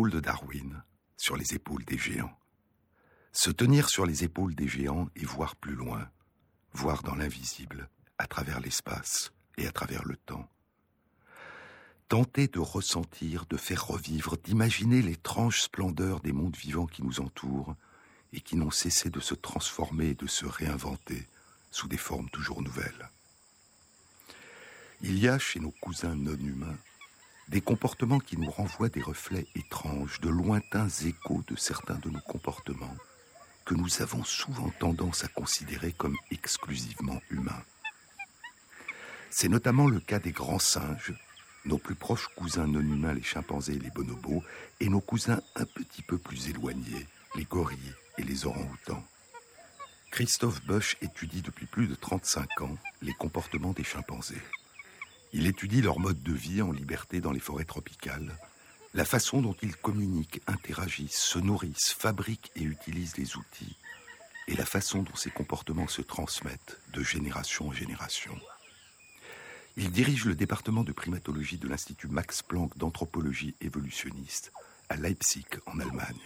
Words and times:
de 0.00 0.20
Darwin, 0.20 0.82
sur 1.18 1.36
les 1.36 1.54
épaules 1.54 1.84
des 1.84 1.98
géants. 1.98 2.36
Se 3.32 3.50
tenir 3.50 3.90
sur 3.90 4.06
les 4.06 4.24
épaules 4.24 4.54
des 4.54 4.66
géants 4.66 5.08
et 5.16 5.24
voir 5.24 5.54
plus 5.54 5.74
loin, 5.74 6.10
voir 6.72 7.02
dans 7.02 7.14
l'invisible, 7.14 7.88
à 8.18 8.26
travers 8.26 8.60
l'espace 8.60 9.32
et 9.58 9.66
à 9.66 9.72
travers 9.72 10.04
le 10.04 10.16
temps. 10.16 10.48
Tenter 12.08 12.48
de 12.48 12.58
ressentir, 12.58 13.44
de 13.46 13.56
faire 13.56 13.86
revivre, 13.86 14.36
d'imaginer 14.38 15.02
l'étrange 15.02 15.60
splendeur 15.60 16.20
des 16.20 16.32
mondes 16.32 16.56
vivants 16.56 16.86
qui 16.86 17.02
nous 17.02 17.20
entourent 17.20 17.76
et 18.32 18.40
qui 18.40 18.56
n'ont 18.56 18.70
cessé 18.70 19.10
de 19.10 19.20
se 19.20 19.34
transformer 19.34 20.14
de 20.14 20.26
se 20.26 20.46
réinventer 20.46 21.26
sous 21.70 21.88
des 21.88 21.98
formes 21.98 22.30
toujours 22.30 22.62
nouvelles. 22.62 23.10
Il 25.02 25.18
y 25.18 25.28
a 25.28 25.38
chez 25.38 25.60
nos 25.60 25.72
cousins 25.82 26.16
non 26.16 26.32
humains 26.32 26.78
des 27.52 27.60
comportements 27.60 28.18
qui 28.18 28.38
nous 28.38 28.50
renvoient 28.50 28.88
des 28.88 29.02
reflets 29.02 29.46
étranges, 29.54 30.20
de 30.20 30.30
lointains 30.30 30.88
échos 30.88 31.44
de 31.46 31.54
certains 31.54 31.98
de 31.98 32.08
nos 32.08 32.20
comportements 32.20 32.96
que 33.66 33.74
nous 33.74 34.00
avons 34.00 34.24
souvent 34.24 34.70
tendance 34.80 35.22
à 35.22 35.28
considérer 35.28 35.92
comme 35.92 36.16
exclusivement 36.30 37.20
humains. 37.30 37.62
C'est 39.28 39.50
notamment 39.50 39.86
le 39.86 40.00
cas 40.00 40.18
des 40.18 40.32
grands 40.32 40.58
singes, 40.58 41.14
nos 41.66 41.76
plus 41.76 41.94
proches 41.94 42.28
cousins 42.36 42.66
non 42.66 42.80
humains, 42.80 43.12
les 43.12 43.22
chimpanzés 43.22 43.74
et 43.74 43.78
les 43.78 43.90
bonobos, 43.90 44.42
et 44.80 44.88
nos 44.88 45.02
cousins 45.02 45.40
un 45.54 45.66
petit 45.66 46.02
peu 46.02 46.16
plus 46.16 46.48
éloignés, 46.48 47.06
les 47.36 47.44
gorilles 47.44 47.94
et 48.16 48.22
les 48.22 48.46
orang-outans. 48.46 49.04
Christophe 50.10 50.64
Bush 50.64 50.96
étudie 51.02 51.42
depuis 51.42 51.66
plus 51.66 51.86
de 51.86 51.94
35 51.94 52.62
ans 52.62 52.76
les 53.02 53.12
comportements 53.12 53.72
des 53.72 53.84
chimpanzés. 53.84 54.42
Il 55.34 55.46
étudie 55.46 55.80
leur 55.80 55.98
mode 55.98 56.22
de 56.22 56.32
vie 56.32 56.60
en 56.60 56.72
liberté 56.72 57.20
dans 57.20 57.32
les 57.32 57.40
forêts 57.40 57.64
tropicales, 57.64 58.36
la 58.94 59.06
façon 59.06 59.40
dont 59.40 59.56
ils 59.62 59.74
communiquent, 59.74 60.42
interagissent, 60.46 61.22
se 61.22 61.38
nourrissent, 61.38 61.92
fabriquent 61.98 62.50
et 62.56 62.62
utilisent 62.62 63.14
des 63.14 63.36
outils, 63.36 63.76
et 64.46 64.54
la 64.54 64.66
façon 64.66 65.02
dont 65.02 65.14
ces 65.14 65.30
comportements 65.30 65.88
se 65.88 66.02
transmettent 66.02 66.78
de 66.92 67.02
génération 67.02 67.68
en 67.68 67.72
génération. 67.72 68.38
Il 69.78 69.90
dirige 69.90 70.26
le 70.26 70.34
département 70.34 70.84
de 70.84 70.92
primatologie 70.92 71.56
de 71.56 71.68
l'Institut 71.68 72.08
Max 72.08 72.42
Planck 72.42 72.76
d'anthropologie 72.76 73.54
évolutionniste 73.62 74.52
à 74.90 74.96
Leipzig, 74.96 75.46
en 75.64 75.80
Allemagne. 75.80 76.20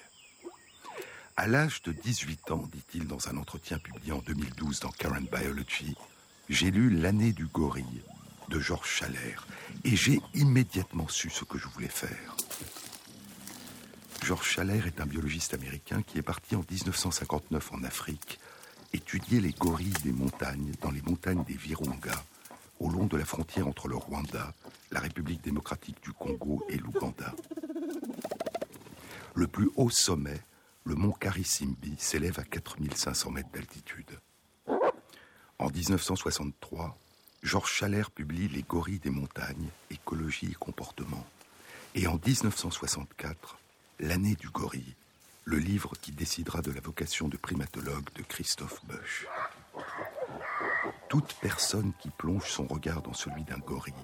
À 1.37 1.47
l'âge 1.47 1.83
de 1.83 1.93
18 1.93 2.51
ans, 2.51 2.69
dit-il 2.73 3.07
dans 3.07 3.29
un 3.29 3.37
entretien 3.37 3.79
publié 3.79 4.11
en 4.11 4.19
2012 4.19 4.81
dans 4.81 4.91
Current 4.91 5.31
Biology, 5.31 5.95
j'ai 6.49 6.73
lu 6.73 6.91
L'année 6.91 7.33
du 7.33 7.47
gorille 7.47 8.03
de 8.49 8.61
Georges 8.61 8.91
Chalère 8.91 9.47
et 9.85 9.97
j'ai 9.97 10.21
immédiatement 10.35 11.09
su 11.09 11.31
ce 11.31 11.45
que 11.45 11.59
je 11.59 11.69
voulais 11.69 11.89
faire. 11.89 12.37
Georges 14.25 14.49
Chalère 14.49 14.87
est 14.87 15.01
un 15.01 15.07
biologiste 15.07 15.55
américain 15.55 16.03
qui 16.03 16.19
est 16.19 16.23
parti 16.23 16.57
en 16.57 16.65
1959 16.71 17.73
en 17.73 17.85
Afrique 17.85 18.39
étudier 18.93 19.41
les 19.41 19.53
gorilles 19.53 19.93
des 20.05 20.13
montagnes 20.13 20.73
dans 20.81 20.91
les 20.91 21.03
montagnes 21.03 21.45
des 21.45 21.55
Virunga 21.55 22.25
au 22.81 22.91
long 22.91 23.07
de 23.07 23.17
la 23.17 23.25
frontière 23.25 23.67
entre 23.67 23.89
le 23.89 23.97
Rwanda, 23.97 24.53
la 24.91 25.01
République 25.01 25.43
démocratique 25.43 26.03
du 26.03 26.13
Congo 26.13 26.65
et 26.69 26.77
l'Ouganda. 26.77 27.35
Le 29.35 29.47
plus 29.47 29.71
haut 29.77 29.91
sommet, 29.91 30.41
le 30.85 30.95
mont 30.95 31.13
Karisimbi, 31.13 31.95
s'élève 31.99 32.39
à 32.39 32.45
4500 32.45 33.31
mètres 33.31 33.51
d'altitude. 33.53 34.19
En 35.59 35.71
1963, 35.71 36.99
Georges 37.47 37.73
Chalère 37.73 38.11
publie 38.11 38.49
Les 38.49 38.63
gorilles 38.63 38.99
des 38.99 39.11
montagnes, 39.11 39.69
écologie 39.91 40.51
et 40.51 40.55
comportement. 40.55 41.25
Et 41.95 42.09
en 42.09 42.19
1964, 42.27 43.59
L'année 44.01 44.35
du 44.35 44.51
gorille, 44.51 44.95
le 45.45 45.59
livre 45.59 45.93
qui 46.03 46.11
décidera 46.13 46.61
de 46.61 46.73
la 46.73 46.81
vocation 46.81 47.29
de 47.29 47.37
primatologue 47.37 48.13
de 48.15 48.23
Christophe 48.23 48.85
Bush 48.85 49.27
toute 51.09 51.35
personne 51.35 51.93
qui 52.01 52.11
plonge 52.11 52.51
son 52.51 52.67
regard 52.67 53.01
dans 53.01 53.13
celui 53.13 53.45
d'un 53.45 53.59
gorille, 53.59 53.95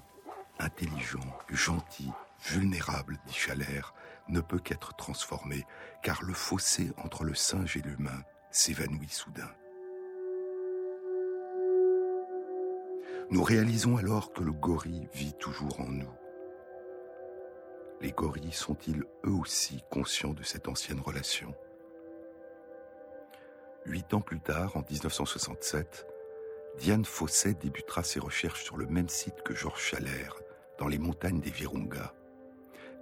intelligent, 0.60 1.36
gentil, 1.50 2.10
vulnérable, 2.46 3.18
dit 3.26 3.34
Chalère, 3.34 3.92
ne 4.28 4.40
peut 4.40 4.60
qu'être 4.60 4.94
transformée, 4.94 5.66
car 6.02 6.22
le 6.22 6.32
fossé 6.32 6.92
entre 6.96 7.24
le 7.24 7.34
singe 7.34 7.76
et 7.76 7.82
l'humain 7.82 8.22
s'évanouit 8.52 9.08
soudain. 9.08 9.50
Nous 13.32 13.42
réalisons 13.42 13.96
alors 13.96 14.34
que 14.34 14.42
le 14.42 14.52
gorille 14.52 15.08
vit 15.14 15.32
toujours 15.32 15.80
en 15.80 15.88
nous. 15.88 16.12
Les 18.02 18.12
gorilles 18.12 18.52
sont-ils 18.52 19.04
eux 19.24 19.32
aussi 19.40 19.82
conscients 19.90 20.34
de 20.34 20.42
cette 20.42 20.68
ancienne 20.68 21.00
relation? 21.00 21.54
Huit 23.86 24.12
ans 24.12 24.20
plus 24.20 24.40
tard, 24.40 24.76
en 24.76 24.82
1967, 24.82 26.06
Diane 26.76 27.06
Fosset 27.06 27.54
débutera 27.54 28.02
ses 28.02 28.20
recherches 28.20 28.64
sur 28.64 28.76
le 28.76 28.84
même 28.84 29.08
site 29.08 29.42
que 29.42 29.54
Georges 29.54 29.80
Chalère, 29.80 30.36
dans 30.78 30.88
les 30.88 30.98
montagnes 30.98 31.40
des 31.40 31.48
Virunga. 31.48 32.12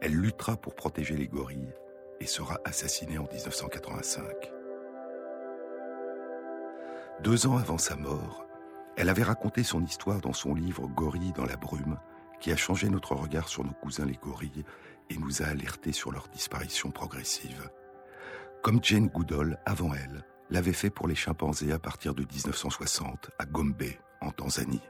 Elle 0.01 0.15
luttera 0.15 0.57
pour 0.57 0.77
protéger 0.77 1.17
les 1.17 1.27
gorilles 1.27 1.75
et 2.21 2.27
sera 2.27 2.61
assassinée 2.65 3.19
en 3.19 3.25
1985. 3.25 4.53
Deux 7.21 7.49
ans 7.49 7.57
avant 7.57 7.79
sa 7.79 7.97
mort, 7.97 8.47
elle 9.01 9.09
avait 9.09 9.23
raconté 9.23 9.63
son 9.65 9.83
histoire 9.83 10.21
dans 10.21 10.35
son 10.35 10.55
livre 10.55 10.87
Gorilles 10.87 11.33
dans 11.33 11.47
la 11.47 11.57
brume, 11.57 11.99
qui 12.39 12.53
a 12.53 12.57
changé 12.57 12.91
notre 12.91 13.15
regard 13.15 13.49
sur 13.49 13.65
nos 13.65 13.73
cousins 13.73 14.05
les 14.05 14.19
gorilles 14.23 14.63
et 15.09 15.17
nous 15.17 15.41
a 15.41 15.47
alertés 15.47 15.93
sur 15.93 16.13
leur 16.13 16.29
disparition 16.29 16.91
progressive. 16.91 17.71
Comme 18.63 18.85
Jane 18.85 19.09
Goodall, 19.09 19.59
avant 19.65 19.95
elle, 19.95 20.23
l'avait 20.51 20.75
fait 20.75 20.91
pour 20.91 21.09
les 21.09 21.15
chimpanzés 21.15 21.73
à 21.73 21.79
partir 21.79 22.15
de 22.15 22.25
1960 22.25 23.31
à 23.39 23.47
Gombe, 23.47 23.83
en 24.21 24.33
Tanzanie. 24.33 24.83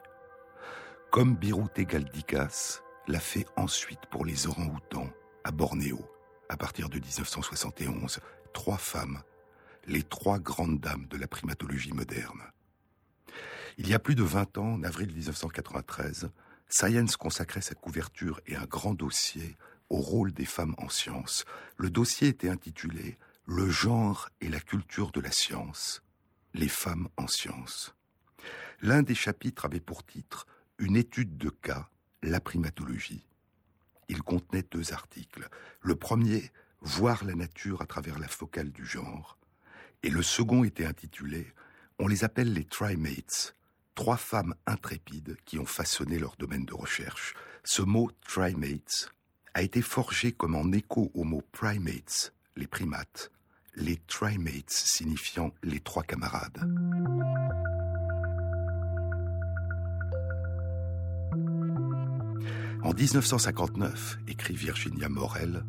Comme 1.13 1.37
Birute 1.37 1.79
Galdikas 1.79 2.81
l'a 3.07 3.21
fait 3.21 3.47
ensuite 3.55 4.07
pour 4.11 4.25
les 4.25 4.49
orang-outans 4.49 5.09
à 5.45 5.53
Bornéo, 5.53 6.01
à 6.49 6.57
partir 6.57 6.89
de 6.89 6.99
1971, 6.99 8.19
trois 8.53 8.79
femmes, 8.79 9.23
les 9.87 10.03
trois 10.03 10.41
grandes 10.41 10.81
dames 10.81 11.07
de 11.09 11.17
la 11.17 11.29
primatologie 11.29 11.93
moderne. 11.93 12.43
Il 13.83 13.89
y 13.89 13.95
a 13.95 13.99
plus 13.99 14.15
de 14.15 14.23
20 14.23 14.59
ans, 14.59 14.75
en 14.75 14.83
avril 14.83 15.09
1993, 15.09 16.29
Science 16.69 17.17
consacrait 17.17 17.63
sa 17.63 17.75
couverture 17.75 18.39
et 18.47 18.55
un 18.55 18.67
grand 18.67 18.93
dossier 18.93 19.57
au 19.89 19.97
rôle 19.97 20.33
des 20.33 20.45
femmes 20.45 20.75
en 20.77 20.91
sciences. 20.91 21.47
Le 21.79 21.89
dossier 21.89 22.29
était 22.29 22.51
intitulé 22.51 23.17
le 23.47 23.71
genre 23.71 24.29
et 24.43 24.51
la 24.51 24.61
culture 24.61 25.13
de 25.13 25.21
la 25.21 25.33
science, 25.33 26.03
les 26.53 26.69
femmes 26.69 27.09
en 27.17 27.27
science. 27.27 27.95
L'un 28.83 29.03
des 29.03 29.15
chapitres 29.15 29.65
avait 29.65 29.81
pour 29.81 30.05
titre 30.05 30.47
Une 30.79 30.95
étude 30.95 31.39
de 31.39 31.49
cas, 31.49 31.89
la 32.23 32.41
primatologie. 32.41 33.27
Il 34.11 34.23
contenait 34.23 34.67
deux 34.71 34.93
articles. 34.93 35.49
Le 35.81 35.97
premier, 35.97 36.53
Voir 36.83 37.25
la 37.25 37.35
nature 37.35 37.81
à 37.81 37.87
travers 37.87 38.19
la 38.19 38.29
focale 38.29 38.73
du 38.73 38.85
genre. 38.85 39.39
Et 40.03 40.11
le 40.11 40.23
second 40.23 40.65
était 40.65 40.85
intitulé 40.85 41.55
On 41.99 42.09
les 42.09 42.25
appelle 42.25 42.53
les 42.53 42.65
trimates, 42.65 43.55
trois 44.01 44.17
femmes 44.17 44.55
intrépides 44.67 45.37
qui 45.45 45.59
ont 45.59 45.67
façonné 45.67 46.19
leur 46.19 46.35
domaine 46.39 46.65
de 46.65 46.73
recherche. 46.73 47.35
Ce 47.65 47.83
mot 47.83 48.11
trimates 48.27 49.13
a 49.53 49.61
été 49.61 49.83
forgé 49.83 50.33
comme 50.33 50.55
en 50.55 50.73
écho 50.73 51.11
au 51.13 51.23
mot 51.25 51.43
primates, 51.53 52.33
les 52.57 52.67
primates, 52.67 53.31
les 53.75 53.99
trimates 54.07 54.71
signifiant 54.71 55.53
les 55.63 55.81
trois 55.81 56.03
camarades. 56.03 56.63
En 62.83 62.95
1959, 62.95 64.21
écrit 64.29 64.55
Virginia 64.55 65.11
Morel, 65.11 65.63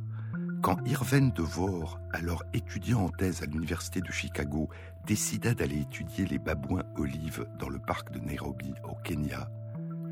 quand 0.61 0.77
Irvine 0.85 1.31
Devore, 1.31 1.99
alors 2.13 2.43
étudiant 2.53 3.05
en 3.05 3.09
thèse 3.09 3.41
à 3.41 3.47
l'université 3.47 3.99
de 3.99 4.11
Chicago, 4.11 4.69
décida 5.07 5.55
d'aller 5.55 5.79
étudier 5.79 6.25
les 6.25 6.37
babouins 6.37 6.83
olives 6.97 7.47
dans 7.57 7.69
le 7.69 7.79
parc 7.79 8.11
de 8.11 8.19
Nairobi 8.19 8.73
au 8.83 8.93
Kenya, 9.03 9.49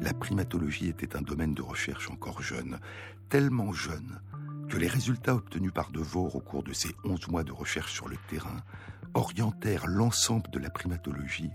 la 0.01 0.13
primatologie 0.13 0.87
était 0.87 1.15
un 1.15 1.21
domaine 1.21 1.53
de 1.53 1.61
recherche 1.61 2.09
encore 2.09 2.41
jeune, 2.41 2.79
tellement 3.29 3.73
jeune 3.73 4.21
que 4.69 4.77
les 4.77 4.87
résultats 4.87 5.35
obtenus 5.35 5.73
par 5.73 5.91
Devore 5.91 6.35
au 6.35 6.41
cours 6.41 6.63
de 6.63 6.73
ses 6.73 6.95
11 7.03 7.27
mois 7.27 7.43
de 7.43 7.51
recherche 7.51 7.93
sur 7.93 8.07
le 8.07 8.17
terrain 8.29 8.57
orientèrent 9.13 9.87
l'ensemble 9.87 10.49
de 10.49 10.59
la 10.59 10.69
primatologie 10.69 11.51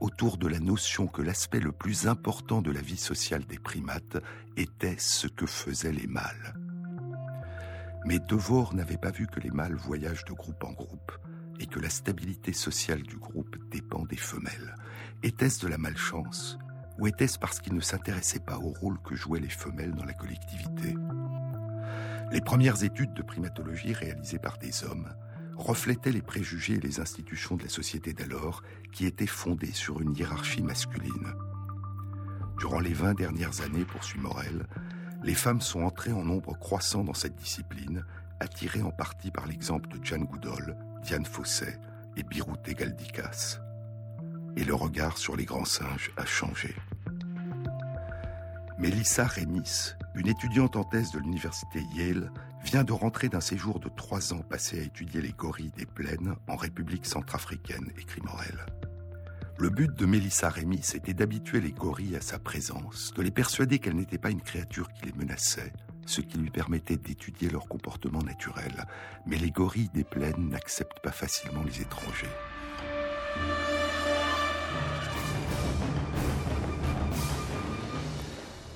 autour 0.00 0.36
de 0.36 0.48
la 0.48 0.60
notion 0.60 1.06
que 1.06 1.22
l'aspect 1.22 1.60
le 1.60 1.72
plus 1.72 2.08
important 2.08 2.60
de 2.60 2.72
la 2.72 2.80
vie 2.80 2.96
sociale 2.98 3.44
des 3.44 3.58
primates 3.58 4.18
était 4.56 4.96
ce 4.98 5.28
que 5.28 5.46
faisaient 5.46 5.92
les 5.92 6.06
mâles. 6.06 6.63
Mais 8.04 8.18
Devore 8.18 8.74
n'avait 8.74 8.98
pas 8.98 9.10
vu 9.10 9.26
que 9.26 9.40
les 9.40 9.50
mâles 9.50 9.76
voyagent 9.76 10.24
de 10.26 10.32
groupe 10.32 10.62
en 10.64 10.72
groupe 10.72 11.12
et 11.58 11.66
que 11.66 11.80
la 11.80 11.88
stabilité 11.88 12.52
sociale 12.52 13.02
du 13.02 13.16
groupe 13.16 13.56
dépend 13.70 14.04
des 14.04 14.16
femelles. 14.16 14.74
Était-ce 15.22 15.62
de 15.62 15.68
la 15.68 15.78
malchance 15.78 16.58
ou 16.98 17.06
était-ce 17.06 17.38
parce 17.38 17.60
qu'il 17.60 17.74
ne 17.74 17.80
s'intéressait 17.80 18.40
pas 18.40 18.58
au 18.58 18.68
rôle 18.68 19.00
que 19.02 19.16
jouaient 19.16 19.40
les 19.40 19.48
femelles 19.48 19.94
dans 19.94 20.04
la 20.04 20.12
collectivité? 20.12 20.94
Les 22.30 22.40
premières 22.40 22.84
études 22.84 23.14
de 23.14 23.22
primatologie 23.22 23.92
réalisées 23.92 24.38
par 24.38 24.58
des 24.58 24.84
hommes 24.84 25.08
reflétaient 25.56 26.12
les 26.12 26.22
préjugés 26.22 26.74
et 26.74 26.80
les 26.80 27.00
institutions 27.00 27.56
de 27.56 27.62
la 27.62 27.68
société 27.68 28.12
d'alors 28.12 28.62
qui 28.92 29.06
étaient 29.06 29.26
fondées 29.26 29.72
sur 29.72 30.00
une 30.00 30.14
hiérarchie 30.14 30.62
masculine. 30.62 31.32
Durant 32.58 32.80
les 32.80 32.92
20 32.92 33.14
dernières 33.14 33.60
années, 33.62 33.84
poursuit 33.84 34.20
Morel, 34.20 34.66
les 35.24 35.34
femmes 35.34 35.62
sont 35.62 35.82
entrées 35.82 36.12
en 36.12 36.22
nombre 36.22 36.56
croissant 36.58 37.02
dans 37.02 37.14
cette 37.14 37.34
discipline, 37.34 38.04
attirées 38.40 38.82
en 38.82 38.90
partie 38.90 39.30
par 39.30 39.46
l'exemple 39.46 39.88
de 39.88 40.04
Jane 40.04 40.24
Goodall, 40.24 40.76
Diane 41.02 41.24
Fosset 41.24 41.78
et 42.16 42.22
Birute 42.22 42.68
Galdikas. 42.68 43.58
Et 44.56 44.64
le 44.64 44.74
regard 44.74 45.16
sur 45.16 45.34
les 45.34 45.46
grands 45.46 45.64
singes 45.64 46.12
a 46.18 46.26
changé. 46.26 46.74
Mélissa 48.78 49.24
Rémis, 49.24 49.94
une 50.14 50.28
étudiante 50.28 50.76
en 50.76 50.84
thèse 50.84 51.10
de 51.12 51.18
l'université 51.20 51.82
Yale, 51.94 52.30
vient 52.62 52.84
de 52.84 52.92
rentrer 52.92 53.28
d'un 53.28 53.40
séjour 53.40 53.80
de 53.80 53.88
trois 53.88 54.34
ans 54.34 54.42
passé 54.42 54.80
à 54.80 54.82
étudier 54.82 55.22
les 55.22 55.32
gorilles 55.32 55.72
des 55.76 55.86
plaines 55.86 56.34
en 56.48 56.56
République 56.56 57.06
centrafricaine, 57.06 57.90
écrit 57.96 58.20
Morel. 58.22 58.66
Le 59.56 59.70
but 59.70 59.94
de 59.94 60.04
Mélissa 60.04 60.48
Rémy, 60.48 60.80
c'était 60.82 61.14
d'habituer 61.14 61.60
les 61.60 61.70
gorilles 61.70 62.16
à 62.16 62.20
sa 62.20 62.40
présence, 62.40 63.12
de 63.14 63.22
les 63.22 63.30
persuader 63.30 63.78
qu'elle 63.78 63.94
n'était 63.94 64.18
pas 64.18 64.30
une 64.30 64.40
créature 64.40 64.88
qui 64.92 65.06
les 65.06 65.12
menaçait, 65.12 65.72
ce 66.06 66.20
qui 66.20 66.38
lui 66.38 66.50
permettait 66.50 66.96
d'étudier 66.96 67.48
leur 67.48 67.68
comportement 67.68 68.20
naturel. 68.22 68.84
Mais 69.26 69.36
les 69.36 69.52
gorilles 69.52 69.90
des 69.94 70.02
plaines 70.02 70.48
n'acceptent 70.48 71.00
pas 71.00 71.12
facilement 71.12 71.62
les 71.62 71.82
étrangers. 71.82 72.26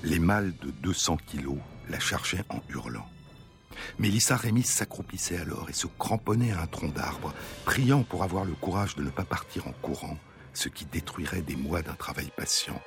Les 0.03 0.19
mâles 0.19 0.53
de 0.61 0.71
200 0.71 1.17
kilos 1.27 1.57
la 1.89 1.99
chargeaient 1.99 2.45
en 2.47 2.61
hurlant. 2.69 3.07
Mélissa 3.99 4.37
Rémy 4.37 4.63
s'accroupissait 4.63 5.37
alors 5.37 5.69
et 5.69 5.73
se 5.73 5.87
cramponnait 5.87 6.53
à 6.53 6.61
un 6.61 6.67
tronc 6.67 6.89
d'arbre, 6.89 7.33
priant 7.65 8.03
pour 8.03 8.23
avoir 8.23 8.45
le 8.45 8.53
courage 8.53 8.95
de 8.95 9.03
ne 9.03 9.09
pas 9.09 9.25
partir 9.25 9.67
en 9.67 9.73
courant, 9.81 10.17
ce 10.53 10.69
qui 10.69 10.85
détruirait 10.85 11.41
des 11.41 11.55
mois 11.55 11.81
d'un 11.81 11.93
travail 11.93 12.31
patient. 12.35 12.81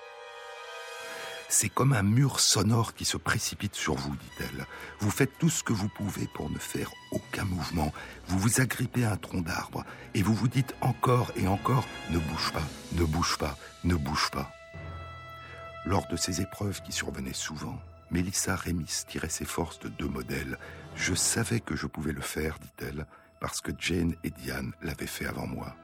C'est 1.53 1.69
comme 1.69 1.93
un 1.93 2.03
mur 2.03 2.41
sonore 2.41 2.95
qui 2.95 3.05
se 3.05 3.19
précipite 3.19 3.75
sur 3.75 3.95
vous, 3.95 4.17
dit-elle. 4.17 4.67
Vous 5.01 5.11
faites 5.11 5.39
tout 5.39 5.51
ce 5.51 5.63
que 5.63 5.75
vous 5.75 5.89
pouvez 5.89 6.27
pour 6.35 6.49
ne 6.49 6.59
faire 6.59 6.91
aucun 7.11 7.45
mouvement. 7.45 7.93
Vous 8.27 8.39
vous 8.39 8.63
agrippez 8.63 9.05
à 9.05 9.13
un 9.13 9.17
tronc 9.19 9.43
d'arbre 9.43 9.85
et 10.15 10.23
vous 10.23 10.35
vous 10.35 10.49
dites 10.49 10.75
encore 10.81 11.31
et 11.37 11.47
encore 11.47 11.87
ne 12.09 12.19
bouge 12.19 12.53
pas, 12.53 12.67
ne 12.93 13.05
bouge 13.05 13.37
pas, 13.37 13.59
ne 13.85 13.95
bouge 13.95 14.31
pas. 14.31 14.51
Lors 15.85 16.09
de 16.09 16.17
ces 16.17 16.41
épreuves 16.41 16.81
qui 16.81 16.93
survenaient 16.93 17.35
souvent, 17.35 17.79
Mélissa 18.11 18.57
Rémis 18.57 19.03
tirait 19.07 19.29
ses 19.29 19.45
forces 19.45 19.79
de 19.81 19.89
deux 19.89 20.09
modèles. 20.09 20.59
Je 20.95 21.15
savais 21.15 21.61
que 21.61 21.77
je 21.77 21.87
pouvais 21.87 22.13
le 22.13 22.23
faire, 22.23 22.59
dit-elle, 22.61 23.07
parce 23.41 23.61
que 23.61 23.73
Jane 23.79 24.15
et 24.25 24.31
Diane 24.31 24.73
l'avaient 24.81 25.07
fait 25.07 25.27
avant 25.27 25.47
moi. 25.47 25.77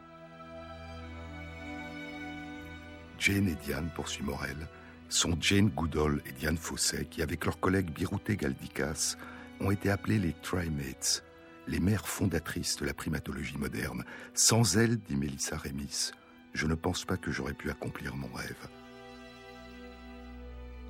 Jane 3.19 3.49
et 3.49 3.55
Diane, 3.55 3.91
poursuit 3.95 4.25
Morel, 4.25 4.69
sont 5.09 5.37
Jane 5.41 5.71
Goodall 5.71 6.23
et 6.27 6.33
Diane 6.33 6.57
Fosset 6.57 7.07
qui, 7.07 7.23
avec 7.23 7.45
leurs 7.45 7.61
collègues 7.61 7.91
Birute 7.91 8.31
Galdikas, 8.31 9.17
ont 9.61 9.71
été 9.71 9.91
appelées 9.91 10.19
les 10.19 10.35
Trimates, 10.43 11.25
les 11.67 11.81
mères 11.81 12.09
fondatrices 12.09 12.77
de 12.77 12.87
la 12.87 12.95
primatologie 12.95 13.59
moderne. 13.59 14.05
Sans 14.35 14.77
elles, 14.77 14.99
dit 14.99 15.17
Mélissa 15.17 15.57
Rémis, 15.57 16.13
je 16.55 16.67
ne 16.67 16.75
pense 16.75 17.05
pas 17.05 17.17
que 17.17 17.33
j'aurais 17.33 17.55
pu 17.55 17.71
accomplir 17.71 18.15
mon 18.15 18.33
rêve. 18.33 18.69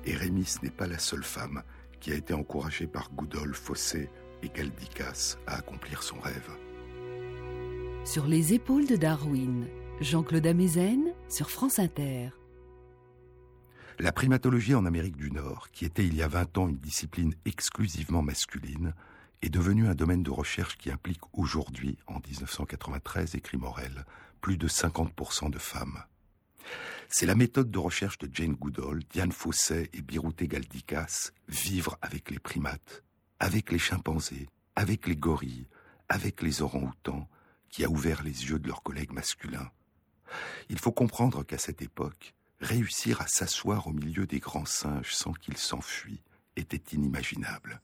Et 0.05 0.15
Rémis 0.15 0.55
n'est 0.63 0.69
pas 0.69 0.87
la 0.87 0.99
seule 0.99 1.23
femme 1.23 1.63
qui 1.99 2.11
a 2.11 2.15
été 2.15 2.33
encouragée 2.33 2.87
par 2.87 3.11
Goodall, 3.11 3.53
Fosset 3.53 4.09
et 4.43 4.49
Galdikas 4.49 5.37
à 5.47 5.57
accomplir 5.57 6.03
son 6.03 6.19
rêve. 6.19 6.49
Sur 8.05 8.25
les 8.25 8.53
épaules 8.53 8.87
de 8.87 8.95
Darwin, 8.95 9.67
Jean-Claude 10.01 10.47
Amezen 10.47 11.13
sur 11.27 11.51
France 11.51 11.77
Inter. 11.77 12.29
La 13.99 14.13
primatologie 14.13 14.73
en 14.73 14.85
Amérique 14.85 15.17
du 15.17 15.29
Nord, 15.29 15.71
qui 15.71 15.83
était 15.83 16.05
il 16.05 16.15
y 16.15 16.21
a 16.21 16.29
20 16.29 16.57
ans 16.57 16.69
une 16.69 16.77
discipline 16.77 17.35
exclusivement 17.43 18.21
masculine, 18.21 18.93
est 19.41 19.49
devenue 19.49 19.87
un 19.87 19.95
domaine 19.95 20.23
de 20.23 20.31
recherche 20.31 20.77
qui 20.77 20.89
implique 20.89 21.19
aujourd'hui, 21.33 21.97
en 22.07 22.21
1993, 22.25 23.35
écrit 23.35 23.57
Morel, 23.57 24.05
plus 24.39 24.55
de 24.55 24.69
50% 24.69 25.49
de 25.49 25.59
femmes. 25.59 26.01
C'est 27.09 27.25
la 27.25 27.35
méthode 27.35 27.69
de 27.69 27.79
recherche 27.79 28.19
de 28.19 28.29
Jane 28.33 28.53
Goodall, 28.53 29.01
Diane 29.09 29.33
Fosset 29.33 29.89
et 29.91 30.01
Birute 30.01 30.43
Galdikas, 30.43 31.31
vivre 31.49 31.97
avec 32.01 32.31
les 32.31 32.39
primates, 32.39 33.03
avec 33.41 33.69
les 33.69 33.79
chimpanzés, 33.79 34.47
avec 34.77 35.07
les 35.07 35.17
gorilles, 35.17 35.67
avec 36.07 36.41
les 36.41 36.61
orang-outans, 36.61 37.27
qui 37.69 37.83
a 37.83 37.89
ouvert 37.89 38.23
les 38.23 38.45
yeux 38.45 38.59
de 38.59 38.67
leurs 38.67 38.81
collègues 38.81 39.11
masculins. 39.11 39.69
Il 40.69 40.79
faut 40.79 40.91
comprendre 40.91 41.43
qu'à 41.43 41.57
cette 41.57 41.81
époque, 41.81 42.33
réussir 42.61 43.21
à 43.21 43.27
s'asseoir 43.27 43.87
au 43.87 43.91
milieu 43.91 44.27
des 44.27 44.39
grands 44.39 44.65
singes 44.65 45.13
sans 45.13 45.33
qu'ils 45.33 45.57
s'enfuient 45.57 46.21
était 46.55 46.95
inimaginable. 46.95 47.81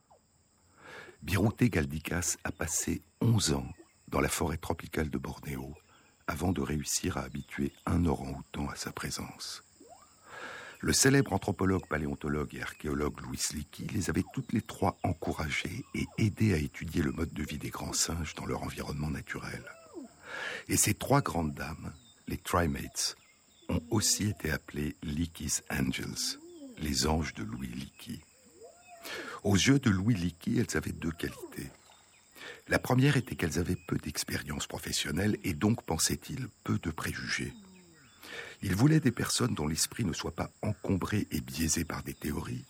Birute 1.21 1.63
Galdikas 1.63 2.37
a 2.43 2.51
passé 2.51 3.01
11 3.21 3.53
ans 3.53 3.67
dans 4.09 4.21
la 4.21 4.29
forêt 4.29 4.57
tropicale 4.57 5.09
de 5.09 5.17
Bornéo 5.17 5.73
avant 6.27 6.51
de 6.51 6.61
réussir 6.61 7.17
à 7.17 7.21
habituer 7.21 7.71
un 7.85 8.05
orang-outan 8.05 8.67
à 8.69 8.75
sa 8.75 8.91
présence. 8.91 9.63
Le 10.81 10.93
célèbre 10.93 11.33
anthropologue, 11.33 11.87
paléontologue 11.87 12.53
et 12.53 12.61
archéologue 12.61 13.21
Louis 13.21 13.39
Leakey 13.53 13.87
les 13.93 14.09
avait 14.09 14.25
toutes 14.33 14.53
les 14.53 14.61
trois 14.61 14.97
encouragés 15.03 15.83
et 15.95 16.05
aidés 16.17 16.53
à 16.53 16.57
étudier 16.57 17.01
le 17.01 17.11
mode 17.11 17.33
de 17.33 17.43
vie 17.43 17.57
des 17.57 17.69
grands 17.69 17.93
singes 17.93 18.35
dans 18.35 18.45
leur 18.45 18.61
environnement 18.61 19.09
naturel. 19.09 19.63
Et 20.67 20.77
ces 20.77 20.93
trois 20.93 21.21
grandes 21.21 21.53
dames 21.53 21.93
les 22.27 22.37
Trimates, 22.37 23.15
ont 23.69 23.81
aussi 23.89 24.29
été 24.29 24.51
appelés 24.51 24.95
Leakey's 25.03 25.63
Angels, 25.69 26.39
les 26.77 27.07
anges 27.07 27.33
de 27.33 27.43
Louis 27.43 27.67
Leakey. 27.67 28.19
Aux 29.43 29.55
yeux 29.55 29.79
de 29.79 29.89
Louis 29.89 30.15
Leakey, 30.15 30.57
elles 30.57 30.77
avaient 30.77 30.91
deux 30.91 31.11
qualités. 31.11 31.71
La 32.67 32.79
première 32.79 33.17
était 33.17 33.35
qu'elles 33.35 33.59
avaient 33.59 33.77
peu 33.87 33.97
d'expérience 33.97 34.67
professionnelle 34.67 35.37
et 35.43 35.53
donc, 35.53 35.83
pensait-il, 35.83 36.47
peu 36.63 36.79
de 36.79 36.89
préjugés. 36.89 37.53
Il 38.61 38.75
voulait 38.75 38.99
des 38.99 39.11
personnes 39.11 39.53
dont 39.53 39.67
l'esprit 39.67 40.05
ne 40.05 40.13
soit 40.13 40.35
pas 40.35 40.49
encombré 40.61 41.27
et 41.31 41.41
biaisé 41.41 41.85
par 41.85 42.01
des 42.03 42.13
théories 42.13 42.65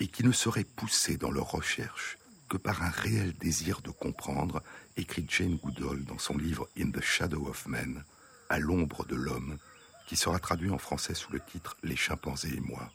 et 0.00 0.06
qui 0.06 0.24
ne 0.24 0.32
seraient 0.32 0.64
poussées 0.64 1.16
dans 1.16 1.30
leurs 1.30 1.50
recherches 1.50 2.18
que 2.48 2.56
par 2.56 2.82
un 2.82 2.90
réel 2.90 3.34
désir 3.34 3.80
de 3.82 3.90
comprendre, 3.90 4.62
écrit 4.96 5.26
Jane 5.28 5.56
Goodall 5.56 6.04
dans 6.04 6.18
son 6.18 6.36
livre 6.36 6.68
In 6.78 6.90
the 6.90 7.02
Shadow 7.02 7.46
of 7.46 7.66
Men, 7.66 8.04
à 8.48 8.58
l'ombre 8.58 9.04
de 9.06 9.16
l'homme, 9.16 9.58
qui 10.06 10.16
sera 10.16 10.38
traduit 10.38 10.70
en 10.70 10.78
français 10.78 11.14
sous 11.14 11.32
le 11.32 11.40
titre 11.40 11.76
Les 11.82 11.96
chimpanzés 11.96 12.54
et 12.56 12.60
moi. 12.60 12.90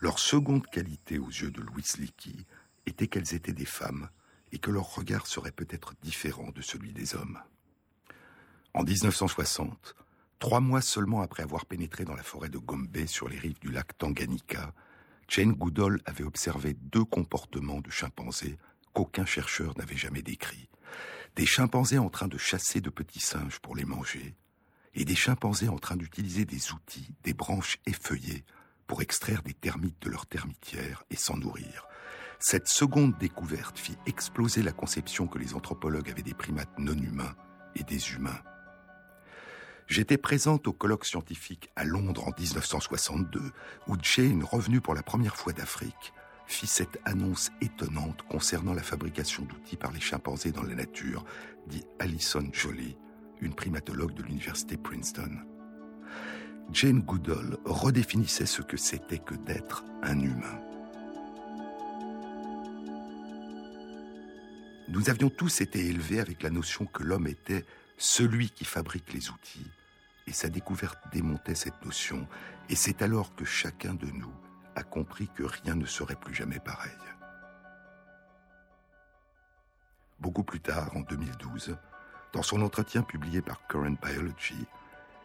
Leur 0.00 0.18
seconde 0.18 0.66
qualité 0.66 1.18
aux 1.18 1.28
yeux 1.28 1.50
de 1.50 1.62
Louis 1.62 1.84
Leakey 1.98 2.46
était 2.86 3.08
qu'elles 3.08 3.34
étaient 3.34 3.52
des 3.52 3.64
femmes 3.64 4.08
et 4.52 4.58
que 4.58 4.70
leur 4.70 4.94
regard 4.94 5.26
serait 5.26 5.52
peut-être 5.52 5.94
différent 6.02 6.50
de 6.50 6.62
celui 6.62 6.92
des 6.92 7.14
hommes. 7.14 7.38
En 8.74 8.84
1960, 8.84 9.96
trois 10.38 10.60
mois 10.60 10.82
seulement 10.82 11.22
après 11.22 11.42
avoir 11.42 11.66
pénétré 11.66 12.04
dans 12.04 12.14
la 12.14 12.22
forêt 12.22 12.48
de 12.48 12.58
Gombe 12.58 13.06
sur 13.06 13.28
les 13.28 13.38
rives 13.38 13.58
du 13.60 13.70
lac 13.70 13.96
Tanganyika, 13.98 14.72
Jane 15.28 15.52
Goodall 15.52 16.00
avait 16.06 16.24
observé 16.24 16.74
deux 16.74 17.04
comportements 17.04 17.80
de 17.80 17.90
chimpanzés 17.90 18.58
qu'aucun 18.94 19.26
chercheur 19.26 19.76
n'avait 19.76 19.96
jamais 19.96 20.22
décrits. 20.22 20.68
Des 21.36 21.46
chimpanzés 21.46 21.98
en 21.98 22.08
train 22.08 22.28
de 22.28 22.38
chasser 22.38 22.80
de 22.80 22.90
petits 22.90 23.20
singes 23.20 23.58
pour 23.60 23.76
les 23.76 23.84
manger, 23.84 24.34
et 24.94 25.04
des 25.04 25.14
chimpanzés 25.14 25.68
en 25.68 25.78
train 25.78 25.96
d'utiliser 25.96 26.44
des 26.44 26.72
outils, 26.72 27.14
des 27.24 27.34
branches 27.34 27.78
effeuillées, 27.86 28.44
pour 28.86 29.02
extraire 29.02 29.42
des 29.42 29.54
termites 29.54 30.00
de 30.02 30.10
leur 30.10 30.26
termitière 30.26 31.04
et 31.10 31.16
s'en 31.16 31.36
nourrir. 31.36 31.86
Cette 32.40 32.68
seconde 32.68 33.18
découverte 33.18 33.78
fit 33.78 33.98
exploser 34.06 34.62
la 34.62 34.72
conception 34.72 35.26
que 35.26 35.38
les 35.38 35.54
anthropologues 35.54 36.10
avaient 36.10 36.22
des 36.22 36.34
primates 36.34 36.78
non 36.78 36.96
humains 36.96 37.34
et 37.74 37.82
des 37.82 38.12
humains. 38.12 38.40
J'étais 39.88 40.18
présente 40.18 40.68
au 40.68 40.72
colloque 40.72 41.06
scientifique 41.06 41.70
à 41.74 41.84
Londres 41.84 42.28
en 42.28 42.32
1962, 42.38 43.40
où 43.88 43.96
Jane, 44.02 44.44
revenue 44.44 44.80
pour 44.80 44.94
la 44.94 45.02
première 45.02 45.36
fois 45.36 45.52
d'Afrique, 45.52 46.12
fit 46.46 46.66
cette 46.66 46.98
annonce 47.04 47.50
étonnante 47.60 48.22
concernant 48.22 48.74
la 48.74 48.82
fabrication 48.82 49.44
d'outils 49.44 49.76
par 49.76 49.92
les 49.92 50.00
chimpanzés 50.00 50.52
dans 50.52 50.62
la 50.62 50.74
nature, 50.74 51.24
dit 51.66 51.84
Alison 51.98 52.48
Jolie, 52.52 52.96
une 53.40 53.54
primatologue 53.54 54.14
de 54.14 54.22
l'université 54.22 54.76
Princeton. 54.76 55.30
Jane 56.72 57.00
Goodall 57.00 57.56
redéfinissait 57.64 58.46
ce 58.46 58.62
que 58.62 58.76
c'était 58.76 59.18
que 59.18 59.34
d'être 59.34 59.84
un 60.02 60.18
humain. 60.20 60.60
Nous 64.88 65.10
avions 65.10 65.30
tous 65.30 65.60
été 65.60 65.86
élevés 65.86 66.20
avec 66.20 66.42
la 66.42 66.50
notion 66.50 66.86
que 66.86 67.02
l'homme 67.02 67.26
était 67.26 67.64
celui 67.96 68.50
qui 68.50 68.64
fabrique 68.64 69.12
les 69.12 69.30
outils, 69.30 69.70
et 70.26 70.32
sa 70.32 70.48
découverte 70.48 70.98
démontait 71.12 71.54
cette 71.54 71.84
notion, 71.84 72.26
et 72.68 72.74
c'est 72.74 73.02
alors 73.02 73.34
que 73.34 73.44
chacun 73.44 73.94
de 73.94 74.06
nous 74.06 74.32
a 74.76 74.82
compris 74.82 75.28
que 75.34 75.42
rien 75.42 75.74
ne 75.74 75.86
serait 75.86 76.16
plus 76.16 76.34
jamais 76.34 76.60
pareil. 76.60 76.92
beaucoup 80.20 80.44
plus 80.44 80.60
tard, 80.60 80.90
en 80.96 81.00
2012, 81.00 81.76
dans 82.32 82.42
son 82.42 82.62
entretien 82.62 83.02
publié 83.02 83.40
par 83.42 83.66
Current 83.66 83.96
Biology, 84.02 84.66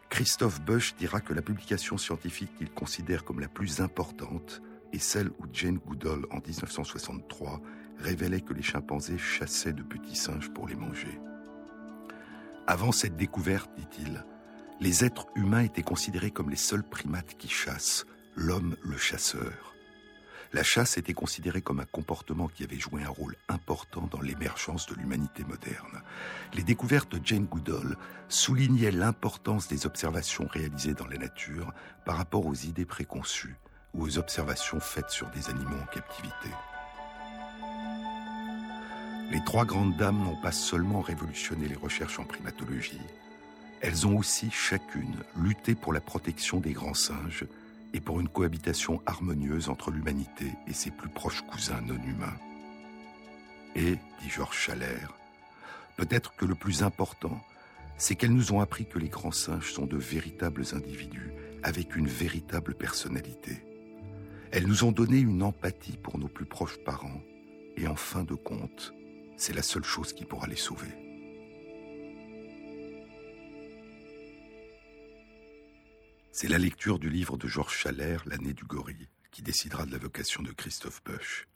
Christophe 0.08 0.60
Bush 0.60 0.94
dira 0.96 1.20
que 1.20 1.34
la 1.34 1.42
publication 1.42 1.98
scientifique 1.98 2.56
qu'il 2.56 2.70
considère 2.70 3.24
comme 3.24 3.40
la 3.40 3.48
plus 3.48 3.80
importante 3.80 4.62
est 4.92 4.98
celle 4.98 5.28
où 5.38 5.46
Jane 5.52 5.78
Goodall, 5.78 6.24
en 6.30 6.36
1963, 6.36 7.60
révélait 7.98 8.40
que 8.40 8.54
les 8.54 8.62
chimpanzés 8.62 9.18
chassaient 9.18 9.72
de 9.72 9.82
petits 9.82 10.16
singes 10.16 10.50
pour 10.50 10.68
les 10.68 10.76
manger. 10.76 11.20
Avant 12.66 12.92
cette 12.92 13.16
découverte, 13.16 13.70
dit-il, 13.76 14.24
les 14.80 15.04
êtres 15.04 15.26
humains 15.34 15.62
étaient 15.62 15.82
considérés 15.82 16.30
comme 16.30 16.50
les 16.50 16.56
seuls 16.56 16.84
primates 16.84 17.36
qui 17.36 17.48
chassent, 17.48 18.06
l'homme 18.36 18.76
le 18.82 18.96
chasseur. 18.96 19.73
La 20.54 20.62
chasse 20.62 20.98
était 20.98 21.14
considérée 21.14 21.62
comme 21.62 21.80
un 21.80 21.84
comportement 21.84 22.46
qui 22.46 22.62
avait 22.62 22.78
joué 22.78 23.02
un 23.02 23.08
rôle 23.08 23.34
important 23.48 24.08
dans 24.12 24.20
l'émergence 24.20 24.86
de 24.86 24.94
l'humanité 24.94 25.42
moderne. 25.42 26.00
Les 26.52 26.62
découvertes 26.62 27.10
de 27.10 27.20
Jane 27.26 27.46
Goodall 27.46 27.96
soulignaient 28.28 28.92
l'importance 28.92 29.66
des 29.66 29.84
observations 29.84 30.46
réalisées 30.46 30.94
dans 30.94 31.08
la 31.08 31.18
nature 31.18 31.72
par 32.04 32.18
rapport 32.18 32.46
aux 32.46 32.54
idées 32.54 32.84
préconçues 32.84 33.56
ou 33.94 34.04
aux 34.04 34.16
observations 34.16 34.78
faites 34.78 35.10
sur 35.10 35.28
des 35.30 35.50
animaux 35.50 35.76
en 35.82 35.86
captivité. 35.86 36.50
Les 39.32 39.42
trois 39.44 39.64
grandes 39.64 39.96
dames 39.96 40.22
n'ont 40.22 40.40
pas 40.40 40.52
seulement 40.52 41.00
révolutionné 41.00 41.66
les 41.66 41.74
recherches 41.74 42.20
en 42.20 42.24
primatologie, 42.24 43.00
elles 43.80 44.06
ont 44.06 44.16
aussi 44.16 44.52
chacune 44.52 45.16
lutté 45.36 45.74
pour 45.74 45.92
la 45.92 46.00
protection 46.00 46.60
des 46.60 46.72
grands 46.72 46.94
singes 46.94 47.44
et 47.94 48.00
pour 48.00 48.20
une 48.20 48.28
cohabitation 48.28 49.00
harmonieuse 49.06 49.68
entre 49.68 49.90
l'humanité 49.90 50.52
et 50.66 50.74
ses 50.74 50.90
plus 50.90 51.08
proches 51.08 51.42
cousins 51.42 51.80
non 51.80 51.94
humains. 51.94 52.36
Et, 53.76 53.92
dit 54.20 54.28
Georges 54.28 54.58
Chalère, 54.58 55.14
peut-être 55.96 56.34
que 56.34 56.44
le 56.44 56.56
plus 56.56 56.82
important, 56.82 57.40
c'est 57.96 58.16
qu'elles 58.16 58.34
nous 58.34 58.52
ont 58.52 58.60
appris 58.60 58.86
que 58.86 58.98
les 58.98 59.08
grands 59.08 59.32
singes 59.32 59.72
sont 59.72 59.86
de 59.86 59.96
véritables 59.96 60.64
individus 60.72 61.32
avec 61.62 61.94
une 61.94 62.08
véritable 62.08 62.74
personnalité. 62.74 63.64
Elles 64.50 64.66
nous 64.66 64.84
ont 64.84 64.92
donné 64.92 65.18
une 65.18 65.42
empathie 65.42 65.96
pour 65.96 66.18
nos 66.18 66.28
plus 66.28 66.46
proches 66.46 66.78
parents 66.84 67.22
et 67.76 67.86
en 67.86 67.96
fin 67.96 68.24
de 68.24 68.34
compte, 68.34 68.92
c'est 69.36 69.54
la 69.54 69.62
seule 69.62 69.84
chose 69.84 70.12
qui 70.12 70.24
pourra 70.24 70.48
les 70.48 70.56
sauver. 70.56 71.13
C'est 76.36 76.48
la 76.48 76.58
lecture 76.58 76.98
du 76.98 77.10
livre 77.10 77.36
de 77.36 77.46
Georges 77.46 77.76
Chalère, 77.76 78.24
L'année 78.26 78.54
du 78.54 78.64
gorille, 78.64 79.06
qui 79.30 79.40
décidera 79.40 79.86
de 79.86 79.92
la 79.92 79.98
vocation 79.98 80.42
de 80.42 80.50
Christophe 80.50 81.00
Bush. 81.04 81.46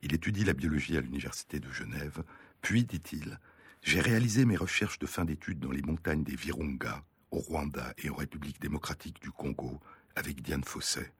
Il 0.00 0.14
étudie 0.14 0.44
la 0.44 0.52
biologie 0.52 0.96
à 0.96 1.00
l'université 1.00 1.58
de 1.58 1.68
Genève, 1.72 2.22
puis, 2.60 2.84
dit-il, 2.84 3.40
j'ai 3.82 4.00
réalisé 4.00 4.44
mes 4.44 4.56
recherches 4.56 5.00
de 5.00 5.06
fin 5.06 5.24
d'études 5.24 5.58
dans 5.58 5.72
les 5.72 5.82
montagnes 5.82 6.22
des 6.22 6.36
Virunga, 6.36 7.02
au 7.32 7.40
Rwanda 7.40 7.94
et 7.98 8.10
en 8.10 8.14
République 8.14 8.60
démocratique 8.60 9.20
du 9.20 9.32
Congo, 9.32 9.80
avec 10.14 10.40
Diane 10.40 10.62
Fosset. 10.62 11.12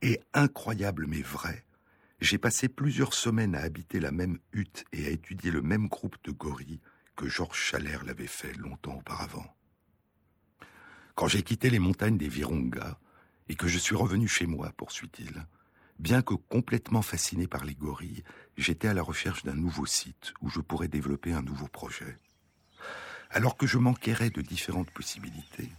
Et 0.00 0.20
incroyable 0.34 1.08
mais 1.08 1.22
vrai, 1.22 1.64
j'ai 2.20 2.38
passé 2.38 2.68
plusieurs 2.68 3.12
semaines 3.12 3.56
à 3.56 3.62
habiter 3.62 3.98
la 3.98 4.12
même 4.12 4.38
hutte 4.52 4.84
et 4.92 5.08
à 5.08 5.10
étudier 5.10 5.50
le 5.50 5.62
même 5.62 5.88
groupe 5.88 6.18
de 6.22 6.30
gorilles 6.30 6.80
que 7.16 7.26
Georges 7.26 7.58
Chalère 7.58 8.04
l'avait 8.04 8.28
fait 8.28 8.52
longtemps 8.52 8.98
auparavant. 8.98 9.52
Quand 11.14 11.28
j'ai 11.28 11.42
quitté 11.42 11.70
les 11.70 11.78
montagnes 11.78 12.18
des 12.18 12.28
Virunga 12.28 12.98
et 13.48 13.54
que 13.54 13.68
je 13.68 13.78
suis 13.78 13.94
revenu 13.94 14.26
chez 14.26 14.46
moi, 14.46 14.72
poursuit-il, 14.76 15.46
bien 16.00 16.22
que 16.22 16.34
complètement 16.34 17.02
fasciné 17.02 17.46
par 17.46 17.64
les 17.64 17.74
gorilles, 17.74 18.24
j'étais 18.56 18.88
à 18.88 18.94
la 18.94 19.02
recherche 19.02 19.44
d'un 19.44 19.54
nouveau 19.54 19.86
site 19.86 20.34
où 20.40 20.50
je 20.50 20.60
pourrais 20.60 20.88
développer 20.88 21.32
un 21.32 21.42
nouveau 21.42 21.68
projet. 21.68 22.18
Alors 23.30 23.56
que 23.56 23.66
je 23.66 23.78
m'enquérais 23.78 24.30
de 24.30 24.42
différentes 24.42 24.90
possibilités, 24.90 25.70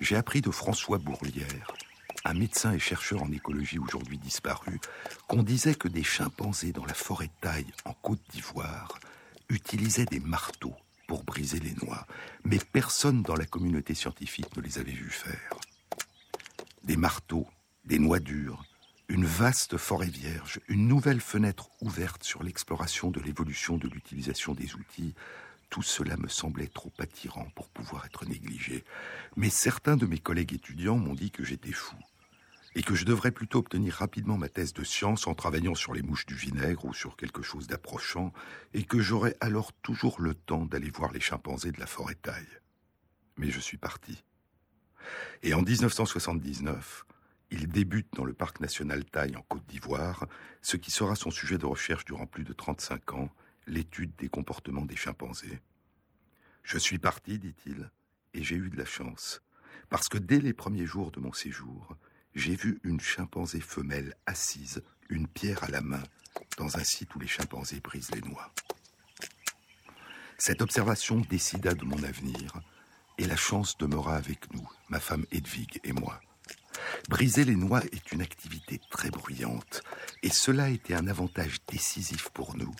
j'ai 0.00 0.16
appris 0.16 0.42
de 0.42 0.50
François 0.50 0.98
Bourlière, 0.98 1.72
un 2.26 2.34
médecin 2.34 2.72
et 2.72 2.78
chercheur 2.78 3.22
en 3.22 3.32
écologie 3.32 3.78
aujourd'hui 3.78 4.18
disparu, 4.18 4.78
qu'on 5.26 5.42
disait 5.42 5.74
que 5.74 5.88
des 5.88 6.04
chimpanzés 6.04 6.72
dans 6.72 6.84
la 6.84 6.94
forêt 6.94 7.28
de 7.28 7.40
taille 7.40 7.72
en 7.86 7.94
Côte 7.94 8.22
d'Ivoire 8.30 8.98
utilisaient 9.48 10.04
des 10.04 10.20
marteaux 10.20 10.76
pour 11.06 11.24
briser 11.24 11.58
les 11.60 11.74
noix, 11.82 12.06
mais 12.44 12.58
personne 12.58 13.22
dans 13.22 13.36
la 13.36 13.46
communauté 13.46 13.94
scientifique 13.94 14.56
ne 14.56 14.62
les 14.62 14.78
avait 14.78 14.92
vus 14.92 15.10
faire. 15.10 15.58
Des 16.84 16.96
marteaux, 16.96 17.46
des 17.84 17.98
noix 17.98 18.20
dures, 18.20 18.64
une 19.08 19.24
vaste 19.24 19.76
forêt 19.76 20.08
vierge, 20.08 20.60
une 20.68 20.88
nouvelle 20.88 21.20
fenêtre 21.20 21.70
ouverte 21.80 22.24
sur 22.24 22.42
l'exploration 22.42 23.10
de 23.10 23.20
l'évolution 23.20 23.76
de 23.76 23.88
l'utilisation 23.88 24.54
des 24.54 24.74
outils, 24.74 25.14
tout 25.68 25.82
cela 25.82 26.16
me 26.16 26.28
semblait 26.28 26.66
trop 26.66 26.92
attirant 26.98 27.48
pour 27.54 27.68
pouvoir 27.68 28.04
être 28.06 28.26
négligé. 28.26 28.84
Mais 29.36 29.50
certains 29.50 29.96
de 29.96 30.06
mes 30.06 30.18
collègues 30.18 30.54
étudiants 30.54 30.96
m'ont 30.96 31.14
dit 31.14 31.30
que 31.30 31.44
j'étais 31.44 31.72
fou 31.72 31.96
et 32.74 32.82
que 32.82 32.94
je 32.94 33.04
devrais 33.04 33.32
plutôt 33.32 33.58
obtenir 33.58 33.94
rapidement 33.94 34.38
ma 34.38 34.48
thèse 34.48 34.72
de 34.72 34.84
science 34.84 35.26
en 35.26 35.34
travaillant 35.34 35.74
sur 35.74 35.94
les 35.94 36.02
mouches 36.02 36.26
du 36.26 36.34
vinaigre 36.34 36.84
ou 36.84 36.94
sur 36.94 37.16
quelque 37.16 37.42
chose 37.42 37.66
d'approchant, 37.66 38.32
et 38.72 38.84
que 38.84 39.00
j'aurais 39.00 39.36
alors 39.40 39.72
toujours 39.72 40.20
le 40.20 40.34
temps 40.34 40.64
d'aller 40.64 40.90
voir 40.90 41.12
les 41.12 41.20
chimpanzés 41.20 41.72
de 41.72 41.80
la 41.80 41.86
forêt 41.86 42.14
taille. 42.14 42.58
Mais 43.36 43.50
je 43.50 43.60
suis 43.60 43.78
parti. 43.78 44.24
Et 45.42 45.54
en 45.54 45.62
1979, 45.62 47.04
il 47.50 47.68
débute 47.68 48.08
dans 48.14 48.24
le 48.24 48.32
parc 48.32 48.60
national 48.60 49.04
Taille 49.04 49.36
en 49.36 49.42
Côte 49.42 49.66
d'Ivoire, 49.66 50.26
ce 50.62 50.78
qui 50.78 50.90
sera 50.90 51.14
son 51.14 51.30
sujet 51.30 51.58
de 51.58 51.66
recherche 51.66 52.06
durant 52.06 52.26
plus 52.26 52.44
de 52.44 52.52
35 52.54 53.12
ans, 53.12 53.28
l'étude 53.66 54.16
des 54.16 54.28
comportements 54.28 54.86
des 54.86 54.96
chimpanzés. 54.96 55.60
Je 56.62 56.78
suis 56.78 56.98
parti, 56.98 57.38
dit-il, 57.38 57.90
et 58.32 58.42
j'ai 58.42 58.56
eu 58.56 58.70
de 58.70 58.78
la 58.78 58.86
chance, 58.86 59.42
parce 59.90 60.08
que 60.08 60.16
dès 60.16 60.40
les 60.40 60.54
premiers 60.54 60.86
jours 60.86 61.10
de 61.10 61.20
mon 61.20 61.32
séjour, 61.32 61.96
j'ai 62.34 62.56
vu 62.56 62.80
une 62.84 63.00
chimpanzé 63.00 63.60
femelle 63.60 64.14
assise, 64.26 64.82
une 65.08 65.28
pierre 65.28 65.64
à 65.64 65.68
la 65.68 65.80
main, 65.80 66.02
dans 66.56 66.76
un 66.78 66.84
site 66.84 67.14
où 67.14 67.18
les 67.18 67.26
chimpanzés 67.26 67.80
brisent 67.80 68.10
les 68.14 68.22
noix. 68.22 68.52
Cette 70.38 70.62
observation 70.62 71.20
décida 71.20 71.74
de 71.74 71.84
mon 71.84 72.02
avenir, 72.02 72.60
et 73.18 73.26
la 73.26 73.36
chance 73.36 73.76
demeura 73.76 74.16
avec 74.16 74.52
nous, 74.54 74.68
ma 74.88 74.98
femme 74.98 75.26
Edwige 75.30 75.78
et 75.84 75.92
moi. 75.92 76.20
Briser 77.08 77.44
les 77.44 77.54
noix 77.54 77.84
est 77.92 78.12
une 78.12 78.22
activité 78.22 78.80
très 78.90 79.10
bruyante, 79.10 79.82
et 80.22 80.30
cela 80.30 80.70
était 80.70 80.94
un 80.94 81.06
avantage 81.08 81.58
décisif 81.68 82.30
pour 82.30 82.56
nous, 82.56 82.74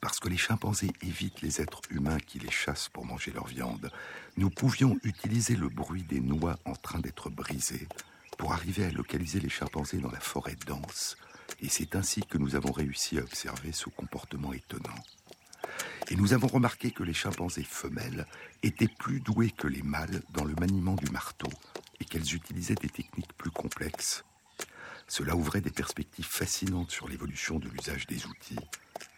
parce 0.00 0.18
que 0.18 0.28
les 0.28 0.36
chimpanzés 0.36 0.92
évitent 1.02 1.42
les 1.42 1.60
êtres 1.60 1.80
humains 1.90 2.18
qui 2.18 2.38
les 2.38 2.50
chassent 2.50 2.88
pour 2.88 3.06
manger 3.06 3.30
leur 3.30 3.46
viande. 3.46 3.90
Nous 4.36 4.50
pouvions 4.50 4.98
utiliser 5.04 5.56
le 5.56 5.68
bruit 5.68 6.02
des 6.02 6.20
noix 6.20 6.58
en 6.64 6.74
train 6.74 6.98
d'être 6.98 7.30
brisées 7.30 7.88
pour 8.36 8.52
arriver 8.52 8.84
à 8.84 8.90
localiser 8.90 9.40
les 9.40 9.48
chimpanzés 9.48 9.98
dans 9.98 10.10
la 10.10 10.20
forêt 10.20 10.56
dense, 10.66 11.16
et 11.60 11.68
c'est 11.68 11.96
ainsi 11.96 12.22
que 12.22 12.38
nous 12.38 12.54
avons 12.54 12.72
réussi 12.72 13.18
à 13.18 13.22
observer 13.22 13.72
ce 13.72 13.88
comportement 13.88 14.52
étonnant. 14.52 14.94
Et 16.08 16.16
nous 16.16 16.32
avons 16.32 16.46
remarqué 16.46 16.90
que 16.90 17.02
les 17.02 17.14
chimpanzés 17.14 17.64
femelles 17.64 18.26
étaient 18.62 18.88
plus 18.88 19.20
doués 19.20 19.50
que 19.50 19.66
les 19.66 19.82
mâles 19.82 20.22
dans 20.30 20.44
le 20.44 20.54
maniement 20.54 20.94
du 20.94 21.10
marteau 21.10 21.50
et 22.00 22.04
qu'elles 22.04 22.34
utilisaient 22.34 22.74
des 22.74 22.88
techniques 22.88 23.32
plus 23.36 23.50
complexes. 23.50 24.24
Cela 25.08 25.36
ouvrait 25.36 25.60
des 25.60 25.70
perspectives 25.70 26.26
fascinantes 26.26 26.90
sur 26.90 27.08
l'évolution 27.08 27.58
de 27.58 27.68
l'usage 27.68 28.06
des 28.06 28.26
outils 28.26 28.58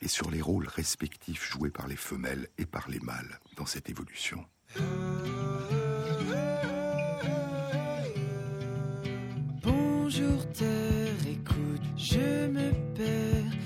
et 0.03 0.09
sur 0.09 0.31
les 0.31 0.43
rôles 0.43 0.69
respectifs 0.69 1.51
joués 1.51 1.71
par 1.71 1.89
les 1.89 1.97
femelles 1.97 2.49
et 2.59 2.67
par 2.67 2.89
les 2.89 3.01
mâles 3.01 3.39
dans 3.57 3.67
cette 3.67 3.89
évolution. 3.89 4.45
Écoute, 11.27 11.83
je 11.97 12.49
me 12.49 12.71
perds 12.95 13.58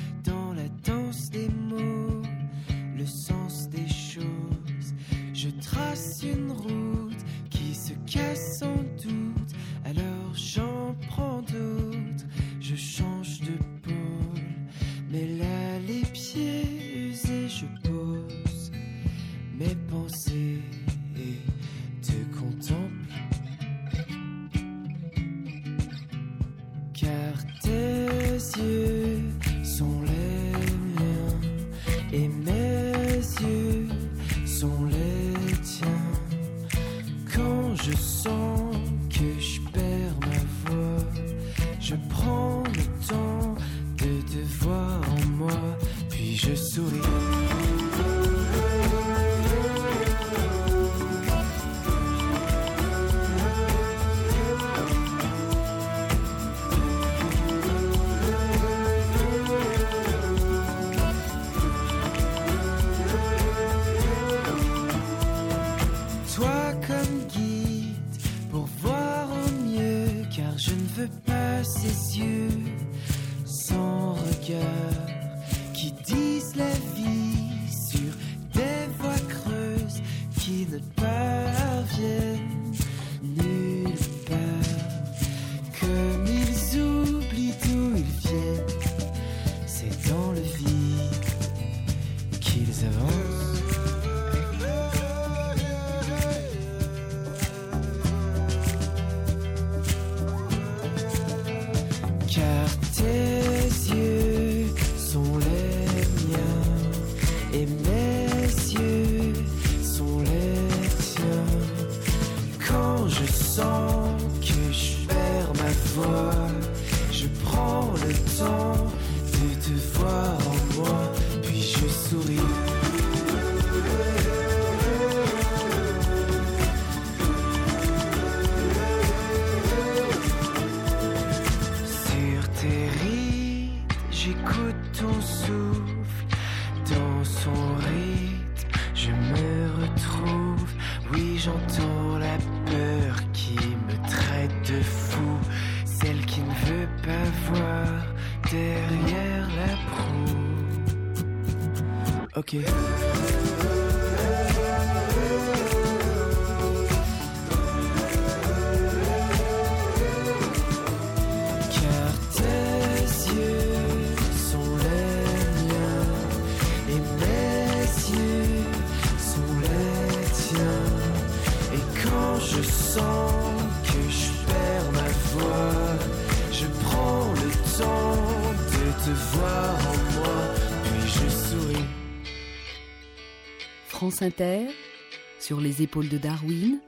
Sur 185.40 185.61
les 185.61 185.82
épaules 185.82 186.08
de 186.08 186.16
Darwin, 186.16 186.78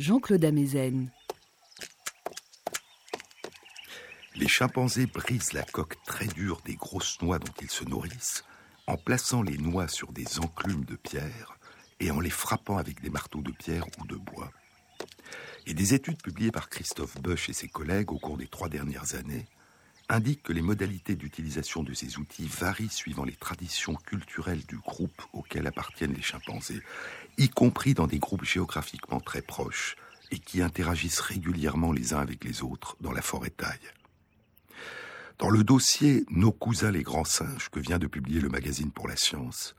Jean-Claude 0.00 0.44
Amezen. 0.44 1.12
Les 4.34 4.48
chimpanzés 4.48 5.06
brisent 5.06 5.52
la 5.52 5.62
coque 5.62 6.02
très 6.02 6.26
dure 6.26 6.60
des 6.64 6.74
grosses 6.74 7.22
noix 7.22 7.38
dont 7.38 7.52
ils 7.60 7.70
se 7.70 7.84
nourrissent 7.84 8.42
en 8.88 8.96
plaçant 8.96 9.42
les 9.42 9.56
noix 9.56 9.86
sur 9.86 10.10
des 10.10 10.40
enclumes 10.40 10.84
de 10.84 10.96
pierre 10.96 11.58
et 12.00 12.10
en 12.10 12.18
les 12.18 12.30
frappant 12.30 12.76
avec 12.76 13.00
des 13.00 13.10
marteaux 13.10 13.42
de 13.42 13.52
pierre 13.52 13.86
ou 14.00 14.06
de 14.08 14.16
bois. 14.16 14.50
Et 15.66 15.74
des 15.74 15.94
études 15.94 16.20
publiées 16.20 16.50
par 16.50 16.68
Christophe 16.68 17.20
Bush 17.20 17.50
et 17.50 17.52
ses 17.52 17.68
collègues 17.68 18.10
au 18.10 18.18
cours 18.18 18.36
des 18.36 18.48
trois 18.48 18.68
dernières 18.68 19.14
années 19.14 19.46
indiquent 20.12 20.42
que 20.42 20.52
les 20.52 20.62
modalités 20.62 21.16
d'utilisation 21.16 21.82
de 21.82 21.94
ces 21.94 22.18
outils 22.18 22.46
varient 22.46 22.90
suivant 22.90 23.24
les 23.24 23.34
traditions 23.34 23.94
culturelles 23.94 24.64
du 24.66 24.76
groupe 24.76 25.22
auquel 25.32 25.66
appartiennent 25.66 26.12
les 26.12 26.22
chimpanzés, 26.22 26.82
y 27.38 27.48
compris 27.48 27.94
dans 27.94 28.06
des 28.06 28.18
groupes 28.18 28.44
géographiquement 28.44 29.20
très 29.20 29.40
proches 29.40 29.96
et 30.30 30.38
qui 30.38 30.60
interagissent 30.60 31.20
régulièrement 31.20 31.92
les 31.92 32.12
uns 32.12 32.20
avec 32.20 32.44
les 32.44 32.62
autres 32.62 32.96
dans 33.00 33.12
la 33.12 33.22
forêt 33.22 33.50
taille. 33.50 33.90
Dans 35.38 35.50
le 35.50 35.64
dossier 35.64 36.24
Nos 36.30 36.52
cousins 36.52 36.90
les 36.90 37.02
grands 37.02 37.24
singes 37.24 37.70
que 37.70 37.80
vient 37.80 37.98
de 37.98 38.06
publier 38.06 38.40
le 38.40 38.50
magazine 38.50 38.90
pour 38.90 39.08
la 39.08 39.16
science, 39.16 39.74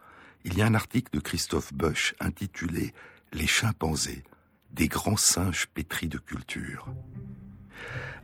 il 0.46 0.58
y 0.58 0.62
a 0.64 0.66
un 0.66 0.74
article 0.74 1.12
de 1.14 1.20
Christophe 1.20 1.74
Bush 1.74 2.16
intitulé 2.20 2.94
Les 3.34 3.48
chimpanzés, 3.48 4.24
des 4.72 4.88
grands 4.88 5.16
singes 5.16 5.68
pétris 5.68 6.08
de 6.08 6.18
culture. 6.18 6.88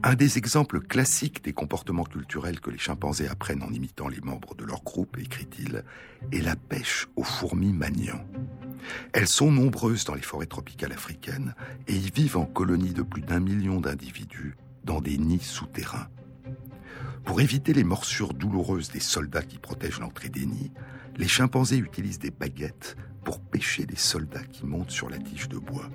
Un 0.02 0.16
des 0.16 0.38
exemples 0.38 0.80
classiques 0.80 1.44
des 1.44 1.52
comportements 1.52 2.06
culturels 2.06 2.62
que 2.62 2.70
les 2.70 2.78
chimpanzés 2.78 3.28
apprennent 3.28 3.64
en 3.64 3.74
imitant 3.74 4.08
les 4.08 4.22
membres 4.22 4.56
de 4.56 4.64
leur 4.64 4.82
groupe, 4.82 5.18
écrit-il, 5.18 5.84
est 6.32 6.42
la 6.42 6.56
pêche 6.56 7.08
aux 7.18 7.24
fourmis 7.24 7.74
maniants. 7.74 8.24
Elles 9.12 9.28
sont 9.28 9.52
nombreuses 9.52 10.06
dans 10.06 10.16
les 10.16 10.22
forêts 10.22 10.46
tropicales 10.46 10.94
africaines 10.94 11.54
et 11.88 11.96
y 11.96 12.12
vivent 12.12 12.38
en 12.38 12.46
colonies 12.46 12.94
de 12.94 13.02
plus 13.02 13.22
d'un 13.22 13.42
million 13.42 13.82
d'individus 13.82 14.56
dans 14.86 15.02
des 15.02 15.18
nids 15.18 15.40
souterrains. 15.40 16.08
Pour 17.26 17.42
éviter 17.42 17.74
les 17.74 17.84
morsures 17.84 18.34
douloureuses 18.34 18.92
des 18.92 19.02
soldats 19.02 19.44
qui 19.44 19.58
protègent 19.58 20.00
l'entrée 20.00 20.30
des 20.30 20.46
nids, 20.46 20.72
les 21.18 21.28
chimpanzés 21.28 21.78
utilisent 21.78 22.20
des 22.20 22.32
baguettes 22.32 22.96
pour 23.26 23.42
pêcher 23.42 23.86
les 23.86 23.98
soldats 23.98 24.46
qui 24.46 24.66
montent 24.66 24.92
sur 24.92 25.10
la 25.10 25.18
tige 25.18 25.50
de 25.50 25.58
bois. 25.58 25.90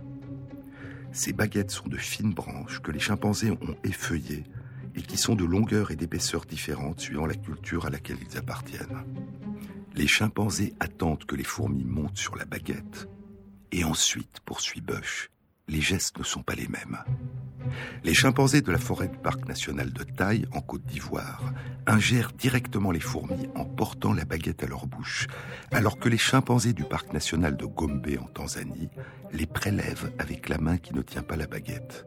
Ces 1.15 1.33
baguettes 1.33 1.71
sont 1.71 1.87
de 1.87 1.97
fines 1.97 2.35
branches 2.35 2.81
que 2.81 2.91
les 2.91 2.99
chimpanzés 2.99 3.53
ont 3.53 3.77
effeuillées 3.85 4.43
et 4.97 5.01
qui 5.01 5.17
sont 5.17 5.37
de 5.37 5.45
longueur 5.45 5.93
et 5.93 5.97
d'épaisseur 5.97 6.45
différentes 6.45 6.99
suivant 6.99 7.25
la 7.25 7.37
culture 7.37 7.87
à 7.87 7.91
laquelle 7.91 8.19
ils 8.29 8.37
appartiennent. 8.37 9.05
Les 9.95 10.09
chimpanzés 10.09 10.75
attendent 10.81 11.25
que 11.25 11.37
les 11.37 11.45
fourmis 11.45 11.85
montent 11.85 12.19
sur 12.19 12.35
la 12.35 12.45
baguette 12.45 13.09
et 13.71 13.85
ensuite, 13.85 14.41
poursuit 14.45 14.81
Bush, 14.81 15.31
les 15.69 15.81
gestes 15.81 16.19
ne 16.19 16.25
sont 16.25 16.43
pas 16.43 16.55
les 16.55 16.69
mêmes. 16.69 16.99
Les 18.03 18.15
chimpanzés 18.15 18.61
de 18.61 18.71
la 18.71 18.79
forêt 18.79 19.09
du 19.09 19.17
parc 19.17 19.49
national 19.49 19.93
de 19.93 20.05
Taille, 20.05 20.47
en 20.53 20.61
Côte 20.61 20.85
d'Ivoire, 20.85 21.53
ingèrent 21.87 22.33
directement 22.33 22.91
les 22.91 23.01
fourmis 23.01 23.49
en 23.55 23.65
portant 23.65 24.13
la 24.13 24.25
baguette 24.25 24.63
à 24.63 24.67
leur 24.67 24.87
bouche, 24.87 25.27
alors 25.71 25.99
que 25.99 26.09
les 26.09 26.19
chimpanzés 26.19 26.75
du 26.75 26.85
parc 26.85 27.13
national 27.13 27.57
de 27.57 27.65
Gombe, 27.65 28.07
en 28.21 28.27
Tanzanie, 28.27 28.91
les 29.33 29.47
prélèvent 29.47 30.13
avec 30.19 30.49
la 30.49 30.59
main 30.59 30.77
qui 30.77 30.95
ne 30.95 31.03
tient 31.03 31.23
pas 31.23 31.37
la 31.37 31.47
baguette. 31.47 32.07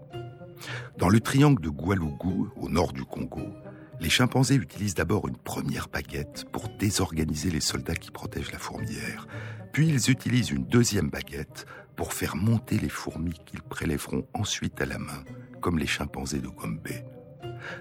Dans 0.98 1.10
le 1.10 1.20
triangle 1.20 1.62
de 1.62 1.70
Goualougou, 1.70 2.50
au 2.56 2.70
nord 2.70 2.94
du 2.94 3.04
Congo, 3.04 3.54
les 4.00 4.10
chimpanzés 4.10 4.56
utilisent 4.56 4.96
d'abord 4.96 5.28
une 5.28 5.38
première 5.38 5.88
baguette 5.88 6.46
pour 6.52 6.70
désorganiser 6.78 7.50
les 7.50 7.62
soldats 7.62 7.96
qui 7.96 8.12
protègent 8.12 8.52
la 8.52 8.60
fourmilière. 8.60 9.28
Puis 9.74 9.88
ils 9.88 10.12
utilisent 10.12 10.52
une 10.52 10.66
deuxième 10.66 11.10
baguette 11.10 11.66
pour 11.98 12.14
faire 12.14 12.38
monter 12.38 12.78
les 12.78 12.88
fourmis 12.88 13.38
qu'ils 13.46 13.64
prélèveront 13.64 14.26
ensuite 14.34 14.80
à 14.80 14.86
la 14.86 15.00
main, 15.00 15.24
comme 15.60 15.80
les 15.80 15.88
chimpanzés 15.88 16.40
de 16.40 16.48
Gombe. 16.48 16.88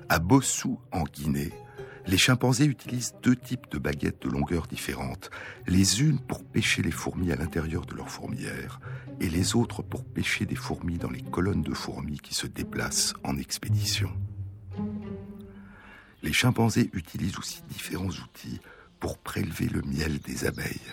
À 0.08 0.18
Bossou, 0.18 0.80
en 0.90 1.04
Guinée, 1.04 1.52
les 2.06 2.16
chimpanzés 2.16 2.64
utilisent 2.64 3.14
deux 3.22 3.36
types 3.36 3.70
de 3.70 3.78
baguettes 3.78 4.22
de 4.22 4.30
longueur 4.30 4.66
différentes, 4.66 5.30
les 5.66 6.02
unes 6.02 6.18
pour 6.18 6.44
pêcher 6.44 6.82
les 6.82 6.90
fourmis 6.90 7.30
à 7.30 7.36
l'intérieur 7.36 7.84
de 7.84 7.94
leur 7.94 8.08
fourmilière, 8.08 8.80
et 9.20 9.28
les 9.28 9.54
autres 9.54 9.82
pour 9.82 10.04
pêcher 10.04 10.46
des 10.46 10.56
fourmis 10.56 10.98
dans 10.98 11.10
les 11.10 11.22
colonnes 11.22 11.62
de 11.62 11.74
fourmis 11.74 12.18
qui 12.18 12.34
se 12.34 12.46
déplacent 12.46 13.14
en 13.22 13.36
expédition. 13.36 14.10
Les 16.22 16.32
chimpanzés 16.32 16.90
utilisent 16.94 17.38
aussi 17.38 17.62
différents 17.68 18.08
outils 18.08 18.60
pour 18.98 19.18
prélever 19.18 19.66
le 19.66 19.82
miel 19.82 20.18
des 20.20 20.46
abeilles. 20.46 20.92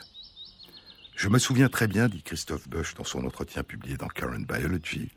Je 1.15 1.29
me 1.29 1.39
souviens 1.39 1.69
très 1.69 1.87
bien, 1.87 2.09
dit 2.09 2.23
Christophe 2.23 2.67
Bush 2.67 2.95
dans 2.95 3.03
son 3.03 3.25
entretien 3.25 3.63
publié 3.63 3.97
dans 3.97 4.07
Current 4.07 4.45
Biology, 4.47 5.11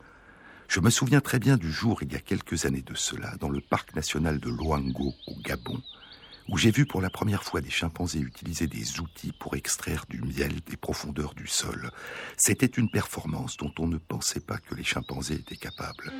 je 0.67 0.79
me 0.81 0.89
souviens 0.89 1.21
très 1.21 1.39
bien 1.39 1.55
du 1.55 1.71
jour, 1.71 2.03
il 2.03 2.11
y 2.11 2.15
a 2.15 2.19
quelques 2.19 2.65
années 2.65 2.81
de 2.81 2.93
cela, 2.93 3.35
dans 3.39 3.49
le 3.49 3.61
parc 3.61 3.95
national 3.95 4.39
de 4.39 4.49
Loango, 4.49 5.13
au 5.27 5.35
Gabon, 5.41 5.81
où 6.49 6.57
j'ai 6.57 6.71
vu 6.71 6.85
pour 6.85 7.01
la 7.01 7.09
première 7.09 7.43
fois 7.43 7.61
des 7.61 7.69
chimpanzés 7.69 8.19
utiliser 8.19 8.67
des 8.67 8.99
outils 8.99 9.33
pour 9.39 9.55
extraire 9.55 10.05
du 10.09 10.21
miel 10.21 10.53
des 10.65 10.77
profondeurs 10.77 11.33
du 11.33 11.47
sol. 11.47 11.89
C'était 12.35 12.65
une 12.65 12.89
performance 12.89 13.55
dont 13.57 13.73
on 13.79 13.87
ne 13.87 13.97
pensait 13.97 14.41
pas 14.41 14.57
que 14.57 14.75
les 14.75 14.83
chimpanzés 14.83 15.35
étaient 15.35 15.55
capables. 15.55 16.11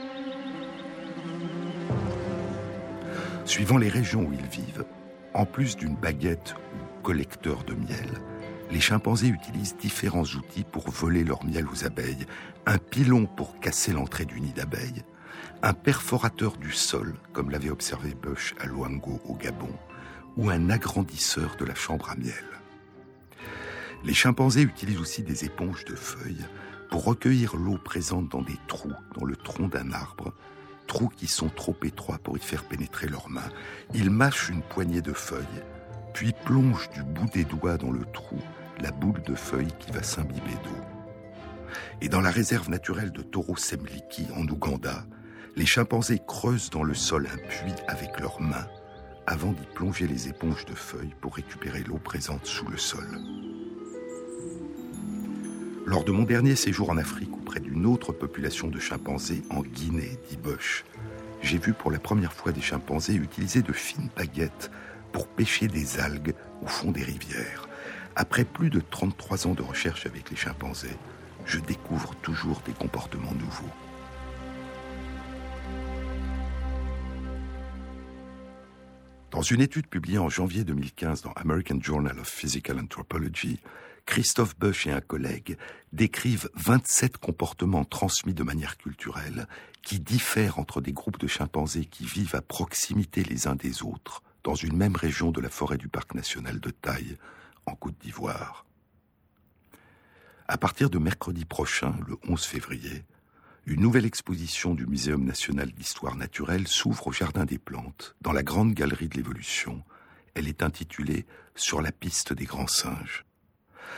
Suivant 3.45 3.77
les 3.77 3.89
régions 3.89 4.23
où 4.23 4.33
ils 4.33 4.47
vivent, 4.47 4.85
en 5.33 5.45
plus 5.45 5.75
d'une 5.75 5.95
baguette 5.95 6.55
ou 6.73 7.01
collecteur 7.03 7.63
de 7.63 7.73
miel, 7.73 8.21
les 8.71 8.81
chimpanzés 8.81 9.29
utilisent 9.29 9.77
différents 9.77 10.23
outils 10.23 10.65
pour 10.65 10.89
voler 10.89 11.23
leur 11.23 11.45
miel 11.45 11.67
aux 11.67 11.85
abeilles. 11.85 12.25
Un 12.65 12.77
pilon 12.77 13.25
pour 13.25 13.59
casser 13.59 13.93
l'entrée 13.93 14.25
du 14.25 14.41
nid 14.41 14.51
d'abeilles, 14.51 15.03
un 15.61 15.73
perforateur 15.73 16.57
du 16.57 16.71
sol, 16.71 17.15
comme 17.31 17.49
l'avait 17.49 17.69
observé 17.69 18.13
Bush 18.13 18.55
à 18.59 18.65
Luango 18.65 19.21
au 19.25 19.35
Gabon, 19.35 19.73
ou 20.35 20.49
un 20.49 20.69
agrandisseur 20.69 21.55
de 21.55 21.65
la 21.65 21.75
chambre 21.75 22.09
à 22.09 22.15
miel. 22.15 22.33
Les 24.03 24.13
chimpanzés 24.13 24.61
utilisent 24.61 24.99
aussi 24.99 25.23
des 25.23 25.45
éponges 25.45 25.85
de 25.85 25.95
feuilles 25.95 26.45
pour 26.89 27.05
recueillir 27.05 27.55
l'eau 27.55 27.77
présente 27.77 28.29
dans 28.29 28.41
des 28.41 28.57
trous 28.67 28.93
dans 29.15 29.25
le 29.25 29.35
tronc 29.35 29.69
d'un 29.69 29.91
arbre, 29.91 30.33
trous 30.87 31.09
qui 31.09 31.27
sont 31.27 31.49
trop 31.49 31.75
étroits 31.83 32.19
pour 32.19 32.37
y 32.37 32.41
faire 32.41 32.65
pénétrer 32.65 33.07
leurs 33.07 33.29
mains. 33.29 33.49
Ils 33.93 34.11
mâchent 34.11 34.49
une 34.49 34.61
poignée 34.61 35.01
de 35.01 35.13
feuilles, 35.13 35.63
puis 36.13 36.33
plongent 36.45 36.89
du 36.91 37.03
bout 37.03 37.29
des 37.33 37.43
doigts 37.43 37.77
dans 37.77 37.91
le 37.91 38.05
trou 38.13 38.39
la 38.79 38.91
boule 38.91 39.21
de 39.23 39.35
feuilles 39.35 39.73
qui 39.79 39.91
va 39.91 40.03
s'imbiber 40.03 40.55
d'eau. 40.63 41.71
Et 42.01 42.09
dans 42.09 42.21
la 42.21 42.31
réserve 42.31 42.69
naturelle 42.69 43.11
de 43.11 43.21
Toro 43.21 43.55
Semliki, 43.55 44.27
en 44.35 44.47
Ouganda, 44.47 45.05
les 45.55 45.65
chimpanzés 45.65 46.21
creusent 46.25 46.69
dans 46.69 46.83
le 46.83 46.93
sol 46.93 47.27
un 47.33 47.37
puits 47.37 47.73
avec 47.87 48.19
leurs 48.19 48.39
mains 48.39 48.67
avant 49.25 49.51
d'y 49.51 49.65
plonger 49.75 50.07
les 50.07 50.29
éponges 50.29 50.65
de 50.65 50.73
feuilles 50.73 51.15
pour 51.19 51.35
récupérer 51.35 51.83
l'eau 51.83 51.97
présente 51.97 52.45
sous 52.45 52.67
le 52.69 52.77
sol. 52.77 53.05
Lors 55.85 56.03
de 56.03 56.11
mon 56.11 56.23
dernier 56.23 56.55
séjour 56.55 56.89
en 56.89 56.97
Afrique 56.97 57.33
auprès 57.33 57.59
d'une 57.59 57.85
autre 57.85 58.13
population 58.13 58.67
de 58.67 58.79
chimpanzés 58.79 59.41
en 59.49 59.61
Guinée, 59.61 60.17
dit 60.29 60.37
Bosch, 60.37 60.85
j'ai 61.41 61.57
vu 61.57 61.73
pour 61.73 61.91
la 61.91 61.99
première 61.99 62.33
fois 62.33 62.51
des 62.51 62.61
chimpanzés 62.61 63.15
utiliser 63.15 63.61
de 63.61 63.73
fines 63.73 64.09
baguettes 64.15 64.71
pour 65.11 65.27
pêcher 65.27 65.67
des 65.67 65.99
algues 65.99 66.33
au 66.61 66.67
fond 66.67 66.91
des 66.91 67.03
rivières. 67.03 67.66
Après 68.19 68.45
plus 68.45 68.71
de 68.71 68.79
33 68.79 69.45
ans 69.45 69.53
de 69.53 69.61
recherche 69.61 70.07
avec 70.07 70.31
les 70.31 70.35
chimpanzés, 70.35 70.97
je 71.45 71.59
découvre 71.59 72.15
toujours 72.23 72.59
des 72.65 72.71
comportements 72.71 73.35
nouveaux. 73.35 73.69
Dans 79.29 79.43
une 79.43 79.61
étude 79.61 79.85
publiée 79.85 80.17
en 80.17 80.29
janvier 80.29 80.63
2015 80.63 81.21
dans 81.21 81.31
American 81.33 81.77
Journal 81.79 82.19
of 82.19 82.27
Physical 82.27 82.79
Anthropology, 82.79 83.59
Christophe 84.07 84.57
Bush 84.57 84.87
et 84.87 84.91
un 84.91 85.01
collègue 85.01 85.55
décrivent 85.93 86.49
27 86.55 87.19
comportements 87.19 87.85
transmis 87.85 88.33
de 88.33 88.41
manière 88.41 88.77
culturelle 88.77 89.47
qui 89.83 89.99
diffèrent 89.99 90.57
entre 90.57 90.81
des 90.81 90.91
groupes 90.91 91.19
de 91.19 91.27
chimpanzés 91.27 91.85
qui 91.85 92.05
vivent 92.05 92.33
à 92.33 92.41
proximité 92.41 93.23
les 93.23 93.45
uns 93.45 93.55
des 93.55 93.83
autres 93.83 94.23
dans 94.43 94.55
une 94.55 94.75
même 94.75 94.95
région 94.95 95.29
de 95.29 95.39
la 95.39 95.49
forêt 95.49 95.77
du 95.77 95.87
parc 95.87 96.15
national 96.15 96.59
de 96.59 96.71
Taille, 96.71 97.15
en 97.67 97.75
Côte 97.75 97.97
d'Ivoire. 97.99 98.65
À 100.47 100.57
partir 100.57 100.89
de 100.89 100.97
mercredi 100.97 101.45
prochain, 101.45 101.95
le 102.07 102.17
11 102.27 102.43
février, 102.43 103.03
une 103.65 103.81
nouvelle 103.81 104.05
exposition 104.05 104.73
du 104.73 104.87
Muséum 104.87 105.25
national 105.25 105.71
d'histoire 105.73 106.15
naturelle 106.15 106.69
s'ouvre 106.69 107.07
au 107.07 107.11
Jardin 107.11 107.43
des 107.43 107.57
plantes, 107.57 108.15
dans 108.21 108.31
la 108.31 108.43
grande 108.43 108.73
galerie 108.73 109.09
de 109.09 109.15
l'évolution. 109.15 109.83
Elle 110.35 110.47
est 110.47 110.63
intitulée 110.63 111.25
Sur 111.53 111.81
la 111.81 111.91
piste 111.91 112.31
des 112.31 112.45
grands 112.45 112.67
singes. 112.67 113.25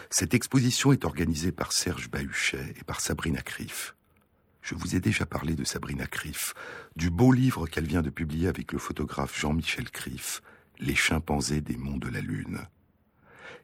Cette 0.10 0.34
exposition 0.34 0.91
est 0.91 1.05
organisée 1.05 1.51
par 1.51 1.71
Serge 1.71 2.10
Bahuchet 2.10 2.73
et 2.79 2.84
par 2.84 2.99
Sabrina 2.99 3.41
Criff. 3.41 3.95
Je 4.63 4.73
vous 4.73 4.95
ai 4.95 4.99
déjà 4.99 5.25
parlé 5.27 5.55
de 5.55 5.63
Sabrina 5.63 6.08
Criff, 6.08 6.55
du 6.95 7.12
beau 7.12 7.32
livre 7.32 7.67
qu'elle 7.67 7.88
vient 7.88 8.01
de 8.01 8.10
publier 8.10 8.47
avec 8.47 8.71
le 8.71 8.79
photographe 8.79 9.39
Jean-Michel 9.39 9.91
Criff, 9.91 10.41
Les 10.79 10.95
chimpanzés 10.95 11.62
des 11.62 11.77
monts 11.77 11.97
de 11.97 12.10
la 12.10 12.21
Lune. 12.21 12.60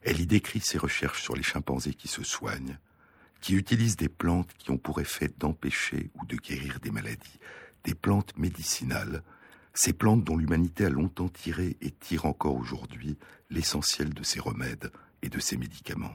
Elle 0.05 0.21
y 0.21 0.27
décrit 0.27 0.59
ses 0.59 0.77
recherches 0.77 1.23
sur 1.23 1.35
les 1.35 1.41
chimpanzés 1.41 1.95
qui 1.95 2.07
se 2.07 2.23
soignent, 2.23 2.77
qui 3.41 3.55
utilisent 3.55 3.97
des 3.97 4.07
plantes 4.07 4.53
qui 4.55 4.69
ont 4.69 4.77
pour 4.77 5.01
effet 5.01 5.31
d'empêcher 5.39 6.11
ou 6.13 6.27
de 6.27 6.35
guérir 6.35 6.79
des 6.79 6.91
maladies, 6.91 7.39
des 7.83 7.95
plantes 7.95 8.37
médicinales, 8.37 9.23
ces 9.73 9.93
plantes 9.93 10.23
dont 10.23 10.37
l'humanité 10.37 10.85
a 10.85 10.89
longtemps 10.89 11.27
tiré 11.27 11.75
et 11.81 11.89
tire 11.89 12.27
encore 12.27 12.55
aujourd'hui 12.55 13.17
l'essentiel 13.49 14.13
de 14.13 14.21
ses 14.21 14.39
remèdes 14.39 14.91
et 15.23 15.29
de 15.29 15.39
ses 15.39 15.57
médicaments. 15.57 16.13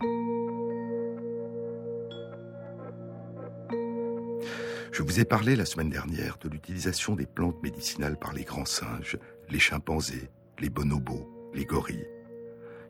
Je 4.92 5.02
vous 5.02 5.18
ai 5.18 5.24
parlé 5.24 5.56
la 5.56 5.66
semaine 5.66 5.90
dernière 5.90 6.38
de 6.38 6.48
l'utilisation 6.48 7.16
des 7.16 7.26
plantes 7.26 7.60
médicinales 7.60 8.18
par 8.18 8.34
les 8.34 8.44
grands 8.44 8.64
singes, 8.64 9.18
les 9.48 9.58
chimpanzés, 9.58 10.30
les 10.60 10.70
bonobos, 10.70 11.50
les 11.54 11.64
gorilles. 11.64 12.19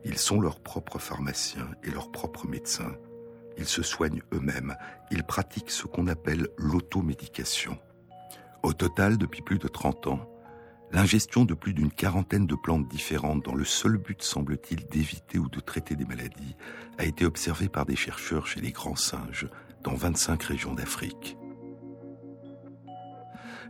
Ils 0.04 0.18
sont 0.18 0.40
leurs 0.40 0.60
propres 0.60 0.98
pharmaciens 0.98 1.70
et 1.82 1.90
leurs 1.90 2.10
propres 2.10 2.46
médecins. 2.46 2.94
Ils 3.58 3.66
se 3.66 3.82
soignent 3.82 4.22
eux-mêmes. 4.32 4.76
Ils 5.10 5.24
pratiquent 5.24 5.70
ce 5.70 5.86
qu'on 5.86 6.06
appelle 6.06 6.48
l'automédication. 6.56 7.78
Au 8.62 8.72
total, 8.72 9.18
depuis 9.18 9.42
plus 9.42 9.58
de 9.58 9.68
30 9.68 10.06
ans, 10.06 10.30
l'ingestion 10.92 11.44
de 11.44 11.54
plus 11.54 11.74
d'une 11.74 11.92
quarantaine 11.92 12.46
de 12.46 12.54
plantes 12.54 12.88
différentes 12.88 13.44
dans 13.44 13.54
le 13.54 13.64
seul 13.64 13.96
but, 13.96 14.22
semble-t-il, 14.22 14.86
d'éviter 14.86 15.38
ou 15.38 15.48
de 15.48 15.60
traiter 15.60 15.96
des 15.96 16.04
maladies, 16.04 16.56
a 16.98 17.04
été 17.04 17.24
observée 17.24 17.68
par 17.68 17.86
des 17.86 17.96
chercheurs 17.96 18.46
chez 18.46 18.60
les 18.60 18.72
grands 18.72 18.96
singes 18.96 19.48
dans 19.82 19.94
25 19.94 20.42
régions 20.42 20.74
d'Afrique. 20.74 21.36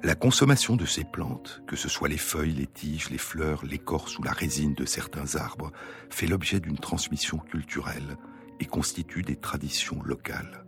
La 0.03 0.15
consommation 0.15 0.77
de 0.77 0.87
ces 0.87 1.05
plantes, 1.05 1.63
que 1.67 1.77
ce 1.77 1.91
soit 1.91 2.09
les 2.09 2.17
feuilles, 2.17 2.55
les 2.55 2.67
tiges, 2.67 3.11
les 3.11 3.19
fleurs, 3.19 3.67
l'écorce 3.67 4.19
ou 4.19 4.23
la 4.23 4.33
résine 4.33 4.73
de 4.73 4.87
certains 4.87 5.37
arbres, 5.37 5.73
fait 6.09 6.27
l'objet 6.27 6.59
d'une 6.59 6.79
transmission 6.79 7.37
culturelle 7.37 8.17
et 8.61 8.65
constitue 8.65 9.23
des 9.23 9.37
traditions 9.37 10.03
locales. 10.03 10.65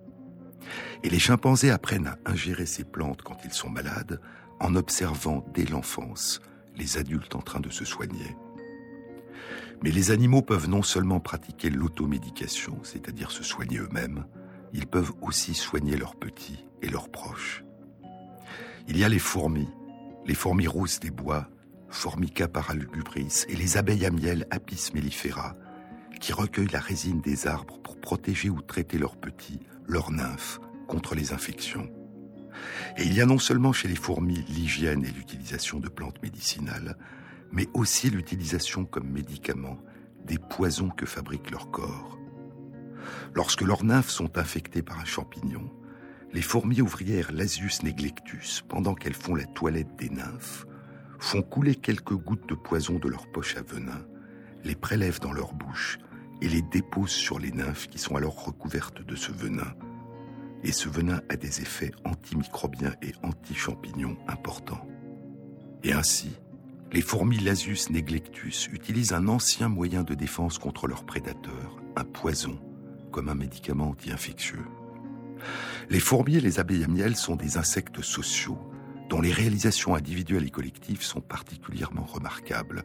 Et 1.02 1.08
les 1.08 1.18
chimpanzés 1.18 1.70
apprennent 1.70 2.08
à 2.08 2.18
ingérer 2.26 2.66
ces 2.66 2.84
plantes 2.84 3.22
quand 3.22 3.38
ils 3.44 3.54
sont 3.54 3.70
malades 3.70 4.20
en 4.60 4.74
observant 4.74 5.46
dès 5.54 5.64
l'enfance 5.64 6.42
les 6.76 6.98
adultes 6.98 7.34
en 7.34 7.40
train 7.42 7.60
de 7.60 7.70
se 7.70 7.86
soigner. 7.86 8.36
Mais 9.82 9.90
les 9.90 10.10
animaux 10.10 10.42
peuvent 10.42 10.68
non 10.68 10.82
seulement 10.82 11.20
pratiquer 11.20 11.70
l'automédication, 11.70 12.78
c'est-à-dire 12.82 13.30
se 13.30 13.42
soigner 13.42 13.78
eux-mêmes, 13.78 14.26
ils 14.74 14.86
peuvent 14.86 15.12
aussi 15.22 15.54
soigner 15.54 15.96
leurs 15.96 16.16
petits 16.16 16.66
et 16.82 16.88
leurs 16.88 17.08
proches. 17.10 17.64
Il 18.88 18.98
y 18.98 19.04
a 19.04 19.08
les 19.08 19.18
fourmis, 19.18 19.68
les 20.26 20.34
fourmis 20.34 20.66
rousses 20.66 21.00
des 21.00 21.10
bois, 21.10 21.48
Formica 21.88 22.48
paralugubris, 22.48 23.44
et 23.48 23.56
les 23.56 23.76
abeilles 23.76 24.06
à 24.06 24.10
miel 24.10 24.46
Apis 24.50 24.90
mellifera, 24.94 25.56
qui 26.20 26.32
recueillent 26.32 26.72
la 26.72 26.80
résine 26.80 27.20
des 27.20 27.46
arbres 27.46 27.78
pour 27.80 28.00
protéger 28.00 28.48
ou 28.48 28.62
traiter 28.62 28.98
leurs 28.98 29.16
petits, 29.16 29.60
leurs 29.86 30.10
nymphes, 30.10 30.60
contre 30.88 31.14
les 31.14 31.32
infections. 31.32 31.90
Et 32.96 33.04
il 33.04 33.14
y 33.14 33.20
a 33.20 33.26
non 33.26 33.38
seulement 33.38 33.72
chez 33.72 33.88
les 33.88 33.96
fourmis 33.96 34.44
l'hygiène 34.48 35.04
et 35.04 35.10
l'utilisation 35.10 35.80
de 35.80 35.88
plantes 35.88 36.22
médicinales, 36.22 36.96
mais 37.50 37.68
aussi 37.74 38.10
l'utilisation 38.10 38.84
comme 38.84 39.10
médicament 39.10 39.78
des 40.24 40.38
poisons 40.38 40.90
que 40.90 41.06
fabrique 41.06 41.50
leur 41.50 41.70
corps. 41.70 42.18
Lorsque 43.34 43.62
leurs 43.62 43.84
nymphes 43.84 44.10
sont 44.10 44.38
infectées 44.38 44.82
par 44.82 45.00
un 45.00 45.04
champignon, 45.04 45.70
les 46.32 46.42
fourmis 46.42 46.80
ouvrières 46.80 47.30
Lasius 47.32 47.82
neglectus, 47.82 48.64
pendant 48.68 48.94
qu'elles 48.94 49.14
font 49.14 49.34
la 49.34 49.44
toilette 49.44 49.96
des 49.98 50.08
nymphes, 50.08 50.66
font 51.18 51.42
couler 51.42 51.74
quelques 51.74 52.14
gouttes 52.14 52.48
de 52.48 52.54
poison 52.54 52.98
de 52.98 53.08
leur 53.08 53.26
poche 53.30 53.56
à 53.56 53.62
venin, 53.62 54.06
les 54.64 54.74
prélèvent 54.74 55.20
dans 55.20 55.32
leur 55.32 55.52
bouche 55.52 55.98
et 56.40 56.48
les 56.48 56.62
déposent 56.62 57.10
sur 57.10 57.38
les 57.38 57.52
nymphes 57.52 57.88
qui 57.88 57.98
sont 57.98 58.16
alors 58.16 58.44
recouvertes 58.44 59.04
de 59.04 59.14
ce 59.14 59.30
venin. 59.30 59.74
Et 60.64 60.72
ce 60.72 60.88
venin 60.88 61.20
a 61.28 61.36
des 61.36 61.60
effets 61.60 61.92
antimicrobiens 62.04 62.94
et 63.02 63.12
anti-champignons 63.22 64.16
importants. 64.26 64.86
Et 65.84 65.92
ainsi, 65.92 66.30
les 66.92 67.02
fourmis 67.02 67.38
Lasius 67.38 67.90
neglectus 67.90 68.68
utilisent 68.72 69.12
un 69.12 69.28
ancien 69.28 69.68
moyen 69.68 70.02
de 70.02 70.14
défense 70.14 70.58
contre 70.58 70.86
leurs 70.86 71.04
prédateurs, 71.04 71.76
un 71.96 72.04
poison, 72.04 72.58
comme 73.10 73.28
un 73.28 73.34
médicament 73.34 73.90
anti-infectieux. 73.90 74.64
Les 75.90 76.00
fourmis 76.00 76.36
et 76.36 76.40
les 76.40 76.60
abeilles 76.60 76.84
à 76.84 76.88
miel 76.88 77.16
sont 77.16 77.36
des 77.36 77.56
insectes 77.58 78.02
sociaux 78.02 78.58
dont 79.12 79.20
les 79.20 79.32
réalisations 79.32 79.94
individuelles 79.94 80.46
et 80.46 80.50
collectives 80.50 81.02
sont 81.02 81.20
particulièrement 81.20 82.04
remarquables. 82.04 82.82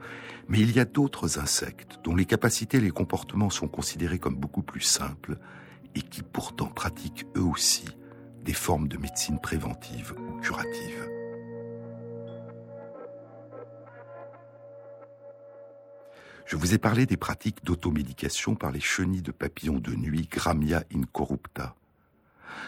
Mais 0.50 0.60
il 0.60 0.76
y 0.76 0.80
a 0.82 0.86
d'autres 0.86 1.40
insectes 1.40 2.00
dont 2.04 2.16
les 2.16 2.26
capacités 2.26 2.80
et 2.80 2.82
les 2.82 2.92
comportements 2.92 3.50
sont 3.50 3.70
considérés 3.70 4.20
comme 4.20 4.36
beaucoup 4.36 4.62
plus 4.62 4.82
simples 4.82 5.38
et 5.96 6.02
qui 6.02 6.24
pourtant 6.24 6.68
pratiquent 6.68 7.26
eux 7.38 7.46
aussi 7.46 7.86
des 8.44 8.54
formes 8.54 8.90
de 8.90 8.98
médecine 8.98 9.40
préventive 9.40 10.16
ou 10.18 10.40
curative. 10.42 11.10
Je 16.46 16.56
vous 16.56 16.74
ai 16.74 16.78
parlé 16.78 17.06
des 17.06 17.18
pratiques 17.18 17.64
d'automédication 17.64 18.56
par 18.56 18.72
les 18.72 18.80
chenilles 18.80 19.22
de 19.22 19.32
papillons 19.32 19.80
de 19.80 19.94
nuit 19.96 20.28
Gramia 20.32 20.84
incorrupta. 20.94 21.76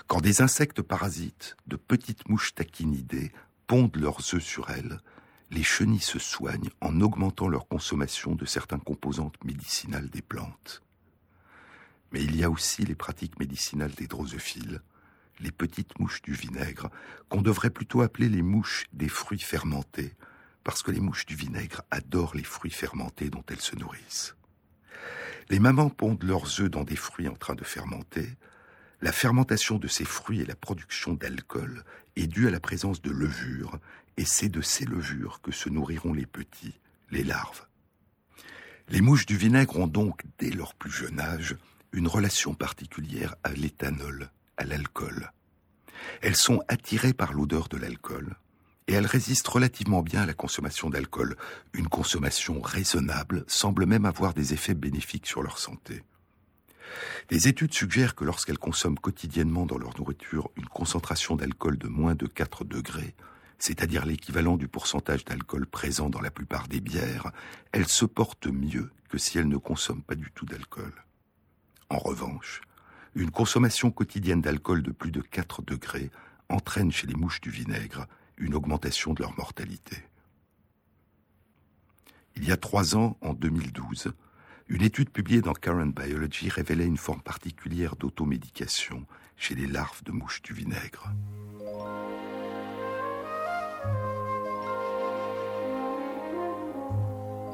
Quand 0.08 0.22
des 0.22 0.42
insectes 0.42 0.82
parasites, 0.82 1.56
de 1.68 1.76
petites 1.76 2.28
mouches 2.30 2.56
taquinidées, 2.56 3.32
pondent 3.68 3.98
leurs 3.98 4.34
œufs 4.34 4.44
sur 4.44 4.70
elles, 4.70 5.00
les 5.52 5.64
chenilles 5.64 6.00
se 6.00 6.20
soignent 6.20 6.70
en 6.82 7.02
augmentant 7.02 7.48
leur 7.48 7.68
consommation 7.68 8.36
de 8.36 8.46
certaines 8.46 8.82
composantes 8.82 9.44
médicinales 9.44 10.10
des 10.10 10.22
plantes. 10.22 10.84
Mais 12.12 12.24
il 12.24 12.36
y 12.36 12.44
a 12.44 12.50
aussi 12.50 12.86
les 12.86 12.96
pratiques 12.96 13.40
médicinales 13.40 13.94
des 13.94 14.08
drosophiles, 14.08 14.82
les 15.40 15.52
petites 15.52 15.98
mouches 16.00 16.22
du 16.22 16.34
vinaigre, 16.34 16.90
qu'on 17.30 17.42
devrait 17.42 17.70
plutôt 17.70 18.02
appeler 18.02 18.30
les 18.30 18.42
mouches 18.42 18.86
des 18.94 19.10
fruits 19.10 19.40
fermentés, 19.40 20.14
parce 20.64 20.84
que 20.84 20.92
les 20.92 21.00
mouches 21.00 21.26
du 21.26 21.36
vinaigre 21.36 21.82
adorent 21.92 22.36
les 22.36 22.44
fruits 22.44 22.72
fermentés 22.72 23.30
dont 23.30 23.44
elles 23.50 23.62
se 23.62 23.76
nourrissent. 23.76 24.36
Les 25.50 25.60
mamans 25.60 25.90
pondent 25.90 26.24
leurs 26.24 26.62
œufs 26.62 26.70
dans 26.70 26.84
des 26.84 26.96
fruits 26.96 27.28
en 27.28 27.36
train 27.36 27.56
de 27.56 27.64
fermenter. 27.64 28.30
La 29.02 29.12
fermentation 29.12 29.78
de 29.78 29.88
ces 29.88 30.04
fruits 30.04 30.42
et 30.42 30.46
la 30.46 30.56
production 30.56 31.14
d'alcool 31.14 31.86
est 32.18 32.28
due 32.28 32.48
à 32.48 32.52
la 32.52 32.60
présence 32.60 33.02
de 33.02 33.12
levures, 33.12 33.80
et 34.18 34.26
c'est 34.26 34.50
de 34.50 34.62
ces 34.62 34.86
levures 34.86 35.42
que 35.42 35.52
se 35.52 35.70
nourriront 35.70 36.14
les 36.14 36.26
petits, 36.26 36.80
les 37.10 37.24
larves. 37.24 37.66
Les 38.90 39.02
mouches 39.02 39.26
du 39.26 39.38
vinaigre 39.38 39.78
ont 39.78 39.88
donc, 39.88 40.24
dès 40.38 40.50
leur 40.50 40.74
plus 40.76 40.92
jeune 40.92 41.20
âge, 41.20 41.56
une 41.94 42.08
relation 42.08 42.54
particulière 42.54 43.36
à 43.44 43.52
l'éthanol, 43.52 44.32
à 44.58 44.66
l'alcool. 44.66 45.32
Elles 46.22 46.36
sont 46.36 46.62
attirées 46.68 47.14
par 47.14 47.34
l'odeur 47.34 47.70
de 47.70 47.78
l'alcool, 47.78 48.36
et 48.88 48.94
elles 48.94 49.06
résistent 49.06 49.48
relativement 49.48 50.02
bien 50.02 50.24
à 50.24 50.26
la 50.26 50.34
consommation 50.34 50.90
d'alcool. 50.90 51.38
Une 51.74 51.88
consommation 51.88 52.60
raisonnable 52.60 53.46
semble 53.48 53.86
même 53.86 54.06
avoir 54.06 54.34
des 54.34 54.54
effets 54.54 54.74
bénéfiques 54.74 55.28
sur 55.28 55.44
leur 55.44 55.60
santé. 55.60 56.02
Des 57.30 57.48
études 57.48 57.74
suggèrent 57.74 58.16
que 58.16 58.24
lorsqu'elles 58.24 58.58
consomment 58.58 59.00
quotidiennement 59.00 59.66
dans 59.66 59.78
leur 59.78 59.98
nourriture 59.98 60.50
une 60.56 60.66
concentration 60.66 61.36
d'alcool 61.36 61.78
de 61.78 61.88
moins 61.88 62.16
de 62.16 62.28
4 62.28 62.64
degrés, 62.64 63.16
c'est-à-dire 63.58 64.06
l'équivalent 64.06 64.58
du 64.58 64.68
pourcentage 64.68 65.26
d'alcool 65.26 65.66
présent 65.68 66.10
dans 66.10 66.22
la 66.22 66.32
plupart 66.32 66.68
des 66.68 66.80
bières, 66.80 67.32
elles 67.72 67.88
se 67.88 68.06
portent 68.06 68.48
mieux 68.48 68.92
que 69.10 69.18
si 69.18 69.38
elles 69.38 69.48
ne 69.48 69.58
consomment 69.58 70.04
pas 70.04 70.16
du 70.16 70.32
tout 70.32 70.46
d'alcool. 70.46 70.94
En 71.90 71.98
revanche, 71.98 72.62
une 73.16 73.32
consommation 73.32 73.92
quotidienne 73.92 74.42
d'alcool 74.42 74.84
de 74.84 74.92
plus 74.92 75.12
de 75.12 75.22
4 75.22 75.62
degrés 75.62 76.12
entraîne 76.48 76.92
chez 76.92 77.08
les 77.08 77.16
mouches 77.16 77.42
du 77.42 77.50
vinaigre 77.50 78.08
une 78.38 78.56
augmentation 78.56 79.14
de 79.14 79.22
leur 79.22 79.38
mortalité. 79.38 79.98
Il 82.36 82.48
y 82.48 82.52
a 82.52 82.58
trois 82.58 82.96
ans, 82.96 83.18
en 83.22 83.34
2012, 83.34 84.14
une 84.70 84.84
étude 84.84 85.10
publiée 85.10 85.42
dans 85.42 85.54
Current 85.54 85.88
Biology 85.88 86.48
révélait 86.48 86.86
une 86.86 86.98
forme 86.98 87.22
particulière 87.22 87.96
d'automédication 87.96 89.06
chez 89.36 89.56
les 89.56 89.66
larves 89.66 90.04
de 90.04 90.12
mouches 90.12 90.44
du 90.44 90.54
vinaigre. 90.54 91.12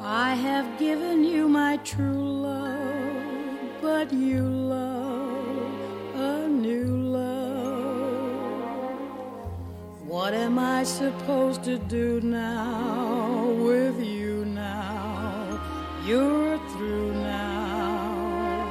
I 0.02 0.36
have 0.36 0.66
given 0.78 1.24
you 1.24 1.48
my 1.48 1.78
true 1.84 2.44
love, 2.44 2.76
but 3.82 4.12
you 4.12 4.44
love 4.44 5.36
a 6.16 6.48
new 6.48 6.86
love. 6.86 7.56
What 10.06 10.34
am 10.34 10.60
I 10.60 10.84
supposed 10.84 11.64
to 11.64 11.78
do 11.78 12.20
now 12.22 13.48
with 13.58 14.00
you? 14.00 14.15
You're 16.06 16.60
through 16.70 17.14
now. 17.14 18.66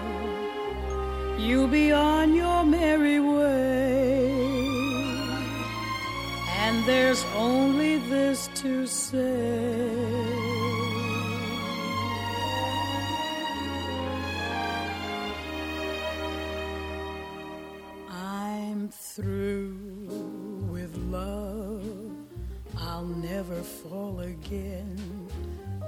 You'll 1.37 1.67
be 1.67 1.91
on 1.91 2.33
your 2.33 2.63
merry 2.63 3.19
way. 3.19 4.31
And 6.61 6.85
there's 6.85 7.25
only 7.35 7.97
this 7.97 8.49
to 8.63 8.87
say. 8.87 9.91
I'm 18.13 18.89
through 18.91 20.69
with 20.71 20.97
love. 21.11 21.85
I'll 22.79 23.07
never 23.07 23.61
fall 23.61 24.21
again. 24.21 25.24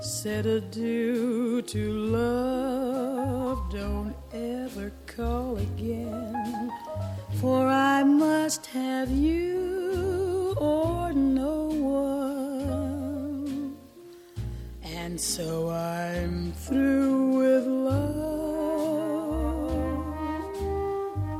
Said 0.07 0.47
adieu 0.47 1.63
to 1.63 1.93
love. 1.93 3.59
Don't 3.73 4.15
ever 4.33 4.93
call 5.05 5.57
again. 5.57 6.71
For 7.41 7.67
I 7.67 8.05
must 8.05 8.67
have 8.67 9.11
you 9.11 10.55
or 10.59 11.13
no 11.13 11.65
one. 11.73 13.77
And 14.85 15.21
so 15.21 15.71
I'm 15.71 16.53
through 16.53 17.39
with 17.39 17.67
love. 17.67 17.97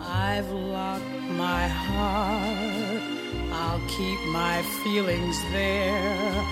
I've 0.01 0.51
locked 0.51 1.21
my 1.31 1.69
heart. 1.69 3.03
I'll 3.53 3.89
keep 3.89 4.19
my 4.33 4.61
feelings 4.83 5.41
there. 5.53 6.46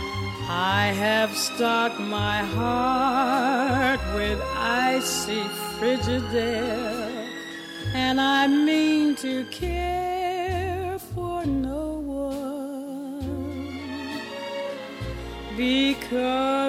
I 0.46 0.88
have 0.88 1.35
stocked 1.35 1.98
my 1.98 2.38
heart 2.42 4.00
with 4.14 4.38
icy 4.57 5.42
frigidaire. 5.78 7.28
And 7.94 8.20
I 8.20 8.46
mean 8.46 9.14
to 9.16 9.44
care 9.46 10.98
for 10.98 11.46
no 11.46 12.00
one 12.00 12.61
because 15.57 16.63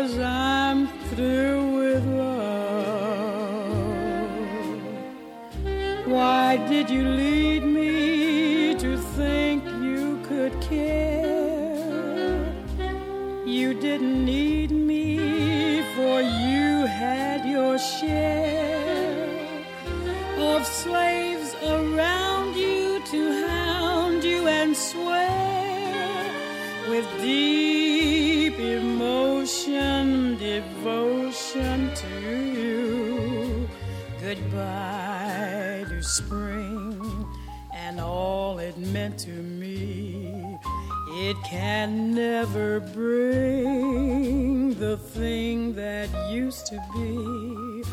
can 41.50 42.14
never 42.16 42.80
bring 42.80 44.74
the 44.74 44.98
thing 44.98 45.74
that 45.76 46.10
used 46.32 46.66
to 46.66 46.84
be. 46.96 47.84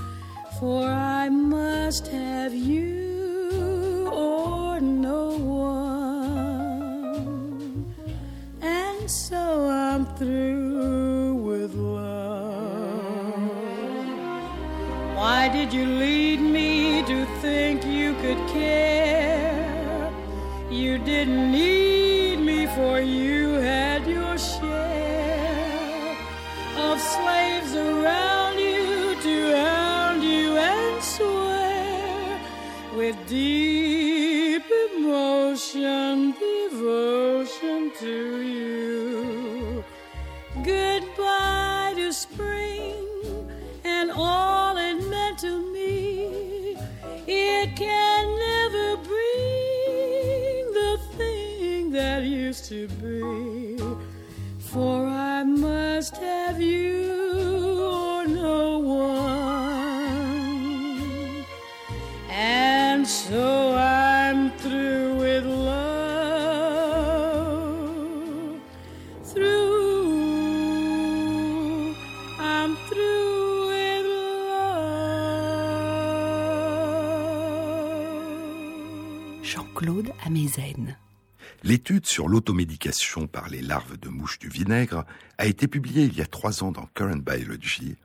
For 0.58 0.84
I 0.86 1.28
must 1.28 2.06
have 2.08 2.54
you 2.54 4.08
or 4.10 4.80
no 4.80 5.36
one. 5.66 6.74
And 8.62 9.10
so 9.10 9.68
I'm 9.68 10.06
through 10.16 11.34
with 11.34 11.74
love. 11.74 12.22
Why 15.14 15.48
did 15.48 15.74
you 15.74 15.84
lead 15.84 16.40
me 16.40 17.02
to 17.02 17.26
think 17.42 17.84
you 17.84 18.14
could 18.22 18.38
care? 18.48 20.10
You 20.70 20.96
didn't 20.96 21.52
need 21.52 21.71
to 38.02 38.40
you. 38.40 39.84
Goodbye 40.64 41.92
to 41.94 42.12
spring 42.12 43.06
and 43.84 44.10
all 44.10 44.76
it 44.76 45.08
meant 45.08 45.38
to 45.38 45.72
me. 45.72 46.76
It 47.28 47.76
can 47.76 48.24
never 48.48 48.96
bring 48.96 50.72
the 50.80 50.98
thing 51.16 51.92
that 51.92 52.24
used 52.24 52.64
to 52.70 52.88
be. 52.88 53.11
L'étude 81.64 82.06
sur 82.06 82.28
l'automédication 82.28 83.28
par 83.28 83.48
les 83.48 83.62
larves 83.62 83.96
de 83.96 84.08
mouches 84.08 84.40
du 84.40 84.48
vinaigre 84.48 85.04
a 85.38 85.46
été 85.46 85.68
publiée 85.68 86.06
il 86.06 86.14
y 86.16 86.20
a 86.20 86.26
trois 86.26 86.64
ans 86.64 86.72
dans 86.72 86.86
Current 86.86 87.22
Biology 87.22 87.96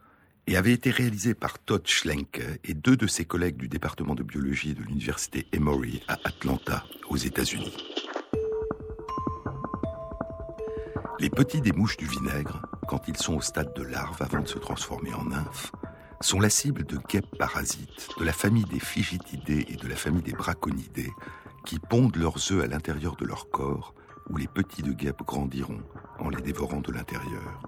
et 0.46 0.58
avait 0.58 0.74
été 0.74 0.92
réalisée 0.92 1.34
par 1.34 1.58
Todd 1.58 1.82
Schlenke 1.88 2.44
et 2.64 2.76
deux 2.76 2.96
de 2.96 3.08
ses 3.08 3.26
collègues 3.26 3.58
du 3.58 3.68
département 3.68 4.14
de 4.14 4.22
biologie 4.22 4.76
de 4.76 4.84
l'université 4.84 5.48
Emory 5.54 6.04
à 6.08 6.20
Atlanta, 6.24 6.84
aux 7.10 7.18
États-Unis. 7.18 7.76
Les 11.20 11.32
petits 11.32 11.62
des 11.62 11.72
mouches 11.72 11.98
du 11.98 12.06
vinaigre, 12.06 12.62
quand 12.88 13.08
ils 13.08 13.18
sont 13.18 13.38
au 13.38 13.42
stade 13.42 13.74
de 13.74 13.82
larve 13.82 14.22
avant 14.22 14.42
de 14.42 14.48
se 14.48 14.60
transformer 14.60 15.16
en 15.16 15.26
nymphes, 15.26 15.72
sont 16.22 16.40
la 16.40 16.52
cible 16.52 16.86
de 16.86 17.00
guêpes 17.10 17.36
parasites 17.40 18.10
de 18.20 18.24
la 18.24 18.34
famille 18.34 18.66
des 18.66 18.80
Figitidés 18.80 19.66
et 19.68 19.78
de 19.78 19.88
la 19.88 19.96
famille 19.96 20.22
des 20.22 20.34
Braconidés 20.34 21.12
qui 21.68 21.80
pondent 21.80 22.16
leurs 22.16 22.54
œufs 22.54 22.64
à 22.64 22.68
l'intérieur 22.68 23.18
de 23.18 23.26
leur 23.26 23.50
corps 23.50 23.94
où 24.30 24.38
les 24.38 24.48
petits 24.48 24.84
de 24.84 24.94
guêpes 24.94 25.24
grandiront 25.24 25.82
en 26.18 26.30
les 26.30 26.42
dévorant 26.42 26.80
de 26.80 26.94
l'intérieur. 26.94 27.62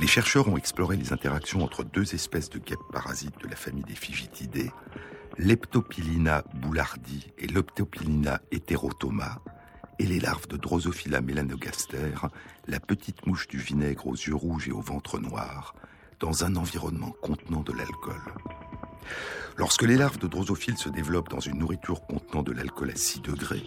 Les 0.00 0.08
chercheurs 0.08 0.48
ont 0.48 0.56
exploré 0.56 0.96
les 0.96 1.12
interactions 1.12 1.62
entre 1.62 1.84
deux 1.84 2.14
espèces 2.14 2.50
de 2.50 2.58
guêpes 2.58 2.78
parasites 2.92 3.40
de 3.40 3.46
la 3.46 3.54
famille 3.54 3.84
des 3.84 3.94
Figitidés, 3.94 4.72
Leptopilina 5.38 6.42
boulardi 6.54 7.30
et 7.38 7.46
Leptopilina 7.46 8.40
heterotoma, 8.50 9.40
et 10.00 10.06
les 10.06 10.18
larves 10.18 10.48
de 10.48 10.56
Drosophila 10.56 11.20
melanogaster, 11.20 12.26
la 12.66 12.80
petite 12.80 13.24
mouche 13.24 13.46
du 13.46 13.58
vinaigre 13.58 14.08
aux 14.08 14.16
yeux 14.16 14.34
rouges 14.34 14.66
et 14.66 14.72
au 14.72 14.80
ventre 14.80 15.20
noir, 15.20 15.76
dans 16.18 16.42
un 16.44 16.56
environnement 16.56 17.14
contenant 17.22 17.62
de 17.62 17.72
l'alcool. 17.72 18.20
Lorsque 19.56 19.82
les 19.82 19.96
larves 19.96 20.18
de 20.18 20.26
drosophile 20.26 20.78
se 20.78 20.88
développent 20.88 21.28
dans 21.28 21.40
une 21.40 21.58
nourriture 21.58 22.06
contenant 22.06 22.42
de 22.42 22.52
l'alcool 22.52 22.90
à 22.90 22.96
6 22.96 23.20
degrés, 23.20 23.64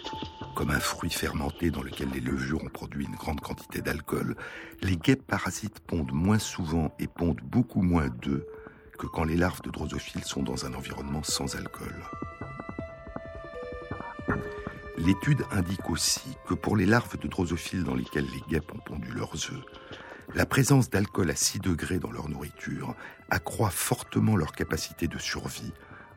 comme 0.55 0.71
un 0.71 0.79
fruit 0.79 1.09
fermenté 1.09 1.69
dans 1.71 1.83
lequel 1.83 2.09
les 2.09 2.19
levures 2.19 2.63
ont 2.63 2.69
produit 2.69 3.05
une 3.05 3.15
grande 3.15 3.41
quantité 3.41 3.81
d'alcool, 3.81 4.35
les 4.81 4.97
guêpes 4.97 5.25
parasites 5.25 5.79
pondent 5.79 6.11
moins 6.11 6.39
souvent 6.39 6.95
et 6.99 7.07
pondent 7.07 7.41
beaucoup 7.43 7.81
moins 7.81 8.07
d'œufs 8.07 8.45
que 8.97 9.07
quand 9.07 9.23
les 9.23 9.35
larves 9.35 9.61
de 9.61 9.69
drosophile 9.69 10.23
sont 10.23 10.43
dans 10.43 10.65
un 10.65 10.73
environnement 10.73 11.23
sans 11.23 11.55
alcool. 11.55 11.95
L'étude 14.97 15.43
indique 15.51 15.89
aussi 15.89 16.37
que 16.47 16.53
pour 16.53 16.77
les 16.77 16.85
larves 16.85 17.17
de 17.17 17.27
drosophile 17.27 17.83
dans 17.83 17.95
lesquelles 17.95 18.27
les 18.33 18.41
guêpes 18.49 18.71
ont 18.73 18.79
pondu 18.79 19.11
leurs 19.11 19.33
œufs, 19.33 19.65
la 20.35 20.45
présence 20.45 20.89
d'alcool 20.89 21.29
à 21.29 21.35
6 21.35 21.59
degrés 21.59 21.99
dans 21.99 22.11
leur 22.11 22.29
nourriture 22.29 22.95
accroît 23.29 23.69
fortement 23.69 24.35
leur 24.35 24.53
capacité 24.53 25.07
de 25.07 25.17
survie 25.17 25.73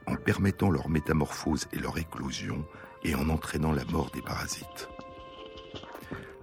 en 0.06 0.16
permettant 0.16 0.70
leur 0.70 0.88
métamorphose 0.88 1.66
et 1.72 1.78
leur 1.78 1.98
éclosion 1.98 2.64
et 3.02 3.14
en 3.14 3.28
entraînant 3.28 3.72
la 3.72 3.84
mort 3.84 4.10
des 4.10 4.22
parasites. 4.22 4.88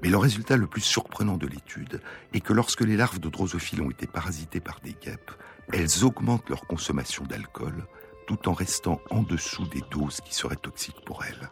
Mais 0.02 0.10
le 0.10 0.17
résultat 0.17 0.58
le 0.58 0.67
plus 0.67 0.82
surprenant 0.82 1.38
de 1.38 1.47
l'étude 1.47 2.02
est 2.34 2.41
que 2.41 2.52
lorsque 2.52 2.82
les 2.82 2.97
larves 2.97 3.19
de 3.19 3.30
drosophile 3.30 3.82
ont 3.82 3.89
été 3.89 4.06
parasitées 4.06 4.60
par 4.60 4.82
des 4.82 4.93
guêpes, 4.93 5.32
elles 5.71 6.04
augmentent 6.04 6.49
leur 6.49 6.67
consommation 6.67 7.23
d'alcool 7.23 7.88
tout 8.28 8.49
en 8.49 8.54
restant 8.54 8.99
en 9.10 9.21
dessous 9.21 9.67
des 9.67 9.82
doses 9.91 10.21
qui 10.21 10.36
seraient 10.36 10.56
toxiques 10.56 11.04
pour 11.06 11.23
elles. 11.23 11.49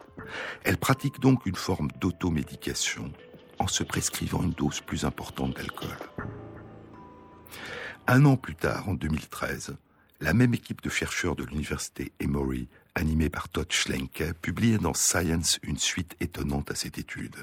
Elles 0.64 0.78
pratiquent 0.78 1.20
donc 1.20 1.46
une 1.46 1.56
forme 1.56 1.88
d'automédication 2.00 3.12
en 3.62 3.68
se 3.68 3.84
prescrivant 3.84 4.42
une 4.42 4.50
dose 4.50 4.80
plus 4.80 5.04
importante 5.04 5.54
d'alcool. 5.54 5.96
Un 8.08 8.24
an 8.24 8.36
plus 8.36 8.56
tard, 8.56 8.88
en 8.88 8.94
2013, 8.94 9.76
la 10.20 10.34
même 10.34 10.52
équipe 10.52 10.82
de 10.82 10.90
chercheurs 10.90 11.36
de 11.36 11.44
l'université 11.44 12.10
Emory, 12.18 12.68
animée 12.96 13.30
par 13.30 13.48
Todd 13.48 13.70
Schlenke, 13.70 14.34
publiait 14.42 14.78
dans 14.78 14.94
Science 14.94 15.60
une 15.62 15.78
suite 15.78 16.16
étonnante 16.18 16.72
à 16.72 16.74
cette 16.74 16.98
étude. 16.98 17.36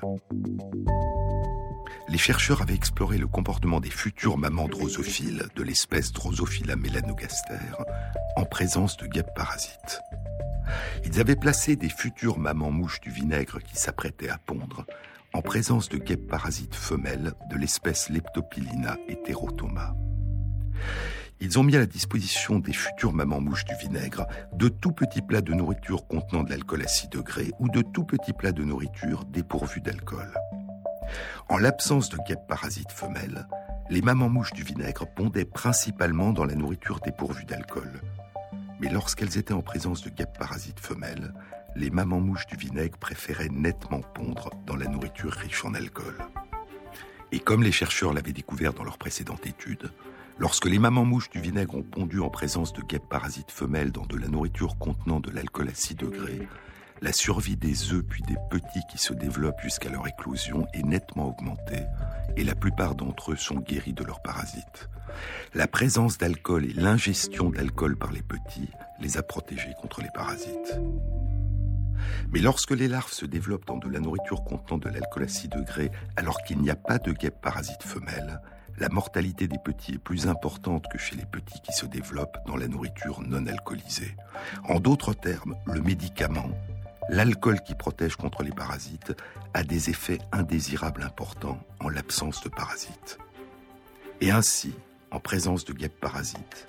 Les 2.09 2.17
chercheurs 2.17 2.61
avaient 2.61 2.75
exploré 2.75 3.17
le 3.17 3.27
comportement 3.27 3.79
des 3.79 3.89
futures 3.89 4.37
mamans 4.37 4.67
drosophiles 4.67 5.45
de 5.55 5.63
l'espèce 5.63 6.11
Drosophila 6.11 6.75
melanogaster 6.75 7.77
en 8.35 8.43
présence 8.43 8.97
de 8.97 9.07
guêpes 9.07 9.33
parasites. 9.35 10.01
Ils 11.05 11.21
avaient 11.21 11.37
placé 11.37 11.77
des 11.77 11.89
futures 11.89 12.39
mamans 12.39 12.71
mouches 12.71 12.99
du 12.99 13.09
vinaigre 13.09 13.59
qui 13.59 13.77
s'apprêtaient 13.77 14.29
à 14.29 14.37
pondre 14.37 14.85
en 15.33 15.41
présence 15.41 15.89
de 15.89 15.97
guêpes 15.97 16.27
parasites 16.27 16.75
femelles 16.75 17.33
de 17.51 17.57
l'espèce 17.57 18.09
Leptopilina 18.09 18.97
heterotoma. 19.07 19.95
Ils 21.39 21.57
ont 21.57 21.63
mis 21.63 21.75
à 21.75 21.79
la 21.79 21.85
disposition 21.85 22.59
des 22.59 22.73
futures 22.73 23.13
mamans 23.13 23.39
mouches 23.39 23.65
du 23.65 23.75
vinaigre 23.75 24.25
de 24.53 24.67
tout 24.67 24.91
petits 24.91 25.21
plats 25.21 25.41
de 25.41 25.53
nourriture 25.53 26.07
contenant 26.07 26.43
de 26.43 26.49
l'alcool 26.49 26.81
à 26.81 26.87
6 26.87 27.09
degrés 27.09 27.51
ou 27.59 27.69
de 27.69 27.81
tout 27.81 28.03
petits 28.03 28.33
plats 28.33 28.51
de 28.51 28.63
nourriture 28.63 29.23
dépourvus 29.25 29.81
d'alcool. 29.81 30.33
En 31.47 31.57
l'absence 31.57 32.09
de 32.09 32.17
guêpes 32.27 32.47
parasites 32.47 32.91
femelles, 32.91 33.47
les 33.89 34.01
mamans 34.01 34.29
mouches 34.29 34.53
du 34.53 34.63
vinaigre 34.63 35.05
pondaient 35.15 35.45
principalement 35.45 36.33
dans 36.33 36.45
la 36.45 36.55
nourriture 36.55 36.99
dépourvue 36.99 37.45
d'alcool. 37.45 38.01
Mais 38.79 38.89
lorsqu'elles 38.89 39.37
étaient 39.37 39.53
en 39.53 39.61
présence 39.61 40.03
de 40.03 40.09
guêpes 40.09 40.37
parasites 40.37 40.79
femelles, 40.79 41.33
les 41.75 41.89
mamans 41.89 42.19
mouches 42.19 42.47
du 42.47 42.55
vinaigre 42.55 42.97
préféraient 42.97 43.49
nettement 43.49 44.01
pondre 44.01 44.49
dans 44.65 44.75
la 44.75 44.87
nourriture 44.87 45.31
riche 45.31 45.63
en 45.65 45.73
alcool. 45.73 46.17
Et 47.31 47.39
comme 47.39 47.63
les 47.63 47.71
chercheurs 47.71 48.13
l'avaient 48.13 48.33
découvert 48.33 48.73
dans 48.73 48.83
leur 48.83 48.97
précédente 48.97 49.45
étude, 49.45 49.91
lorsque 50.39 50.65
les 50.65 50.79
mamans 50.79 51.05
mouches 51.05 51.29
du 51.29 51.39
vinaigre 51.39 51.75
ont 51.75 51.83
pondu 51.83 52.19
en 52.19 52.29
présence 52.29 52.73
de 52.73 52.81
guêpes 52.81 53.07
parasites 53.09 53.51
femelles 53.51 53.91
dans 53.91 54.05
de 54.05 54.17
la 54.17 54.27
nourriture 54.27 54.77
contenant 54.77 55.19
de 55.19 55.29
l'alcool 55.29 55.69
à 55.69 55.75
6 55.75 55.95
degrés, 55.95 56.47
la 57.01 57.13
survie 57.13 57.55
des 57.55 57.93
œufs 57.93 58.03
puis 58.03 58.23
des 58.23 58.35
petits 58.49 58.85
qui 58.91 58.97
se 58.97 59.13
développent 59.13 59.61
jusqu'à 59.61 59.89
leur 59.89 60.05
éclosion 60.07 60.67
est 60.73 60.83
nettement 60.83 61.29
augmentée 61.29 61.85
et 62.35 62.43
la 62.43 62.55
plupart 62.55 62.95
d'entre 62.95 63.31
eux 63.33 63.37
sont 63.37 63.59
guéris 63.59 63.93
de 63.93 64.03
leurs 64.03 64.21
parasites. 64.21 64.89
La 65.53 65.67
présence 65.67 66.17
d'alcool 66.17 66.65
et 66.65 66.73
l'ingestion 66.73 67.49
d'alcool 67.49 67.97
par 67.97 68.11
les 68.11 68.21
petits 68.21 68.69
les 68.99 69.17
a 69.17 69.23
protégés 69.23 69.73
contre 69.81 70.01
les 70.01 70.09
parasites. 70.13 70.79
Mais 72.31 72.39
lorsque 72.39 72.71
les 72.71 72.87
larves 72.87 73.11
se 73.11 73.25
développent 73.25 73.65
dans 73.65 73.77
de 73.77 73.89
la 73.89 73.99
nourriture 73.99 74.43
contenant 74.43 74.77
de 74.77 74.89
l'alcool 74.89 75.23
à 75.23 75.27
6 75.27 75.49
degrés 75.49 75.91
alors 76.15 76.41
qu'il 76.43 76.59
n'y 76.59 76.69
a 76.69 76.75
pas 76.75 76.99
de 76.99 77.11
guêpes 77.11 77.41
parasites 77.41 77.83
femelles, 77.83 78.39
la 78.79 78.89
mortalité 78.89 79.47
des 79.47 79.57
petits 79.57 79.95
est 79.95 79.97
plus 79.97 80.27
importante 80.27 80.85
que 80.89 80.97
chez 80.97 81.15
les 81.15 81.25
petits 81.25 81.59
qui 81.61 81.73
se 81.73 81.85
développent 81.85 82.37
dans 82.47 82.55
la 82.55 82.67
nourriture 82.67 83.21
non 83.21 83.45
alcoolisée. 83.45 84.15
En 84.63 84.79
d'autres 84.79 85.13
termes, 85.13 85.55
le 85.65 85.81
médicament, 85.81 86.49
l'alcool 87.09 87.61
qui 87.61 87.75
protège 87.75 88.15
contre 88.15 88.43
les 88.43 88.51
parasites, 88.51 89.13
a 89.53 89.63
des 89.63 89.89
effets 89.89 90.19
indésirables 90.31 91.03
importants 91.03 91.59
en 91.81 91.89
l'absence 91.89 92.41
de 92.41 92.49
parasites. 92.49 93.17
Et 94.21 94.31
ainsi, 94.31 94.73
en 95.11 95.19
présence 95.19 95.65
de 95.65 95.73
guêpes 95.73 95.99
parasites, 95.99 96.67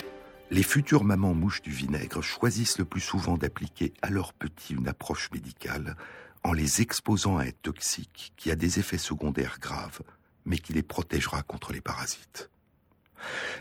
les 0.50 0.62
futures 0.64 1.04
mamans 1.04 1.34
mouches 1.34 1.62
du 1.62 1.70
vinaigre 1.70 2.22
choisissent 2.22 2.78
le 2.78 2.84
plus 2.84 3.00
souvent 3.00 3.38
d'appliquer 3.38 3.92
à 4.02 4.10
leurs 4.10 4.32
petits 4.32 4.74
une 4.74 4.88
approche 4.88 5.30
médicale 5.32 5.96
en 6.42 6.52
les 6.52 6.80
exposant 6.80 7.38
à 7.38 7.44
un 7.44 7.50
toxique 7.62 8.32
qui 8.36 8.50
a 8.50 8.56
des 8.56 8.80
effets 8.80 8.98
secondaires 8.98 9.58
graves, 9.60 10.00
mais 10.44 10.58
qui 10.58 10.72
les 10.72 10.82
protégera 10.82 11.42
contre 11.42 11.72
les 11.72 11.80
parasites. 11.80 12.50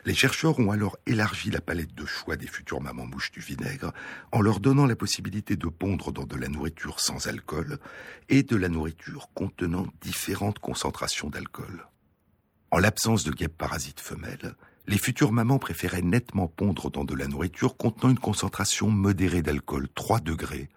Les 0.05 0.15
chercheurs 0.15 0.57
ont 0.59 0.71
alors 0.71 0.97
élargi 1.05 1.51
la 1.51 1.61
palette 1.61 1.93
de 1.93 2.05
choix 2.05 2.37
des 2.37 2.47
futures 2.47 2.81
mamans 2.81 3.05
mouches 3.05 3.31
du 3.31 3.41
vinaigre 3.41 3.93
en 4.31 4.41
leur 4.41 4.59
donnant 4.59 4.85
la 4.85 4.95
possibilité 4.95 5.57
de 5.57 5.67
pondre 5.67 6.11
dans 6.13 6.25
de 6.25 6.37
la 6.37 6.47
nourriture 6.47 7.01
sans 7.01 7.27
alcool 7.27 7.77
et 8.29 8.41
de 8.41 8.55
la 8.55 8.69
nourriture 8.69 9.29
contenant 9.33 9.85
différentes 10.01 10.59
concentrations 10.59 11.29
d'alcool. 11.29 11.85
En 12.71 12.79
l'absence 12.79 13.25
de 13.25 13.31
guêpes 13.31 13.57
parasites 13.57 13.99
femelles, 13.99 14.55
les 14.89 14.97
futures 14.97 15.31
mamans 15.31 15.59
préféraient 15.59 16.01
nettement 16.01 16.47
pondre 16.47 16.89
dans 16.89 17.03
de 17.03 17.13
la 17.13 17.27
nourriture 17.27 17.77
contenant 17.77 18.09
une 18.09 18.17
concentration 18.17 18.89
modérée 18.89 19.43
d'alcool 19.43 19.87
3 19.93 20.19
degrés, 20.19 20.67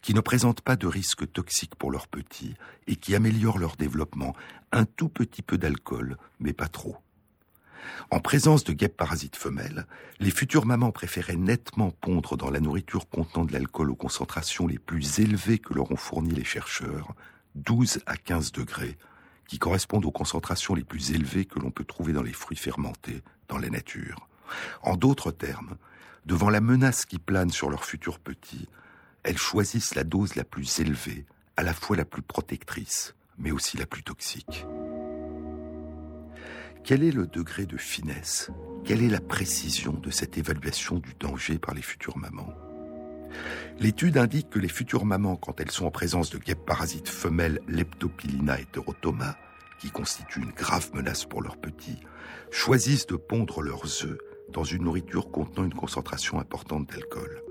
qui 0.00 0.14
ne 0.14 0.20
présente 0.20 0.62
pas 0.62 0.74
de 0.74 0.86
risque 0.86 1.30
toxique 1.30 1.74
pour 1.74 1.90
leurs 1.90 2.08
petits 2.08 2.54
et 2.86 2.96
qui 2.96 3.14
améliore 3.14 3.58
leur 3.58 3.76
développement, 3.76 4.34
un 4.72 4.86
tout 4.86 5.10
petit 5.10 5.42
peu 5.42 5.58
d'alcool, 5.58 6.16
mais 6.40 6.54
pas 6.54 6.68
trop. 6.68 6.96
En 8.10 8.20
présence 8.20 8.64
de 8.64 8.72
guêpes 8.72 8.96
parasites 8.96 9.36
femelles, 9.36 9.86
les 10.18 10.30
futures 10.30 10.64
mamans 10.64 10.90
préféraient 10.90 11.36
nettement 11.36 11.90
pondre 11.90 12.38
dans 12.38 12.50
la 12.50 12.60
nourriture 12.60 13.06
contenant 13.06 13.44
de 13.44 13.52
l'alcool 13.52 13.90
aux 13.90 13.96
concentrations 13.96 14.66
les 14.66 14.78
plus 14.78 15.20
élevées 15.20 15.58
que 15.58 15.74
leur 15.74 15.92
ont 15.92 15.96
fournies 15.96 16.30
les 16.30 16.42
chercheurs, 16.42 17.14
12 17.56 18.00
à 18.06 18.16
15 18.16 18.50
degrés, 18.50 18.96
qui 19.48 19.58
correspondent 19.58 20.04
aux 20.04 20.12
concentrations 20.12 20.74
les 20.74 20.84
plus 20.84 21.10
élevées 21.10 21.46
que 21.46 21.58
l'on 21.58 21.72
peut 21.72 21.84
trouver 21.84 22.12
dans 22.12 22.22
les 22.22 22.32
fruits 22.32 22.56
fermentés 22.56 23.22
dans 23.48 23.58
la 23.58 23.70
nature. 23.70 24.28
En 24.82 24.96
d'autres 24.96 25.32
termes, 25.32 25.76
devant 26.26 26.50
la 26.50 26.60
menace 26.60 27.06
qui 27.06 27.18
plane 27.18 27.50
sur 27.50 27.70
leurs 27.70 27.84
futurs 27.84 28.20
petits, 28.20 28.68
elles 29.24 29.38
choisissent 29.38 29.94
la 29.94 30.04
dose 30.04 30.36
la 30.36 30.44
plus 30.44 30.78
élevée, 30.78 31.24
à 31.56 31.62
la 31.62 31.74
fois 31.74 31.96
la 31.96 32.04
plus 32.04 32.22
protectrice, 32.22 33.14
mais 33.38 33.50
aussi 33.50 33.76
la 33.78 33.86
plus 33.86 34.02
toxique. 34.02 34.66
Quel 36.84 37.02
est 37.02 37.10
le 37.10 37.26
degré 37.26 37.66
de 37.66 37.76
finesse? 37.76 38.50
Quelle 38.84 39.02
est 39.02 39.08
la 39.08 39.20
précision 39.20 39.92
de 39.92 40.10
cette 40.10 40.38
évaluation 40.38 40.98
du 40.98 41.14
danger 41.18 41.58
par 41.58 41.74
les 41.74 41.82
futures 41.82 42.16
mamans? 42.16 42.54
L'étude 43.80 44.16
indique 44.16 44.50
que 44.50 44.58
les 44.58 44.68
futures 44.68 45.04
mamans, 45.04 45.36
quand 45.36 45.60
elles 45.60 45.70
sont 45.70 45.86
en 45.86 45.90
présence 45.90 46.30
de 46.30 46.38
guêpes 46.38 46.64
parasites 46.64 47.08
femelles 47.08 47.60
Leptopilina 47.68 48.60
heterotoma, 48.60 49.36
qui 49.78 49.90
constituent 49.90 50.42
une 50.42 50.52
grave 50.52 50.90
menace 50.94 51.24
pour 51.24 51.42
leurs 51.42 51.56
petits, 51.56 52.00
choisissent 52.50 53.06
de 53.06 53.16
pondre 53.16 53.62
leurs 53.62 54.04
œufs 54.04 54.18
dans 54.52 54.64
une 54.64 54.84
nourriture 54.84 55.30
contenant 55.30 55.64
une 55.64 55.74
concentration 55.74 56.40
importante 56.40 56.88
d'alcool. 56.90 57.42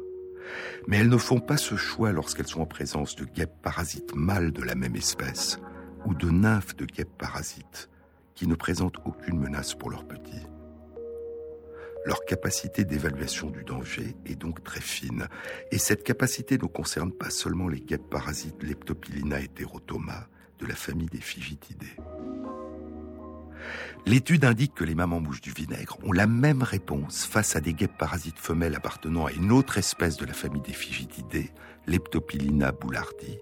Mais 0.88 0.98
elles 0.98 1.10
ne 1.10 1.18
font 1.18 1.40
pas 1.40 1.58
ce 1.58 1.76
choix 1.76 2.12
lorsqu'elles 2.12 2.48
sont 2.48 2.62
en 2.62 2.66
présence 2.66 3.16
de 3.16 3.26
guêpes 3.26 3.62
parasites 3.62 4.16
mâles 4.16 4.52
de 4.52 4.64
la 4.64 4.76
même 4.76 4.96
espèce 4.96 5.60
ou 6.06 6.14
de 6.14 6.30
nymphes 6.30 6.76
de 6.76 6.86
guêpes 6.86 7.18
parasites 7.18 7.90
qui 8.36 8.48
ne 8.48 8.56
présentent 8.56 8.98
aucune 9.06 9.40
menace 9.40 9.74
pour 9.74 9.90
leurs 9.90 10.08
petits. 10.08 10.46
Leur 12.08 12.24
capacité 12.24 12.86
d'évaluation 12.86 13.50
du 13.50 13.66
danger 13.66 14.16
est 14.26 14.38
donc 14.38 14.64
très 14.64 14.80
fine, 14.80 15.28
et 15.72 15.78
cette 15.78 16.06
capacité 16.06 16.58
ne 16.58 16.66
concerne 16.66 17.12
pas 17.12 17.30
seulement 17.30 17.68
les 17.68 17.82
guêpes 17.82 18.10
parasites 18.10 18.64
Leptopilina 18.64 19.42
heterotoma 19.42 20.30
de 20.58 20.66
la 20.66 20.76
famille 20.76 21.10
des 21.10 21.20
Figitidés. 21.20 21.98
L'étude 24.06 24.46
indique 24.46 24.74
que 24.74 24.86
les 24.86 24.96
mamans 24.96 25.20
mouches 25.20 25.42
du 25.42 25.52
vinaigre 25.52 25.98
ont 26.02 26.14
la 26.14 26.28
même 26.28 26.64
réponse 26.64 27.26
face 27.26 27.58
à 27.58 27.60
des 27.60 27.74
guêpes 27.74 27.98
parasites 27.98 28.40
femelles 28.40 28.76
appartenant 28.76 29.26
à 29.26 29.34
une 29.34 29.52
autre 29.52 29.78
espèce 29.78 30.16
de 30.16 30.26
la 30.26 30.32
famille 30.32 30.62
des 30.62 30.72
Figitidés, 30.72 31.52
Leptopilina 31.88 32.72
boulardi, 32.72 33.38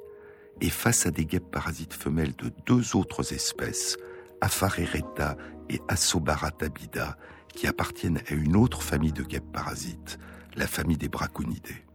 et 0.60 0.72
face 0.72 1.06
à 1.06 1.12
des 1.12 1.26
guêpes 1.26 1.52
parasites 1.52 1.94
femelles 1.94 2.36
de 2.36 2.52
deux 2.66 2.96
autres 2.96 3.32
espèces, 3.32 3.96
Apharereta 4.42 5.38
et 5.70 5.82
Asobaratabida, 5.88 7.16
qui 7.56 7.68
appartiennent 7.68 8.22
à 8.28 8.34
une 8.34 8.56
autre 8.56 8.84
famille 8.84 9.14
de 9.14 9.24
guêpes 9.24 9.52
parasites, 9.52 10.20
la 10.56 10.68
famille 10.68 10.98
des 10.98 11.10
braconidés. 11.10 11.86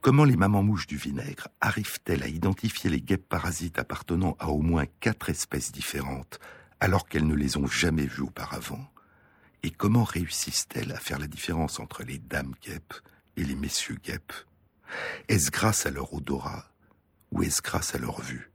Comment 0.00 0.24
les 0.24 0.36
mamans 0.36 0.62
mouches 0.62 0.86
du 0.86 0.96
vinaigre 0.96 1.48
arrivent-elles 1.60 2.22
à 2.22 2.28
identifier 2.28 2.90
les 2.90 3.00
guêpes 3.00 3.28
parasites 3.28 3.78
appartenant 3.78 4.36
à 4.38 4.48
au 4.48 4.60
moins 4.60 4.84
quatre 5.00 5.30
espèces 5.30 5.72
différentes 5.72 6.40
alors 6.80 7.08
qu'elles 7.08 7.26
ne 7.26 7.34
les 7.34 7.56
ont 7.56 7.66
jamais 7.66 8.06
vues 8.06 8.24
auparavant? 8.24 8.86
Et 9.62 9.70
comment 9.70 10.04
réussissent-elles 10.04 10.92
à 10.92 10.98
faire 10.98 11.18
la 11.18 11.26
différence 11.26 11.80
entre 11.80 12.02
les 12.02 12.18
dames 12.18 12.52
guêpes 12.62 12.94
et 13.38 13.44
les 13.44 13.56
messieurs 13.56 13.98
guêpes? 14.02 14.34
Est-ce 15.28 15.50
grâce 15.50 15.86
à 15.86 15.90
leur 15.90 16.12
odorat 16.12 16.66
ou 17.30 17.42
est-ce 17.42 17.62
grâce 17.62 17.94
à 17.94 17.98
leur 17.98 18.20
vue? 18.20 18.50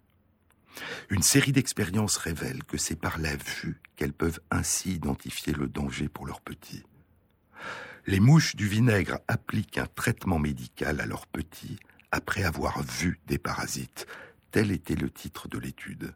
Une 1.09 1.23
série 1.23 1.51
d'expériences 1.51 2.17
révèle 2.17 2.63
que 2.63 2.77
c'est 2.77 2.95
par 2.95 3.17
la 3.17 3.35
vue 3.35 3.81
qu'elles 3.95 4.13
peuvent 4.13 4.39
ainsi 4.51 4.93
identifier 4.93 5.53
le 5.53 5.67
danger 5.67 6.09
pour 6.09 6.25
leurs 6.25 6.41
petits. 6.41 6.83
Les 8.05 8.19
mouches 8.19 8.55
du 8.55 8.67
vinaigre 8.67 9.19
appliquent 9.27 9.77
un 9.77 9.85
traitement 9.85 10.39
médical 10.39 11.01
à 11.01 11.05
leurs 11.05 11.27
petits 11.27 11.77
après 12.11 12.43
avoir 12.43 12.81
vu 12.81 13.19
des 13.27 13.37
parasites. 13.37 14.07
Tel 14.51 14.71
était 14.71 14.95
le 14.95 15.09
titre 15.09 15.47
de 15.47 15.59
l'étude. 15.59 16.15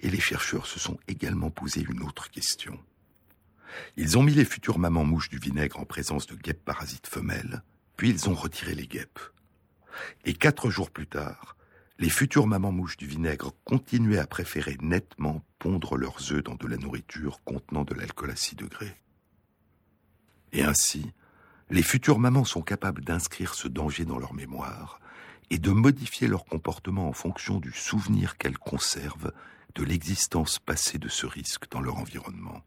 Et 0.00 0.08
les 0.08 0.20
chercheurs 0.20 0.66
se 0.66 0.78
sont 0.78 0.98
également 1.08 1.50
posé 1.50 1.82
une 1.82 2.02
autre 2.02 2.30
question. 2.30 2.78
Ils 3.96 4.16
ont 4.16 4.22
mis 4.22 4.34
les 4.34 4.44
futures 4.44 4.78
mamans 4.78 5.04
mouches 5.04 5.28
du 5.28 5.38
vinaigre 5.38 5.78
en 5.78 5.84
présence 5.84 6.26
de 6.26 6.34
guêpes 6.34 6.64
parasites 6.64 7.06
femelles, 7.06 7.62
puis 7.96 8.10
ils 8.10 8.28
ont 8.28 8.34
retiré 8.34 8.74
les 8.74 8.86
guêpes. 8.86 9.20
Et 10.24 10.34
quatre 10.34 10.70
jours 10.70 10.90
plus 10.90 11.06
tard, 11.06 11.56
les 12.00 12.08
futures 12.08 12.46
mamans 12.46 12.72
mouches 12.72 12.96
du 12.96 13.06
vinaigre 13.06 13.52
continuaient 13.64 14.18
à 14.18 14.26
préférer 14.26 14.78
nettement 14.80 15.44
pondre 15.58 15.98
leurs 15.98 16.32
œufs 16.32 16.42
dans 16.42 16.54
de 16.54 16.66
la 16.66 16.78
nourriture 16.78 17.44
contenant 17.44 17.84
de 17.84 17.92
l'alcool 17.94 18.30
à 18.30 18.36
6 18.36 18.56
degrés. 18.56 18.96
Et 20.52 20.62
ainsi, 20.62 21.12
les 21.68 21.82
futures 21.82 22.18
mamans 22.18 22.46
sont 22.46 22.62
capables 22.62 23.04
d'inscrire 23.04 23.52
ce 23.52 23.68
danger 23.68 24.06
dans 24.06 24.18
leur 24.18 24.32
mémoire 24.32 24.98
et 25.50 25.58
de 25.58 25.70
modifier 25.70 26.26
leur 26.26 26.46
comportement 26.46 27.06
en 27.06 27.12
fonction 27.12 27.60
du 27.60 27.70
souvenir 27.70 28.38
qu'elles 28.38 28.58
conservent 28.58 29.32
de 29.74 29.84
l'existence 29.84 30.58
passée 30.58 30.98
de 30.98 31.08
ce 31.08 31.26
risque 31.26 31.70
dans 31.70 31.82
leur 31.82 31.98
environnement. 31.98 32.62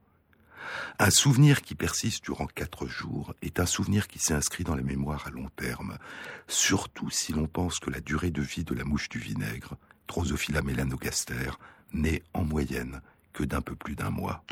Un 0.99 1.09
souvenir 1.09 1.61
qui 1.61 1.75
persiste 1.75 2.23
durant 2.23 2.47
quatre 2.47 2.87
jours 2.87 3.33
est 3.41 3.59
un 3.59 3.65
souvenir 3.65 4.07
qui 4.07 4.19
s'est 4.19 4.33
inscrit 4.33 4.63
dans 4.63 4.75
la 4.75 4.83
mémoire 4.83 5.27
à 5.27 5.31
long 5.31 5.49
terme, 5.55 5.97
surtout 6.47 7.09
si 7.09 7.33
l'on 7.33 7.47
pense 7.47 7.79
que 7.79 7.89
la 7.89 7.99
durée 7.99 8.31
de 8.31 8.41
vie 8.41 8.63
de 8.63 8.73
la 8.73 8.83
mouche 8.83 9.09
du 9.09 9.19
vinaigre, 9.19 9.75
Drosophila 10.07 10.61
melanogaster, 10.61 11.51
n'est 11.93 12.23
en 12.33 12.43
moyenne 12.43 13.01
que 13.33 13.43
d'un 13.43 13.61
peu 13.61 13.75
plus 13.75 13.95
d'un 13.95 14.09
mois. 14.09 14.43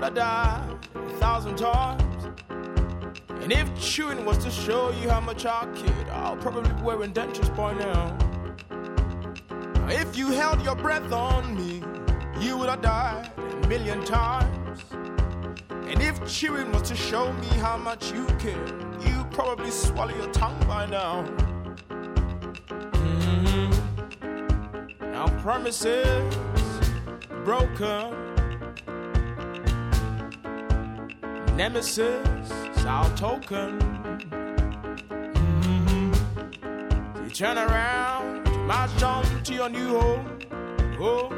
You, 0.00 0.06
I 0.06 0.10
would 0.10 0.18
have 0.18 1.04
a 1.04 1.18
thousand 1.18 1.56
times. 1.56 2.02
And 3.42 3.52
if 3.52 3.68
chewing 3.80 4.24
was 4.24 4.38
to 4.38 4.50
show 4.50 4.90
you 4.90 5.08
how 5.10 5.20
much 5.20 5.46
I 5.46 5.66
kid, 5.74 6.08
I'll 6.10 6.36
probably 6.36 6.72
be 6.72 6.82
wearing 6.82 7.12
dentures 7.12 7.54
by 7.56 7.74
now. 7.74 8.16
If 9.88 10.16
you 10.16 10.28
held 10.30 10.62
your 10.62 10.76
breath 10.76 11.10
on 11.12 11.56
me, 11.56 11.82
you 12.40 12.56
would 12.56 12.68
have 12.68 12.82
died 12.82 13.30
a 13.38 13.68
million 13.68 14.04
times. 14.04 14.84
And 15.70 16.00
if 16.00 16.24
chewing 16.26 16.70
was 16.72 16.82
to 16.82 16.94
show 16.94 17.32
me 17.32 17.48
how 17.58 17.76
much 17.76 18.12
you 18.12 18.24
care, 18.38 18.64
you 19.00 19.24
probably 19.32 19.70
swallow 19.70 20.14
your 20.14 20.30
tongue 20.32 20.62
by 20.68 20.86
now. 20.86 21.24
Mhm. 22.92 23.74
Now 25.00 25.26
promises 25.40 26.36
broken. 27.44 28.29
Nemesis, 31.60 32.50
our 32.86 33.06
token. 33.16 33.78
Mhm. 35.34 36.14
You 37.22 37.30
turn 37.30 37.58
around, 37.58 38.48
march 38.66 39.02
on 39.02 39.24
to 39.42 39.52
your 39.52 39.68
new 39.68 40.00
home. 40.00 40.24
Oh. 40.98 41.28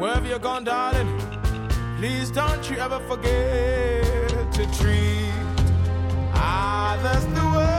Wherever 0.00 0.26
you're 0.26 0.46
gone, 0.50 0.64
darling, 0.64 1.10
please 1.98 2.28
don't 2.32 2.68
you 2.68 2.76
ever 2.78 2.98
forget 3.06 4.52
to 4.56 4.64
treat 4.78 5.30
others 6.34 7.24
the 7.36 7.44
way 7.56 7.75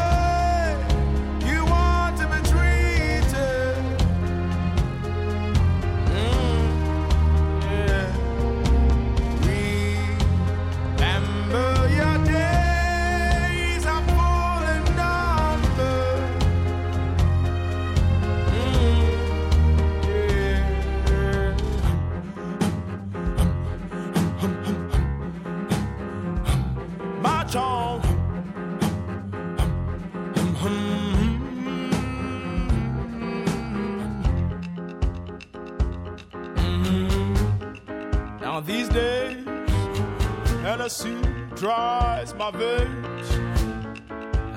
dries 41.58 42.36
my 42.36 42.52
veins 42.52 43.32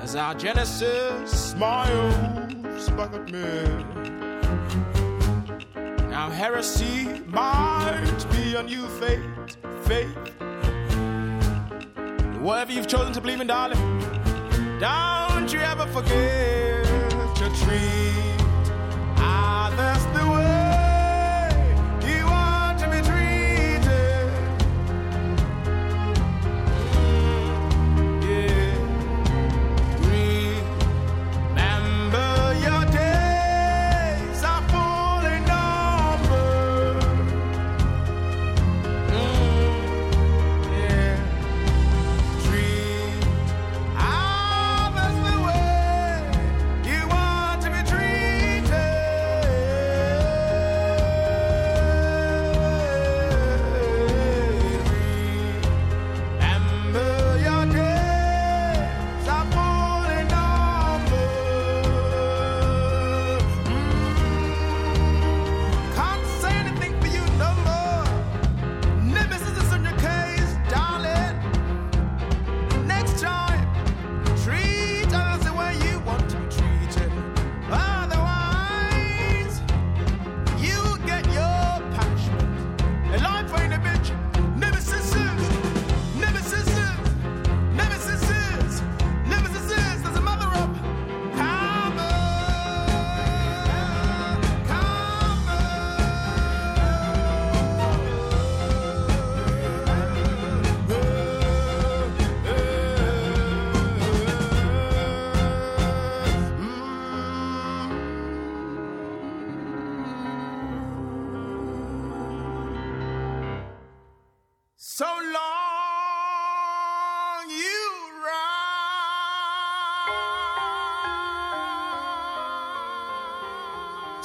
as 0.03 0.15
our 0.15 0.35
Genesis 0.35 1.31
smiles 1.31 2.89
back 2.91 3.11
at 3.13 3.31
me. 3.31 3.63
Now 6.09 6.29
heresy 6.29 7.07
might 7.25 8.25
be 8.31 8.55
a 8.55 8.61
new 8.61 8.87
faith, 8.99 9.57
faith. 9.85 10.15
Whatever 12.39 12.71
you've 12.71 12.87
chosen 12.87 13.13
to 13.13 13.21
believe 13.21 13.41
in, 13.41 13.47
darling, 13.47 13.79
don't 14.79 15.51
you 15.51 15.59
ever 15.59 15.87
forget 15.87 16.85
to 17.35 17.49
treat 17.63 18.30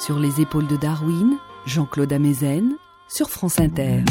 Sur 0.07 0.19
les 0.19 0.39
épaules 0.39 0.67
de 0.67 0.77
Darwin, 0.77 1.37
Jean-Claude 1.65 2.13
Amezen, 2.13 2.77
sur 3.09 3.29
France 3.29 3.59
Inter. 3.59 4.05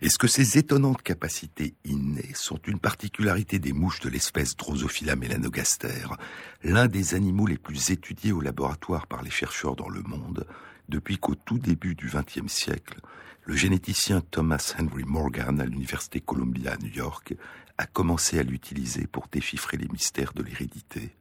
Est-ce 0.00 0.18
que 0.18 0.28
ces 0.28 0.56
étonnantes 0.56 1.02
capacités 1.02 1.74
innées 1.84 2.30
sont 2.34 2.60
une 2.68 2.78
particularité 2.78 3.58
des 3.58 3.72
mouches 3.72 3.98
de 3.98 4.08
l'espèce 4.08 4.54
Drosophila 4.54 5.16
melanogaster, 5.16 6.06
l'un 6.62 6.86
des 6.86 7.16
animaux 7.16 7.48
les 7.48 7.58
plus 7.58 7.90
étudiés 7.90 8.30
au 8.30 8.40
laboratoire 8.40 9.08
par 9.08 9.24
les 9.24 9.30
chercheurs 9.30 9.74
dans 9.74 9.88
le 9.88 10.02
monde, 10.02 10.46
depuis 10.88 11.18
qu'au 11.18 11.34
tout 11.34 11.58
début 11.58 11.96
du 11.96 12.06
XXe 12.06 12.52
siècle, 12.52 13.00
le 13.46 13.56
généticien 13.56 14.20
Thomas 14.20 14.76
Henry 14.78 15.02
Morgan 15.02 15.60
à 15.60 15.66
l'Université 15.66 16.20
Columbia 16.20 16.74
à 16.74 16.76
New 16.76 16.92
York 16.92 17.34
a 17.78 17.86
commencé 17.86 18.38
à 18.38 18.44
l'utiliser 18.44 19.08
pour 19.08 19.26
déchiffrer 19.26 19.76
les 19.76 19.88
mystères 19.88 20.34
de 20.34 20.44
l'hérédité? 20.44 21.16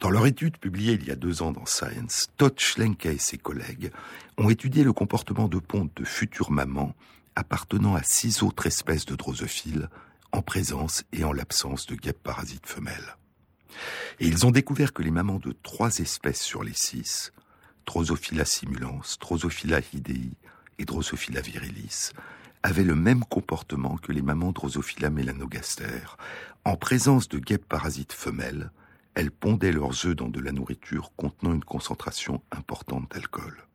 Dans 0.00 0.10
leur 0.10 0.26
étude 0.26 0.56
publiée 0.56 0.94
il 0.94 1.06
y 1.06 1.10
a 1.10 1.16
deux 1.16 1.42
ans 1.42 1.52
dans 1.52 1.66
Science, 1.66 2.28
Todd 2.36 2.58
Schlenke 2.58 3.06
et 3.06 3.18
ses 3.18 3.38
collègues 3.38 3.92
ont 4.38 4.50
étudié 4.50 4.84
le 4.84 4.92
comportement 4.92 5.48
de 5.48 5.58
ponte 5.58 5.94
de 5.96 6.04
futures 6.04 6.50
mamans 6.50 6.94
appartenant 7.36 7.94
à 7.94 8.02
six 8.02 8.42
autres 8.42 8.66
espèces 8.66 9.06
de 9.06 9.16
drosophiles 9.16 9.88
en 10.32 10.42
présence 10.42 11.04
et 11.12 11.24
en 11.24 11.32
l'absence 11.32 11.86
de 11.86 11.94
guêpes 11.94 12.22
parasites 12.22 12.66
femelles. 12.66 13.16
Et 14.18 14.26
ils 14.26 14.46
ont 14.46 14.50
découvert 14.50 14.92
que 14.92 15.02
les 15.02 15.10
mamans 15.10 15.38
de 15.38 15.54
trois 15.62 15.98
espèces 15.98 16.42
sur 16.42 16.62
les 16.62 16.74
six, 16.74 17.32
Drosophila 17.86 18.44
simulans, 18.44 19.00
Drosophila 19.20 19.80
hidei 19.92 20.32
et 20.78 20.84
Drosophila 20.84 21.40
virilis, 21.40 22.10
avaient 22.62 22.84
le 22.84 22.94
même 22.94 23.24
comportement 23.24 23.96
que 23.96 24.12
les 24.12 24.22
mamans 24.22 24.52
Drosophila 24.52 25.10
melanogaster. 25.10 26.16
En 26.64 26.76
présence 26.76 27.28
de 27.28 27.38
guêpes 27.38 27.66
parasites 27.66 28.12
femelles, 28.12 28.70
elles 29.20 29.30
pondaient 29.30 29.70
leurs 29.70 30.06
œufs 30.06 30.16
dans 30.16 30.30
de 30.30 30.40
la 30.40 30.50
nourriture 30.50 31.12
contenant 31.14 31.52
une 31.52 31.62
concentration 31.62 32.42
importante 32.50 33.10
d'alcool. 33.12 33.66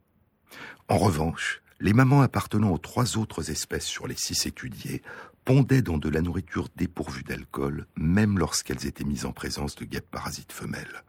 En 0.89 0.97
revanche, 0.97 1.61
les 1.79 1.93
mamans 1.93 2.23
appartenant 2.23 2.71
aux 2.71 2.79
trois 2.79 3.15
autres 3.17 3.51
espèces 3.51 3.85
sur 3.85 4.07
les 4.07 4.15
six 4.15 4.47
étudiées 4.47 5.03
pondaient 5.43 5.83
dans 5.83 5.99
de 5.99 6.09
la 6.09 6.23
nourriture 6.23 6.67
dépourvue 6.75 7.21
d'alcool, 7.21 7.85
même 7.95 8.39
lorsqu'elles 8.39 8.87
étaient 8.87 9.03
mises 9.03 9.25
en 9.25 9.33
présence 9.33 9.75
de 9.75 9.85
guêpes 9.85 10.09
parasites 10.09 10.51
femelles. 10.51 11.03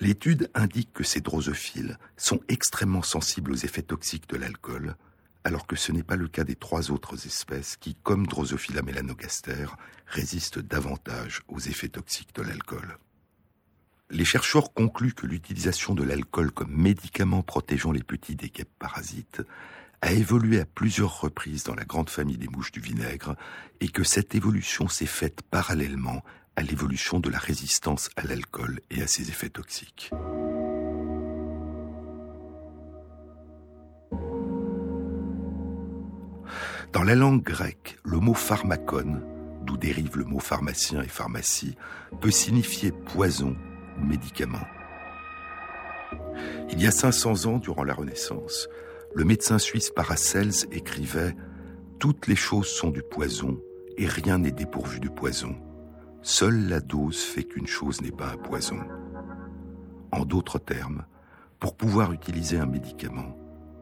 L'étude 0.00 0.50
indique 0.54 0.92
que 0.92 1.04
ces 1.04 1.20
drosophiles 1.20 1.96
sont 2.16 2.40
extrêmement 2.48 3.02
sensibles 3.02 3.52
aux 3.52 3.56
effets 3.56 3.82
toxiques 3.82 4.28
de 4.28 4.36
l'alcool, 4.36 4.96
alors 5.44 5.68
que 5.68 5.76
ce 5.76 5.92
n'est 5.92 6.02
pas 6.02 6.16
le 6.16 6.26
cas 6.26 6.42
des 6.42 6.56
trois 6.56 6.90
autres 6.90 7.24
espèces 7.24 7.76
qui, 7.76 7.94
comme 8.02 8.26
Drosophila 8.26 8.82
melanogaster, 8.82 9.66
résistent 10.08 10.58
davantage 10.58 11.42
aux 11.46 11.60
effets 11.60 11.88
toxiques 11.88 12.34
de 12.34 12.42
l'alcool. 12.42 12.98
Les 14.10 14.24
chercheurs 14.24 14.72
concluent 14.72 15.12
que 15.12 15.26
l'utilisation 15.26 15.94
de 15.94 16.02
l'alcool 16.02 16.50
comme 16.50 16.74
médicament 16.74 17.42
protégeant 17.42 17.92
les 17.92 18.02
petits 18.02 18.36
des 18.36 18.48
guêpes 18.48 18.72
parasites 18.78 19.42
a 20.00 20.12
évolué 20.12 20.60
à 20.60 20.64
plusieurs 20.64 21.20
reprises 21.20 21.64
dans 21.64 21.74
la 21.74 21.84
grande 21.84 22.08
famille 22.08 22.38
des 22.38 22.48
mouches 22.48 22.72
du 22.72 22.80
vinaigre 22.80 23.36
et 23.80 23.88
que 23.88 24.04
cette 24.04 24.34
évolution 24.34 24.88
s'est 24.88 25.04
faite 25.04 25.42
parallèlement 25.42 26.24
à 26.56 26.62
l'évolution 26.62 27.20
de 27.20 27.28
la 27.28 27.38
résistance 27.38 28.08
à 28.16 28.22
l'alcool 28.22 28.80
et 28.90 29.02
à 29.02 29.06
ses 29.06 29.28
effets 29.28 29.50
toxiques. 29.50 30.10
Dans 36.94 37.02
la 37.02 37.14
langue 37.14 37.42
grecque, 37.42 37.98
le 38.04 38.18
mot 38.18 38.32
pharmacone, 38.32 39.22
d'où 39.66 39.76
dérive 39.76 40.16
le 40.16 40.24
mot 40.24 40.38
pharmacien 40.38 41.02
et 41.02 41.08
pharmacie, 41.08 41.76
peut 42.22 42.30
signifier 42.30 42.90
poison 42.92 43.54
Il 46.70 46.82
y 46.82 46.86
a 46.86 46.90
500 46.90 47.46
ans, 47.46 47.58
durant 47.58 47.84
la 47.84 47.94
Renaissance, 47.94 48.68
le 49.14 49.24
médecin 49.24 49.58
suisse 49.58 49.90
Paracels 49.90 50.66
écrivait 50.70 51.34
Toutes 51.98 52.26
les 52.26 52.36
choses 52.36 52.68
sont 52.68 52.90
du 52.90 53.02
poison 53.02 53.58
et 53.96 54.06
rien 54.06 54.38
n'est 54.38 54.52
dépourvu 54.52 55.00
de 55.00 55.08
poison. 55.08 55.56
Seule 56.22 56.68
la 56.68 56.80
dose 56.80 57.18
fait 57.18 57.44
qu'une 57.44 57.66
chose 57.66 58.00
n'est 58.00 58.12
pas 58.12 58.28
un 58.28 58.36
poison. 58.36 58.78
En 60.12 60.24
d'autres 60.24 60.58
termes, 60.58 61.04
pour 61.58 61.76
pouvoir 61.76 62.12
utiliser 62.12 62.58
un 62.58 62.66
médicament, 62.66 63.36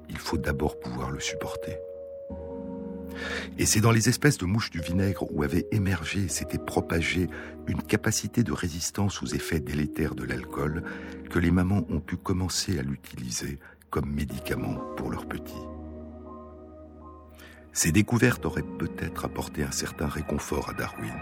il 0.08 0.18
faut 0.18 0.38
d'abord 0.38 0.78
pouvoir 0.80 1.10
le 1.10 1.20
supporter. 1.20 1.76
Et 3.58 3.66
c'est 3.66 3.80
dans 3.80 3.90
les 3.90 4.08
espèces 4.08 4.38
de 4.38 4.46
mouches 4.46 4.70
du 4.70 4.80
vinaigre 4.80 5.26
où 5.30 5.42
avait 5.42 5.66
émergé, 5.72 6.28
s'était 6.28 6.58
propagée 6.58 7.28
une 7.66 7.82
capacité 7.82 8.42
de 8.42 8.52
résistance 8.52 9.22
aux 9.22 9.26
effets 9.26 9.60
délétères 9.60 10.14
de 10.14 10.24
l'alcool 10.24 10.82
que 11.30 11.38
les 11.38 11.50
mamans 11.50 11.84
ont 11.90 12.00
pu 12.00 12.16
commencer 12.16 12.78
à 12.78 12.82
l'utiliser 12.82 13.58
comme 13.90 14.12
médicament 14.12 14.78
pour 14.96 15.10
leurs 15.10 15.26
petits. 15.26 15.54
Ces 17.72 17.92
découvertes 17.92 18.46
auraient 18.46 18.62
peut-être 18.78 19.24
apporté 19.24 19.62
un 19.62 19.70
certain 19.70 20.06
réconfort 20.06 20.70
à 20.70 20.72
Darwin, 20.72 21.14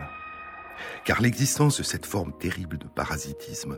car 1.04 1.20
l'existence 1.20 1.78
de 1.78 1.82
cette 1.82 2.06
forme 2.06 2.32
terrible 2.38 2.78
de 2.78 2.86
parasitisme 2.86 3.76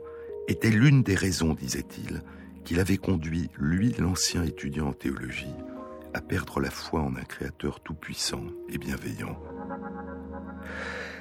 était 0.49 0.71
l'une 0.71 1.03
des 1.03 1.15
raisons, 1.15 1.55
disait-il, 1.55 2.23
qu'il 2.65 2.81
avait 2.81 2.97
conduit, 2.97 3.49
lui, 3.59 3.95
l'ancien 3.99 4.43
étudiant 4.43 4.89
en 4.89 4.93
théologie, 4.93 5.55
à 6.17 6.23
perdre 6.23 6.61
la 6.61 6.71
foi 6.71 7.03
en 7.03 7.15
un 7.15 7.25
créateur 7.25 7.81
tout-puissant 7.81 8.45
et 8.71 8.79
bienveillant. 8.79 9.39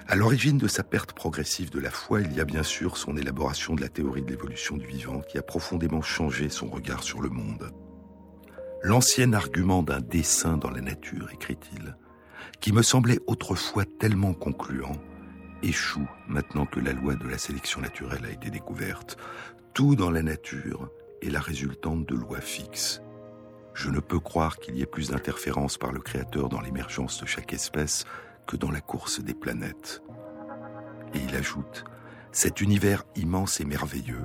À 0.08 0.16
l'origine 0.16 0.58
de 0.58 0.70
sa 0.70 0.84
perte 0.84 1.12
progressive 1.12 1.70
de 1.70 1.82
la 1.82 1.92
foi, 1.92 2.22
il 2.22 2.32
y 2.32 2.40
a 2.40 2.46
bien 2.46 2.64
sûr 2.64 2.96
son 2.96 3.18
élaboration 3.18 3.76
de 3.76 3.82
la 3.82 3.90
théorie 3.90 4.22
de 4.22 4.30
l'évolution 4.30 4.78
du 4.78 4.88
vivant 4.88 5.20
qui 5.20 5.38
a 5.38 5.42
profondément 5.42 6.02
changé 6.02 6.48
son 6.48 6.68
regard 6.68 7.04
sur 7.04 7.22
le 7.22 7.28
monde. 7.28 7.72
L'ancien 8.84 9.34
argument 9.34 9.84
d'un 9.84 10.00
dessin 10.00 10.56
dans 10.56 10.72
la 10.72 10.80
nature, 10.80 11.30
écrit-il, 11.34 11.98
qui 12.62 12.72
me 12.72 12.82
semblait 12.82 13.20
autrefois 13.28 13.84
tellement 14.00 14.34
concluant, 14.34 14.96
échoue 15.62 16.08
maintenant 16.30 16.66
que 16.66 16.80
la 16.80 16.94
loi 16.94 17.16
de 17.16 17.28
la 17.28 17.38
sélection 17.38 17.82
naturelle 17.82 18.24
a 18.24 18.32
été 18.32 18.50
découverte. 18.50 19.18
Tout 19.74 19.98
dans 19.98 20.10
la 20.10 20.24
nature 20.24 20.90
est 21.22 21.30
la 21.30 21.42
résultante 21.42 22.08
de 22.08 22.16
lois 22.16 22.40
fixes 22.40 23.02
je 23.76 23.90
ne 23.90 24.00
peux 24.00 24.20
croire 24.20 24.58
qu'il 24.58 24.78
y 24.78 24.82
ait 24.82 24.88
plus 24.88 25.10
d'interférences 25.10 25.78
par 25.78 25.92
le 25.92 26.00
Créateur 26.00 26.48
dans 26.48 26.62
l'émergence 26.62 27.22
de 27.22 27.28
chaque 27.28 27.54
espèce 27.54 28.06
que 28.48 28.56
dans 28.56 28.72
la 28.72 28.80
course 28.80 29.20
des 29.20 29.34
planètes. 29.34 30.02
Et 31.14 31.20
il 31.20 31.36
ajoute, 31.36 31.84
cet 32.32 32.62
univers 32.62 33.04
immense 33.16 33.60
et 33.60 33.66
merveilleux, 33.66 34.24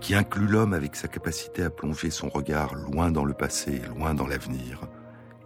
qui 0.00 0.14
inclut 0.14 0.46
l'homme 0.46 0.72
avec 0.72 0.96
sa 0.96 1.06
capacité 1.06 1.62
à 1.62 1.70
plonger 1.70 2.10
son 2.10 2.28
regard 2.30 2.74
loin 2.74 3.10
dans 3.10 3.24
le 3.24 3.34
passé 3.34 3.74
et 3.74 3.88
loin 3.88 4.14
dans 4.14 4.26
l'avenir, 4.26 4.80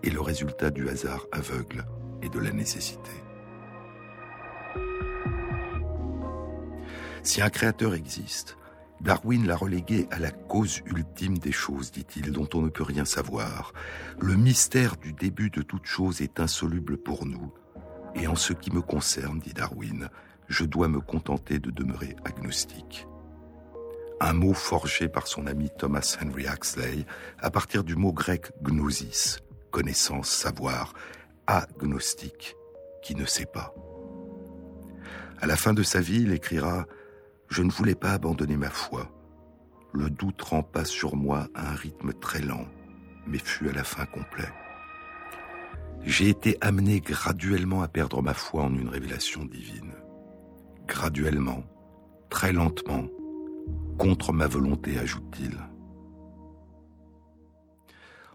est 0.05 0.11
le 0.11 0.21
résultat 0.21 0.71
du 0.71 0.89
hasard 0.89 1.27
aveugle 1.33 1.85
et 2.23 2.29
de 2.29 2.39
la 2.39 2.53
nécessité. 2.53 3.11
Si 7.25 7.43
un 7.43 7.51
créateur 7.51 7.95
existe, 7.95 8.57
Darwin 9.03 9.49
l'a 9.49 9.57
relégué 9.57 10.07
à 10.13 10.21
la 10.21 10.31
cause 10.31 10.81
ultime 10.87 11.37
des 11.37 11.51
choses, 11.51 11.91
dit-il, 11.91 12.31
dont 12.31 12.49
on 12.55 12.63
ne 12.63 12.69
peut 12.69 12.85
rien 12.85 13.05
savoir. 13.05 13.73
Le 14.21 14.37
mystère 14.37 14.97
du 14.97 15.13
début 15.13 15.51
de 15.51 15.61
toute 15.61 15.87
chose 15.87 16.21
est 16.21 16.39
insoluble 16.39 16.97
pour 16.97 17.27
nous. 17.27 17.53
Et 18.15 18.29
en 18.29 18.37
ce 18.37 18.53
qui 18.53 18.71
me 18.71 18.81
concerne, 18.81 19.41
dit 19.41 19.55
Darwin, 19.55 20.09
je 20.49 20.65
dois 20.65 20.87
me 20.87 21.01
contenter 21.01 21.59
de 21.59 21.73
demeurer 21.73 22.15
agnostique. 22.25 23.09
Un 24.21 24.35
mot 24.35 24.55
forgé 24.55 25.09
par 25.09 25.27
son 25.27 25.49
ami 25.49 25.69
Thomas 25.77 26.17
Henry 26.23 26.47
Huxley 26.47 27.05
à 27.41 27.51
partir 27.51 27.83
du 27.83 27.97
mot 27.97 28.13
grec 28.13 28.53
gnosis, 28.63 29.41
connaissance, 29.73 30.29
savoir, 30.29 30.95
agnostique, 31.49 32.55
qui 33.03 33.17
ne 33.17 33.25
sait 33.25 33.47
pas. 33.47 33.75
À 35.41 35.47
la 35.49 35.57
fin 35.57 35.75
de 35.75 35.83
sa 35.83 36.01
vie, 36.01 36.23
il 36.23 36.33
écrira 36.33 36.87
je 37.53 37.63
ne 37.63 37.71
voulais 37.71 37.95
pas 37.95 38.13
abandonner 38.13 38.57
ma 38.57 38.71
foi. 38.71 39.11
Le 39.93 40.09
doute 40.09 40.41
rampa 40.41 40.87
sur 40.87 41.17
moi 41.17 41.49
à 41.55 41.73
un 41.73 41.75
rythme 41.75 42.15
très 42.15 42.41
lent, 42.41 42.65
mais 43.27 43.37
fut 43.37 43.69
à 43.69 43.73
la 43.73 43.85
fin 43.85 44.07
complet. 44.07 44.49
J'ai 46.03 46.31
été 46.31 46.57
amené 46.63 47.01
graduellement 47.01 47.83
à 47.83 47.89
perdre 47.89 48.23
ma 48.23 48.33
foi 48.33 48.63
en 48.63 48.75
une 48.75 48.89
révélation 48.89 49.45
divine. 49.45 49.93
Graduellement, 50.87 51.63
très 52.31 52.55
lentement, 52.55 53.05
contre 53.99 54.33
ma 54.33 54.47
volonté, 54.47 54.99
ajoute-t-il. 54.99 55.59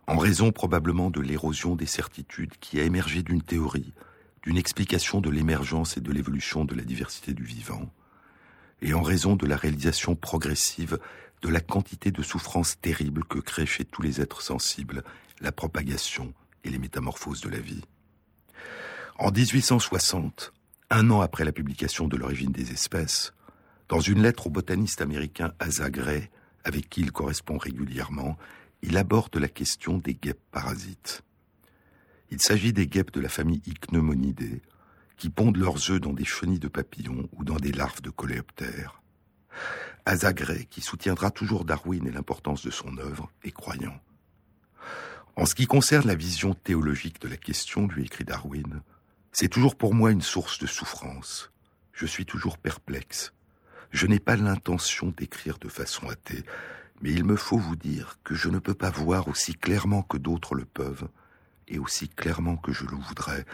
En 0.05 0.17
raison 0.17 0.51
probablement 0.51 1.09
de 1.09 1.21
l'érosion 1.21 1.75
des 1.75 1.87
certitudes 1.87 2.53
qui 2.59 2.79
a 2.79 2.83
émergé 2.83 3.23
d'une 3.23 3.41
théorie, 3.41 3.95
d'une 4.43 4.57
explication 4.57 5.21
de 5.21 5.31
l'émergence 5.31 5.97
et 5.97 6.01
de 6.01 6.11
l'évolution 6.11 6.65
de 6.65 6.75
la 6.75 6.83
diversité 6.83 7.33
du 7.33 7.43
vivant, 7.43 7.91
et 8.81 8.93
en 8.93 9.01
raison 9.01 9.35
de 9.35 9.45
la 9.45 9.55
réalisation 9.55 10.15
progressive 10.15 10.99
de 11.41 11.49
la 11.49 11.59
quantité 11.59 12.11
de 12.11 12.21
souffrances 12.23 12.79
terribles 12.79 13.23
que 13.23 13.39
crée 13.39 13.65
chez 13.65 13.85
tous 13.85 14.01
les 14.01 14.21
êtres 14.21 14.41
sensibles 14.41 15.03
la 15.39 15.51
propagation 15.51 16.33
et 16.63 16.69
les 16.69 16.79
métamorphoses 16.79 17.41
de 17.41 17.49
la 17.49 17.59
vie. 17.59 17.83
En 19.19 19.31
1860, 19.31 20.53
un 20.89 21.09
an 21.09 21.21
après 21.21 21.45
la 21.45 21.51
publication 21.51 22.07
de 22.07 22.17
l'origine 22.17 22.51
des 22.51 22.71
espèces, 22.71 23.33
dans 23.89 23.99
une 23.99 24.21
lettre 24.21 24.47
au 24.47 24.49
botaniste 24.49 25.01
américain 25.01 25.53
Asa 25.59 25.89
Gray, 25.89 26.29
avec 26.63 26.89
qui 26.89 27.01
il 27.01 27.11
correspond 27.11 27.57
régulièrement, 27.57 28.37
il 28.81 28.97
aborde 28.97 29.35
la 29.37 29.47
question 29.47 29.97
des 29.97 30.13
guêpes 30.13 30.43
parasites. 30.51 31.23
Il 32.29 32.41
s'agit 32.41 32.73
des 32.73 32.87
guêpes 32.87 33.11
de 33.11 33.21
la 33.21 33.29
famille 33.29 33.61
Ichneumonidae, 33.65 34.61
qui 35.17 35.29
pondent 35.29 35.57
leurs 35.57 35.91
œufs 35.91 35.99
dans 35.99 36.13
des 36.13 36.25
chenilles 36.25 36.59
de 36.59 36.67
papillons 36.67 37.27
ou 37.33 37.43
dans 37.43 37.57
des 37.57 37.71
larves 37.71 38.01
de 38.01 38.09
coléoptères. 38.09 39.01
Asa 40.05 40.31
Gray, 40.31 40.65
qui 40.67 40.81
soutiendra 40.81 41.31
toujours 41.31 41.65
Darwin 41.65 42.07
et 42.07 42.11
l'importance 42.11 42.63
de 42.63 42.71
son 42.71 42.97
œuvre, 42.97 43.29
est 43.43 43.51
croyant. 43.51 43.99
En 45.35 45.45
ce 45.45 45.53
qui 45.55 45.65
concerne 45.65 46.07
la 46.07 46.15
vision 46.15 46.53
théologique 46.53 47.21
de 47.21 47.27
la 47.27 47.37
question, 47.37 47.87
lui 47.87 48.05
écrit 48.05 48.23
Darwin, 48.23 48.81
c'est 49.31 49.49
toujours 49.49 49.75
pour 49.75 49.93
moi 49.93 50.11
une 50.11 50.21
source 50.21 50.59
de 50.59 50.67
souffrance. 50.67 51.51
Je 51.93 52.05
suis 52.05 52.25
toujours 52.25 52.57
perplexe. 52.57 53.33
Je 53.91 54.07
n'ai 54.07 54.19
pas 54.19 54.35
l'intention 54.35 55.13
d'écrire 55.15 55.59
de 55.59 55.67
façon 55.67 56.09
athée, 56.09 56.43
mais 57.01 57.11
il 57.11 57.23
me 57.23 57.35
faut 57.35 57.57
vous 57.57 57.75
dire 57.75 58.17
que 58.23 58.33
je 58.33 58.49
ne 58.49 58.59
peux 58.59 58.73
pas 58.73 58.89
voir 58.89 59.27
aussi 59.27 59.53
clairement 59.53 60.01
que 60.01 60.17
d'autres 60.17 60.55
le 60.55 60.65
peuvent, 60.65 61.07
et 61.67 61.79
aussi 61.79 62.09
clairement 62.09 62.57
que 62.57 62.71
je 62.71 62.85
le 62.85 62.95
voudrais, 62.95 63.45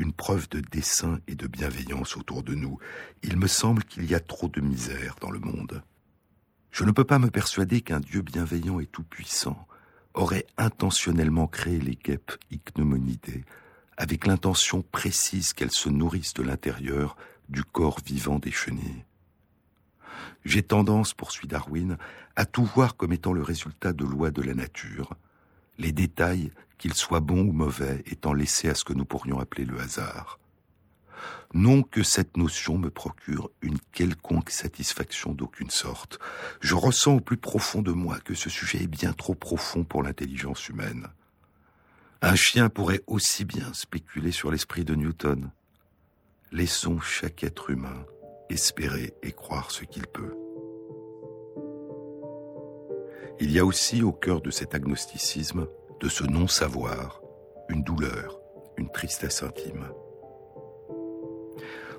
une 0.00 0.12
preuve 0.12 0.48
de 0.48 0.60
dessein 0.60 1.20
et 1.28 1.34
de 1.34 1.46
bienveillance 1.46 2.16
autour 2.16 2.42
de 2.42 2.54
nous. 2.54 2.78
Il 3.22 3.36
me 3.36 3.46
semble 3.46 3.84
qu'il 3.84 4.10
y 4.10 4.14
a 4.14 4.20
trop 4.20 4.48
de 4.48 4.60
misère 4.60 5.16
dans 5.20 5.30
le 5.30 5.38
monde. 5.38 5.82
Je 6.70 6.84
ne 6.84 6.90
peux 6.90 7.04
pas 7.04 7.18
me 7.18 7.30
persuader 7.30 7.82
qu'un 7.82 8.00
Dieu 8.00 8.22
bienveillant 8.22 8.80
et 8.80 8.86
tout-puissant 8.86 9.66
aurait 10.14 10.46
intentionnellement 10.56 11.46
créé 11.46 11.78
les 11.78 11.96
guêpes 11.96 12.32
ichneumonidae 12.50 13.44
avec 13.98 14.26
l'intention 14.26 14.82
précise 14.82 15.52
qu'elles 15.52 15.70
se 15.70 15.90
nourrissent 15.90 16.32
de 16.32 16.42
l'intérieur 16.42 17.16
du 17.50 17.62
corps 17.62 18.00
vivant 18.04 18.38
des 18.38 18.50
chenilles. 18.50 19.04
J'ai 20.46 20.62
tendance, 20.62 21.12
poursuit 21.12 21.46
Darwin, 21.46 21.98
à 22.34 22.46
tout 22.46 22.64
voir 22.64 22.96
comme 22.96 23.12
étant 23.12 23.34
le 23.34 23.42
résultat 23.42 23.92
de 23.92 24.06
lois 24.06 24.30
de 24.30 24.40
la 24.40 24.54
nature, 24.54 25.12
les 25.76 25.92
détails, 25.92 26.50
qu'ils 26.80 26.94
soient 26.94 27.20
bons 27.20 27.46
ou 27.46 27.52
mauvais, 27.52 28.02
étant 28.06 28.32
laissés 28.32 28.70
à 28.70 28.74
ce 28.74 28.84
que 28.84 28.94
nous 28.94 29.04
pourrions 29.04 29.38
appeler 29.38 29.66
le 29.66 29.78
hasard. 29.78 30.40
Non 31.52 31.82
que 31.82 32.02
cette 32.02 32.38
notion 32.38 32.78
me 32.78 32.88
procure 32.88 33.50
une 33.60 33.78
quelconque 33.92 34.48
satisfaction 34.48 35.34
d'aucune 35.34 35.68
sorte. 35.68 36.18
Je 36.60 36.74
ressens 36.74 37.16
au 37.16 37.20
plus 37.20 37.36
profond 37.36 37.82
de 37.82 37.92
moi 37.92 38.18
que 38.20 38.34
ce 38.34 38.48
sujet 38.48 38.84
est 38.84 38.86
bien 38.86 39.12
trop 39.12 39.34
profond 39.34 39.84
pour 39.84 40.02
l'intelligence 40.02 40.68
humaine. 40.70 41.08
Un 42.22 42.34
chien 42.34 42.70
pourrait 42.70 43.02
aussi 43.06 43.44
bien 43.44 43.70
spéculer 43.74 44.32
sur 44.32 44.50
l'esprit 44.50 44.84
de 44.84 44.94
Newton. 44.94 45.50
Laissons 46.50 46.98
chaque 46.98 47.44
être 47.44 47.68
humain 47.68 48.06
espérer 48.48 49.14
et 49.22 49.32
croire 49.32 49.70
ce 49.70 49.84
qu'il 49.84 50.06
peut. 50.06 50.34
Il 53.38 53.50
y 53.50 53.58
a 53.58 53.64
aussi 53.64 54.02
au 54.02 54.12
cœur 54.12 54.40
de 54.40 54.50
cet 54.50 54.74
agnosticisme, 54.74 55.66
de 56.00 56.08
ce 56.08 56.24
non-savoir, 56.24 57.20
une 57.68 57.82
douleur, 57.82 58.40
une 58.76 58.90
tristesse 58.90 59.42
intime. 59.42 59.86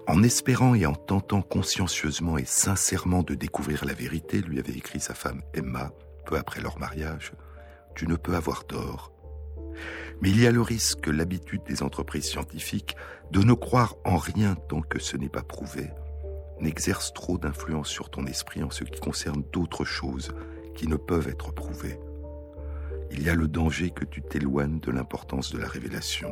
En 0.07 0.23
espérant 0.23 0.73
et 0.75 0.85
en 0.85 0.93
tentant 0.93 1.41
consciencieusement 1.41 2.37
et 2.37 2.45
sincèrement 2.45 3.23
de 3.23 3.35
découvrir 3.35 3.85
la 3.85 3.93
vérité, 3.93 4.41
lui 4.41 4.59
avait 4.59 4.73
écrit 4.73 4.99
sa 4.99 5.13
femme 5.13 5.41
Emma, 5.53 5.91
peu 6.25 6.37
après 6.37 6.61
leur 6.61 6.79
mariage, 6.79 7.33
tu 7.95 8.07
ne 8.07 8.15
peux 8.15 8.35
avoir 8.35 8.65
tort. 8.65 9.13
Mais 10.21 10.29
il 10.29 10.41
y 10.41 10.47
a 10.47 10.51
le 10.51 10.61
risque 10.61 11.01
que 11.01 11.11
l'habitude 11.11 11.63
des 11.67 11.83
entreprises 11.83 12.25
scientifiques 12.25 12.95
de 13.31 13.41
ne 13.41 13.53
croire 13.53 13.95
en 14.03 14.17
rien 14.17 14.55
tant 14.55 14.81
que 14.81 14.99
ce 14.99 15.17
n'est 15.17 15.29
pas 15.29 15.43
prouvé 15.43 15.91
n'exerce 16.61 17.11
trop 17.13 17.37
d'influence 17.37 17.89
sur 17.89 18.09
ton 18.09 18.25
esprit 18.25 18.63
en 18.63 18.69
ce 18.69 18.83
qui 18.83 18.99
concerne 18.99 19.43
d'autres 19.51 19.85
choses 19.85 20.31
qui 20.75 20.87
ne 20.87 20.95
peuvent 20.95 21.27
être 21.27 21.51
prouvées. 21.51 21.99
Il 23.11 23.23
y 23.23 23.29
a 23.29 23.35
le 23.35 23.47
danger 23.47 23.91
que 23.91 24.05
tu 24.05 24.21
t'éloignes 24.21 24.79
de 24.79 24.91
l'importance 24.91 25.51
de 25.51 25.59
la 25.59 25.67
révélation. 25.67 26.29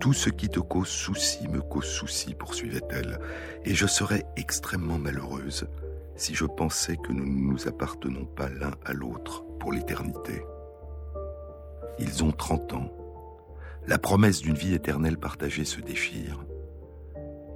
Tout 0.00 0.12
ce 0.12 0.30
qui 0.30 0.48
te 0.48 0.60
cause 0.60 0.88
souci 0.88 1.46
me 1.48 1.60
cause 1.60 1.86
souci, 1.86 2.34
poursuivait-elle, 2.34 3.18
et 3.64 3.74
je 3.74 3.86
serais 3.86 4.24
extrêmement 4.36 4.98
malheureuse 4.98 5.68
si 6.16 6.34
je 6.34 6.44
pensais 6.44 6.96
que 6.96 7.12
nous 7.12 7.26
ne 7.26 7.52
nous 7.52 7.68
appartenons 7.68 8.24
pas 8.24 8.48
l'un 8.48 8.72
à 8.84 8.92
l'autre 8.92 9.44
pour 9.60 9.72
l'éternité. 9.72 10.42
Ils 11.98 12.24
ont 12.24 12.32
trente 12.32 12.72
ans. 12.72 12.90
La 13.86 13.98
promesse 13.98 14.40
d'une 14.40 14.54
vie 14.54 14.74
éternelle 14.74 15.18
partagée 15.18 15.64
se 15.64 15.80
déchire. 15.80 16.44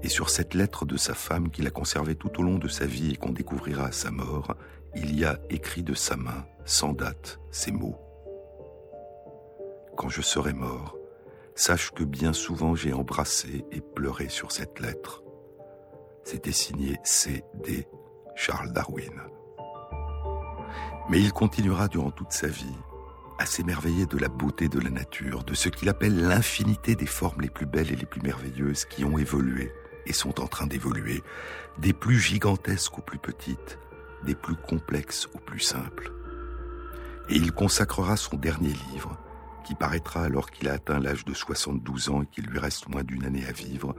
Et 0.03 0.09
sur 0.09 0.31
cette 0.31 0.55
lettre 0.55 0.87
de 0.87 0.97
sa 0.97 1.15
femme 1.15 1.51
qu'il 1.51 1.67
a 1.67 1.71
conservée 1.71 2.15
tout 2.15 2.41
au 2.41 2.43
long 2.43 2.59
de 2.59 2.69
sa 2.69 2.87
vie 2.87 3.13
et 3.13 3.17
qu'on 3.17 3.33
découvrira 3.33 3.87
à 3.87 3.93
sa 3.93 4.11
mort, 4.11 4.55
il 4.95 5.19
y 5.19 5.25
a 5.25 5.39
écrit 5.51 5.83
de 5.83 5.95
sa 5.95 6.17
main, 6.17 6.47
sans 6.65 6.93
date, 6.93 7.41
ces 7.51 7.73
mots. 7.73 7.99
Quand 9.97 10.09
je 10.09 10.23
serai 10.23 10.53
mort, 10.53 10.97
sache 11.55 11.91
que 11.93 12.05
bien 12.05 12.33
souvent 12.33 12.75
j'ai 12.75 12.93
embrassé 12.93 13.65
et 13.71 13.81
pleuré 13.81 14.29
sur 14.29 14.53
cette 14.53 14.81
lettre. 14.81 15.23
C'était 16.25 16.53
signé 16.53 16.99
C.D. 17.05 17.87
Charles 18.35 18.73
Darwin. 18.73 19.21
Mais 21.09 21.21
il 21.21 21.33
continuera 21.33 21.89
durant 21.89 22.11
toute 22.11 22.33
sa 22.33 22.47
vie 22.47 22.77
à 23.39 23.47
s'émerveiller 23.47 24.07
de 24.07 24.19
la 24.19 24.29
beauté 24.29 24.69
de 24.69 24.79
la 24.79 24.91
nature, 24.91 25.45
de 25.45 25.55
ce 25.55 25.71
qu'il 25.71 25.89
appelle 25.89 26.17
l'infinité 26.27 26.95
des 26.95 27.07
formes 27.07 27.41
les 27.41 27.49
plus 27.49 27.67
belles 27.67 27.91
et 27.91 27.97
les 27.97 28.07
plus 28.07 28.21
merveilleuses 28.21 28.85
qui 28.85 29.03
ont 29.05 29.17
évolué 29.19 29.73
et 30.07 30.13
sont 30.13 30.41
en 30.41 30.47
train 30.47 30.67
d'évoluer, 30.67 31.23
des 31.79 31.93
plus 31.93 32.19
gigantesques 32.19 32.99
aux 32.99 33.03
plus 33.03 33.19
petites, 33.19 33.79
des 34.25 34.35
plus 34.35 34.57
complexes 34.57 35.29
aux 35.35 35.39
plus 35.39 35.61
simples. 35.61 36.13
Et 37.29 37.37
il 37.37 37.53
consacrera 37.53 38.17
son 38.17 38.37
dernier 38.37 38.73
livre, 38.93 39.19
qui 39.65 39.75
paraîtra 39.75 40.23
alors 40.23 40.51
qu'il 40.51 40.69
a 40.69 40.73
atteint 40.73 40.99
l'âge 40.99 41.25
de 41.25 41.35
72 41.35 42.11
ans 42.11 42.23
et 42.23 42.27
qu'il 42.27 42.47
lui 42.47 42.59
reste 42.59 42.89
moins 42.89 43.05
d'une 43.05 43.25
année 43.25 43.47
à 43.47 43.53
vivre, 43.53 43.95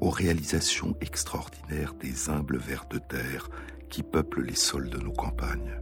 aux 0.00 0.10
réalisations 0.10 0.96
extraordinaires 1.00 1.94
des 1.94 2.28
humbles 2.28 2.58
vers 2.58 2.86
de 2.90 2.98
terre 2.98 3.48
qui 3.88 4.02
peuplent 4.02 4.42
les 4.42 4.56
sols 4.56 4.90
de 4.90 4.98
nos 4.98 5.12
campagnes. 5.12 5.78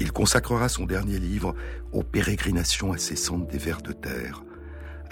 Il 0.00 0.12
consacrera 0.12 0.68
son 0.68 0.84
dernier 0.84 1.18
livre 1.18 1.54
aux 1.92 2.02
pérégrinations 2.02 2.92
incessantes 2.92 3.46
des 3.46 3.58
vers 3.58 3.82
de 3.82 3.92
terre, 3.92 4.42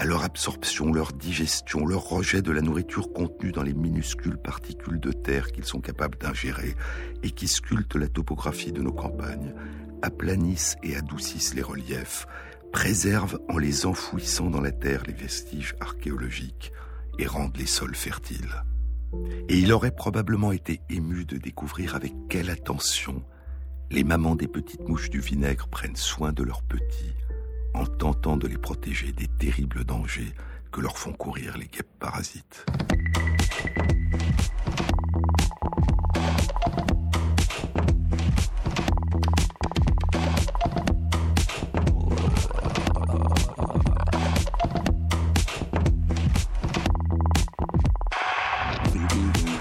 à 0.03 0.05
leur 0.05 0.25
absorption, 0.25 0.93
leur 0.93 1.13
digestion, 1.13 1.87
leur 1.87 2.09
rejet 2.09 2.43
de 2.43 2.51
la 2.51 2.61
nourriture 2.61 3.13
contenue 3.13 3.53
dans 3.53 3.63
les 3.63 3.73
minuscules 3.73 4.37
particules 4.37 4.99
de 4.99 5.13
terre 5.13 5.53
qu'ils 5.53 5.65
sont 5.65 5.81
capables 5.81 6.19
d'ingérer 6.19 6.75
et 7.23 7.31
qui 7.31 7.47
sculptent 7.47 7.95
la 7.95 8.09
topographie 8.09 8.73
de 8.73 8.83
nos 8.83 8.91
campagnes, 8.91 9.55
aplanissent 10.03 10.75
et 10.83 10.97
adoucissent 10.97 11.55
les 11.55 11.63
reliefs, 11.63 12.27
préservent 12.73 13.39
en 13.49 13.59
les 13.59 13.87
enfouissant 13.87 14.51
dans 14.51 14.61
la 14.61 14.73
terre 14.73 15.05
les 15.07 15.13
vestiges 15.13 15.77
archéologiques 15.79 16.73
et 17.21 17.27
rendent 17.29 17.57
les 17.57 17.67
sols 17.67 17.95
fertiles. 17.95 18.65
Et 19.49 19.57
il 19.57 19.73
aurait 19.73 19.95
probablement 19.95 20.51
été 20.51 20.81
ému 20.91 21.25
de 21.25 21.37
découvrir 21.37 21.95
avec 21.95 22.13
quelle 22.29 22.51
attention 22.51 23.23
les 23.93 24.03
mamans 24.03 24.35
des 24.35 24.49
petites 24.49 24.89
mouches 24.89 25.11
du 25.11 25.21
vinaigre 25.21 25.69
prennent 25.69 25.95
soin 25.95 26.33
de 26.33 26.43
leurs 26.43 26.65
petits 26.65 27.15
en 27.75 27.87
tentant 27.87 28.37
de 28.37 28.47
les 28.47 28.59
protéger 28.59 29.13
des 29.13 29.29
terribles 29.29 29.85
dangers 29.85 30.33
que 30.71 30.81
leur 30.81 30.99
font 30.99 31.13
courir 31.13 31.57
les 31.59 31.67
guêpes 31.67 31.99
parasites. 31.99 32.65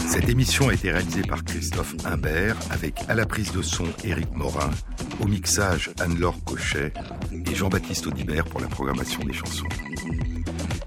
Cette 0.07 0.29
émission 0.29 0.69
a 0.69 0.73
été 0.73 0.91
réalisée 0.91 1.21
par 1.21 1.43
Christophe 1.43 1.95
Imbert 2.05 2.55
avec 2.69 2.99
à 3.07 3.15
la 3.15 3.25
prise 3.25 3.51
de 3.53 3.61
son 3.61 3.85
Éric 4.03 4.31
Morin, 4.35 4.69
au 5.19 5.27
mixage 5.27 5.91
Anne-Laure 5.99 6.43
Cochet 6.43 6.93
et 7.31 7.55
Jean-Baptiste 7.55 8.07
Audibert 8.07 8.45
pour 8.45 8.59
la 8.59 8.67
programmation 8.67 9.23
des 9.23 9.33
chansons. 9.33 9.67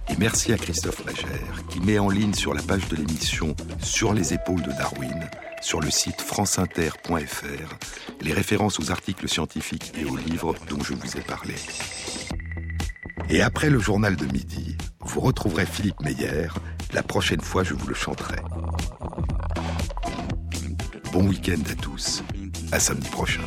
Et 0.08 0.16
merci 0.18 0.52
à 0.52 0.56
Christophe 0.56 1.04
Magère 1.04 1.66
qui 1.68 1.80
met 1.80 1.98
en 1.98 2.08
ligne 2.08 2.34
sur 2.34 2.54
la 2.54 2.62
page 2.62 2.88
de 2.88 2.96
l'émission 2.96 3.54
Sur 3.80 4.12
les 4.14 4.32
épaules 4.32 4.62
de 4.62 4.70
Darwin, 4.70 5.28
sur 5.60 5.80
le 5.80 5.90
site 5.90 6.20
franceinter.fr, 6.20 7.78
les 8.20 8.32
références 8.32 8.80
aux 8.80 8.90
articles 8.90 9.28
scientifiques 9.28 9.92
et 9.98 10.04
aux 10.04 10.16
livres 10.16 10.54
dont 10.68 10.82
je 10.82 10.94
vous 10.94 11.16
ai 11.16 11.22
parlé. 11.22 11.54
Et 13.28 13.42
après 13.42 13.70
le 13.70 13.78
journal 13.78 14.16
de 14.16 14.26
midi, 14.26 14.76
vous 15.00 15.20
retrouverez 15.20 15.66
Philippe 15.66 16.00
Meyer. 16.00 16.48
La 16.92 17.02
prochaine 17.02 17.40
fois, 17.40 17.64
je 17.64 17.74
vous 17.74 17.86
le 17.86 17.94
chanterai. 17.94 18.36
Bon 21.12 21.26
week-end 21.26 21.62
à 21.70 21.74
tous. 21.74 22.22
À 22.72 22.80
samedi 22.80 23.08
prochain. 23.08 23.42